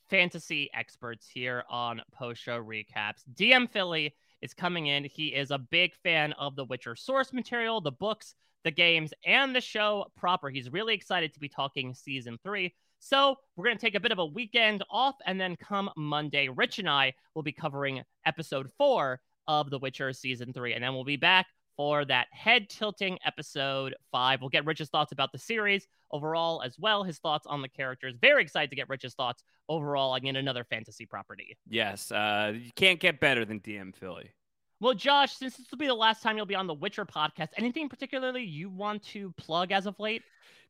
fantasy 0.08 0.70
experts 0.74 1.28
here 1.28 1.64
on 1.68 2.00
post 2.12 2.42
show 2.42 2.62
recaps. 2.62 3.22
DM 3.34 3.70
Philly 3.70 4.14
is 4.46 4.54
coming 4.54 4.86
in. 4.86 5.04
He 5.04 5.34
is 5.34 5.50
a 5.50 5.58
big 5.58 5.92
fan 6.04 6.32
of 6.34 6.54
the 6.54 6.64
Witcher 6.64 6.94
source 6.94 7.32
material, 7.32 7.80
the 7.80 7.90
books, 7.90 8.34
the 8.62 8.70
games, 8.70 9.12
and 9.26 9.54
the 9.54 9.60
show 9.60 10.06
proper. 10.16 10.48
He's 10.48 10.72
really 10.72 10.94
excited 10.94 11.34
to 11.34 11.40
be 11.40 11.48
talking 11.48 11.92
season 11.94 12.38
three. 12.44 12.72
So 13.00 13.36
we're 13.56 13.64
going 13.64 13.76
to 13.76 13.84
take 13.84 13.96
a 13.96 14.00
bit 14.00 14.12
of 14.12 14.20
a 14.20 14.26
weekend 14.26 14.84
off, 14.88 15.16
and 15.26 15.40
then 15.40 15.56
come 15.56 15.90
Monday, 15.96 16.48
Rich 16.48 16.78
and 16.78 16.88
I 16.88 17.12
will 17.34 17.42
be 17.42 17.52
covering 17.52 18.02
episode 18.24 18.70
four 18.78 19.20
of 19.48 19.68
The 19.68 19.80
Witcher 19.80 20.12
season 20.12 20.52
three, 20.52 20.74
and 20.74 20.82
then 20.82 20.94
we'll 20.94 21.04
be 21.04 21.16
back 21.16 21.46
for 21.76 22.04
that 22.04 22.26
head 22.30 22.68
tilting 22.68 23.18
episode 23.24 23.94
five. 24.10 24.40
We'll 24.40 24.50
get 24.50 24.64
Rich's 24.64 24.88
thoughts 24.88 25.12
about 25.12 25.32
the 25.32 25.38
series 25.38 25.86
overall 26.10 26.62
as 26.62 26.78
well, 26.78 27.04
his 27.04 27.18
thoughts 27.18 27.46
on 27.46 27.62
the 27.62 27.68
characters. 27.68 28.14
Very 28.20 28.42
excited 28.42 28.70
to 28.70 28.76
get 28.76 28.88
Rich's 28.88 29.14
thoughts 29.14 29.42
overall 29.68 30.12
on 30.12 30.24
yet 30.24 30.36
another 30.36 30.64
fantasy 30.64 31.06
property. 31.06 31.56
Yes, 31.68 32.10
uh, 32.12 32.52
you 32.54 32.70
can't 32.74 33.00
get 33.00 33.20
better 33.20 33.44
than 33.44 33.60
DM 33.60 33.94
Philly. 33.94 34.30
Well, 34.78 34.94
Josh, 34.94 35.34
since 35.34 35.56
this 35.56 35.70
will 35.70 35.78
be 35.78 35.86
the 35.86 35.94
last 35.94 36.22
time 36.22 36.36
you'll 36.36 36.44
be 36.44 36.54
on 36.54 36.66
the 36.66 36.74
Witcher 36.74 37.06
podcast, 37.06 37.48
anything 37.56 37.88
particularly 37.88 38.42
you 38.42 38.68
want 38.68 39.02
to 39.04 39.32
plug 39.38 39.72
as 39.72 39.86
of 39.86 39.98
late? 39.98 40.22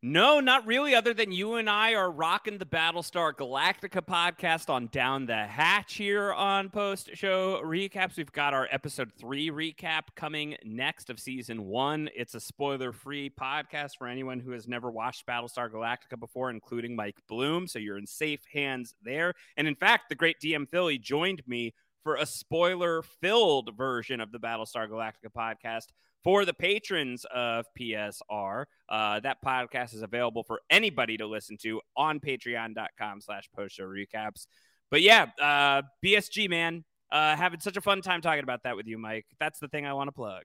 No, 0.02 0.40
not 0.40 0.66
really, 0.66 0.94
other 0.94 1.14
than 1.14 1.32
you 1.32 1.54
and 1.54 1.70
I 1.70 1.94
are 1.94 2.10
rocking 2.10 2.58
the 2.58 2.66
Battlestar 2.66 3.32
Galactica 3.32 4.04
podcast 4.04 4.68
on 4.68 4.88
Down 4.92 5.24
the 5.24 5.46
Hatch 5.46 5.94
here 5.94 6.34
on 6.34 6.68
post 6.68 7.10
show 7.14 7.62
recaps. 7.64 8.18
We've 8.18 8.30
got 8.30 8.52
our 8.52 8.68
episode 8.70 9.10
three 9.18 9.50
recap 9.50 10.02
coming 10.14 10.56
next 10.64 11.08
of 11.08 11.18
season 11.18 11.64
one. 11.64 12.10
It's 12.14 12.34
a 12.34 12.40
spoiler 12.40 12.92
free 12.92 13.30
podcast 13.30 13.92
for 13.96 14.06
anyone 14.06 14.38
who 14.38 14.50
has 14.50 14.68
never 14.68 14.90
watched 14.90 15.26
Battlestar 15.26 15.70
Galactica 15.70 16.20
before, 16.20 16.50
including 16.50 16.94
Mike 16.94 17.18
Bloom. 17.26 17.66
So 17.66 17.78
you're 17.78 17.98
in 17.98 18.06
safe 18.06 18.44
hands 18.52 18.94
there. 19.02 19.32
And 19.56 19.66
in 19.66 19.74
fact, 19.74 20.10
the 20.10 20.14
great 20.14 20.36
DM 20.40 20.68
Philly 20.68 20.98
joined 20.98 21.42
me 21.46 21.72
for 22.04 22.16
a 22.16 22.26
spoiler 22.26 23.02
filled 23.02 23.70
version 23.74 24.20
of 24.20 24.30
the 24.30 24.38
Battlestar 24.38 24.88
Galactica 24.88 25.32
podcast 25.34 25.86
for 26.22 26.44
the 26.44 26.54
patrons 26.54 27.24
of 27.32 27.66
PSR. 27.78 28.64
Uh, 28.88 29.20
that 29.20 29.38
podcast 29.44 29.94
is 29.94 30.02
available 30.02 30.42
for 30.42 30.60
anybody 30.70 31.16
to 31.16 31.26
listen 31.26 31.56
to 31.62 31.80
on 31.96 32.20
patreon.com 32.20 33.20
slash 33.20 33.48
post 33.54 33.76
show 33.76 33.84
recaps. 33.84 34.46
But 34.90 35.02
yeah, 35.02 35.26
uh, 35.40 35.82
BSG, 36.04 36.48
man, 36.48 36.84
uh, 37.10 37.36
having 37.36 37.60
such 37.60 37.76
a 37.76 37.80
fun 37.80 38.02
time 38.02 38.20
talking 38.20 38.42
about 38.42 38.62
that 38.64 38.76
with 38.76 38.86
you, 38.86 38.98
Mike. 38.98 39.26
That's 39.40 39.58
the 39.58 39.68
thing 39.68 39.86
I 39.86 39.92
want 39.92 40.08
to 40.08 40.12
plug. 40.12 40.42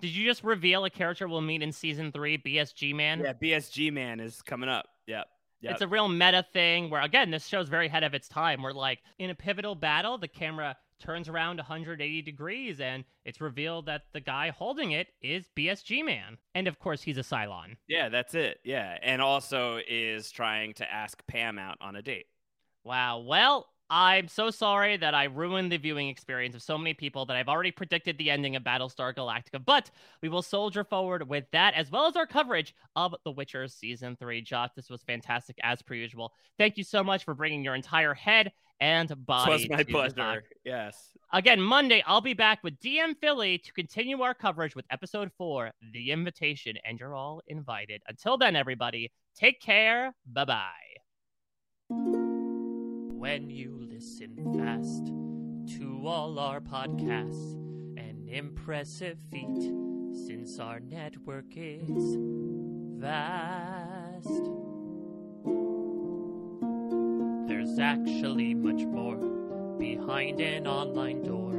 Did 0.00 0.10
you 0.10 0.24
just 0.24 0.42
reveal 0.44 0.84
a 0.84 0.90
character 0.90 1.28
we'll 1.28 1.40
meet 1.40 1.62
in 1.62 1.72
season 1.72 2.10
three, 2.12 2.38
BSG 2.38 2.94
Man? 2.94 3.20
Yeah, 3.20 3.32
BSG 3.34 3.92
Man 3.92 4.20
is 4.20 4.40
coming 4.42 4.68
up. 4.68 4.86
Yep. 5.06 5.26
Yep. 5.62 5.72
It's 5.72 5.82
a 5.82 5.88
real 5.88 6.08
meta 6.08 6.44
thing 6.54 6.88
where, 6.88 7.02
again, 7.02 7.30
this 7.30 7.46
show's 7.46 7.68
very 7.68 7.86
ahead 7.86 8.02
of 8.02 8.14
its 8.14 8.28
time. 8.28 8.62
We're 8.62 8.72
like, 8.72 9.00
in 9.18 9.28
a 9.28 9.34
pivotal 9.34 9.74
battle, 9.74 10.16
the 10.16 10.28
camera 10.28 10.76
turns 11.00 11.28
around 11.28 11.56
180 11.56 12.22
degrees 12.22 12.80
and 12.80 13.04
it's 13.24 13.40
revealed 13.40 13.86
that 13.86 14.02
the 14.12 14.20
guy 14.20 14.50
holding 14.50 14.92
it 14.92 15.08
is 15.22 15.46
BSG 15.56 16.04
Man. 16.04 16.38
And 16.54 16.68
of 16.68 16.78
course, 16.78 17.02
he's 17.02 17.18
a 17.18 17.22
Cylon. 17.22 17.76
Yeah, 17.88 18.08
that's 18.08 18.34
it. 18.34 18.60
Yeah. 18.64 18.98
And 19.02 19.20
also 19.20 19.80
is 19.88 20.30
trying 20.30 20.74
to 20.74 20.92
ask 20.92 21.20
Pam 21.26 21.58
out 21.58 21.78
on 21.80 21.96
a 21.96 22.02
date. 22.02 22.26
Wow. 22.84 23.18
Well, 23.18 23.68
I'm 23.92 24.28
so 24.28 24.50
sorry 24.50 24.96
that 24.98 25.16
I 25.16 25.24
ruined 25.24 25.72
the 25.72 25.76
viewing 25.76 26.08
experience 26.08 26.54
of 26.54 26.62
so 26.62 26.78
many 26.78 26.94
people 26.94 27.26
that 27.26 27.36
I've 27.36 27.48
already 27.48 27.72
predicted 27.72 28.16
the 28.16 28.30
ending 28.30 28.54
of 28.54 28.62
Battlestar 28.62 29.12
Galactica, 29.12 29.64
but 29.64 29.90
we 30.22 30.28
will 30.28 30.42
soldier 30.42 30.84
forward 30.84 31.28
with 31.28 31.44
that 31.50 31.74
as 31.74 31.90
well 31.90 32.06
as 32.06 32.14
our 32.14 32.26
coverage 32.26 32.72
of 32.94 33.16
The 33.24 33.32
Witcher 33.32 33.66
Season 33.66 34.14
3. 34.14 34.42
Josh, 34.42 34.70
this 34.76 34.88
was 34.88 35.02
fantastic 35.02 35.58
as 35.64 35.82
per 35.82 35.94
usual. 35.94 36.32
Thank 36.56 36.78
you 36.78 36.84
so 36.84 37.02
much 37.02 37.24
for 37.24 37.34
bringing 37.34 37.64
your 37.64 37.74
entire 37.74 38.14
head 38.14 38.52
and 38.80 39.12
body. 39.26 39.52
It 39.52 39.70
was 39.70 39.70
my 39.70 39.84
pleasure. 39.84 40.42
Yes. 40.64 40.96
Again, 41.32 41.60
Monday, 41.60 42.02
I'll 42.06 42.20
be 42.20 42.34
back 42.34 42.64
with 42.64 42.78
DM 42.80 43.16
Philly 43.20 43.58
to 43.58 43.72
continue 43.72 44.20
our 44.22 44.34
coverage 44.34 44.74
with 44.74 44.84
episode 44.90 45.30
four, 45.36 45.70
The 45.92 46.10
Invitation, 46.10 46.76
and 46.84 46.98
you're 46.98 47.14
all 47.14 47.40
invited. 47.46 48.02
Until 48.08 48.36
then, 48.36 48.56
everybody, 48.56 49.12
take 49.36 49.60
care. 49.60 50.14
Bye 50.26 50.44
bye. 50.44 50.70
When 51.88 53.50
you 53.50 53.78
listen 53.88 54.36
fast 54.58 55.06
to 55.76 56.02
all 56.06 56.38
our 56.38 56.60
podcasts, 56.60 57.54
an 57.98 58.28
impressive 58.28 59.18
feat 59.30 59.72
since 60.26 60.58
our 60.58 60.80
network 60.80 61.52
is 61.56 62.16
vast. 62.98 64.69
There's 67.70 67.78
actually 67.78 68.52
much 68.54 68.84
more 68.84 69.14
behind 69.78 70.40
an 70.40 70.66
online 70.66 71.22
door. 71.22 71.52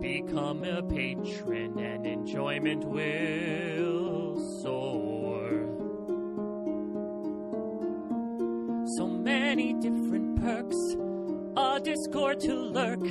Become 0.00 0.62
a 0.62 0.80
patron 0.80 1.76
and 1.76 2.06
enjoyment 2.06 2.84
will 2.84 4.38
soar. 4.62 5.48
So 8.96 9.08
many 9.08 9.72
different 9.80 10.40
perks, 10.40 10.76
a 11.56 11.80
Discord 11.82 12.38
to 12.40 12.54
lurk, 12.54 13.02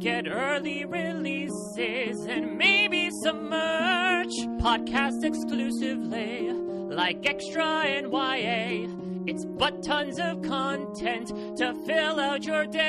get 0.00 0.28
early 0.28 0.84
releases 0.84 2.26
and 2.26 2.58
maybe 2.58 3.10
some 3.22 3.48
merch. 3.48 4.34
Podcast 4.60 5.24
exclusively, 5.24 6.50
like 6.52 7.24
Extra 7.24 7.64
and 7.64 8.12
YA. 8.12 9.09
It's 9.26 9.44
but 9.44 9.82
tons 9.82 10.18
of 10.18 10.42
content 10.42 11.28
to 11.58 11.74
fill 11.86 12.18
out 12.18 12.44
your 12.44 12.66
day. 12.66 12.80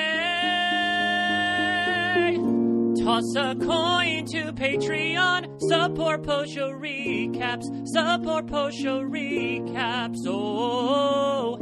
Toss 3.03 3.35
a 3.35 3.55
coin 3.55 4.25
to 4.25 4.53
Patreon, 4.53 5.59
support 5.59 6.23
post 6.23 6.53
show 6.53 6.71
recaps, 6.71 7.65
support 7.87 8.47
post 8.47 8.77
show 8.79 9.01
recaps. 9.01 10.19
Oh, 10.27 11.57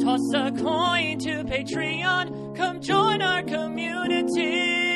toss 0.00 0.32
a 0.34 0.52
coin 0.52 1.18
to 1.20 1.44
Patreon, 1.44 2.54
come 2.56 2.80
join 2.80 3.22
our 3.22 3.42
community. 3.42 4.95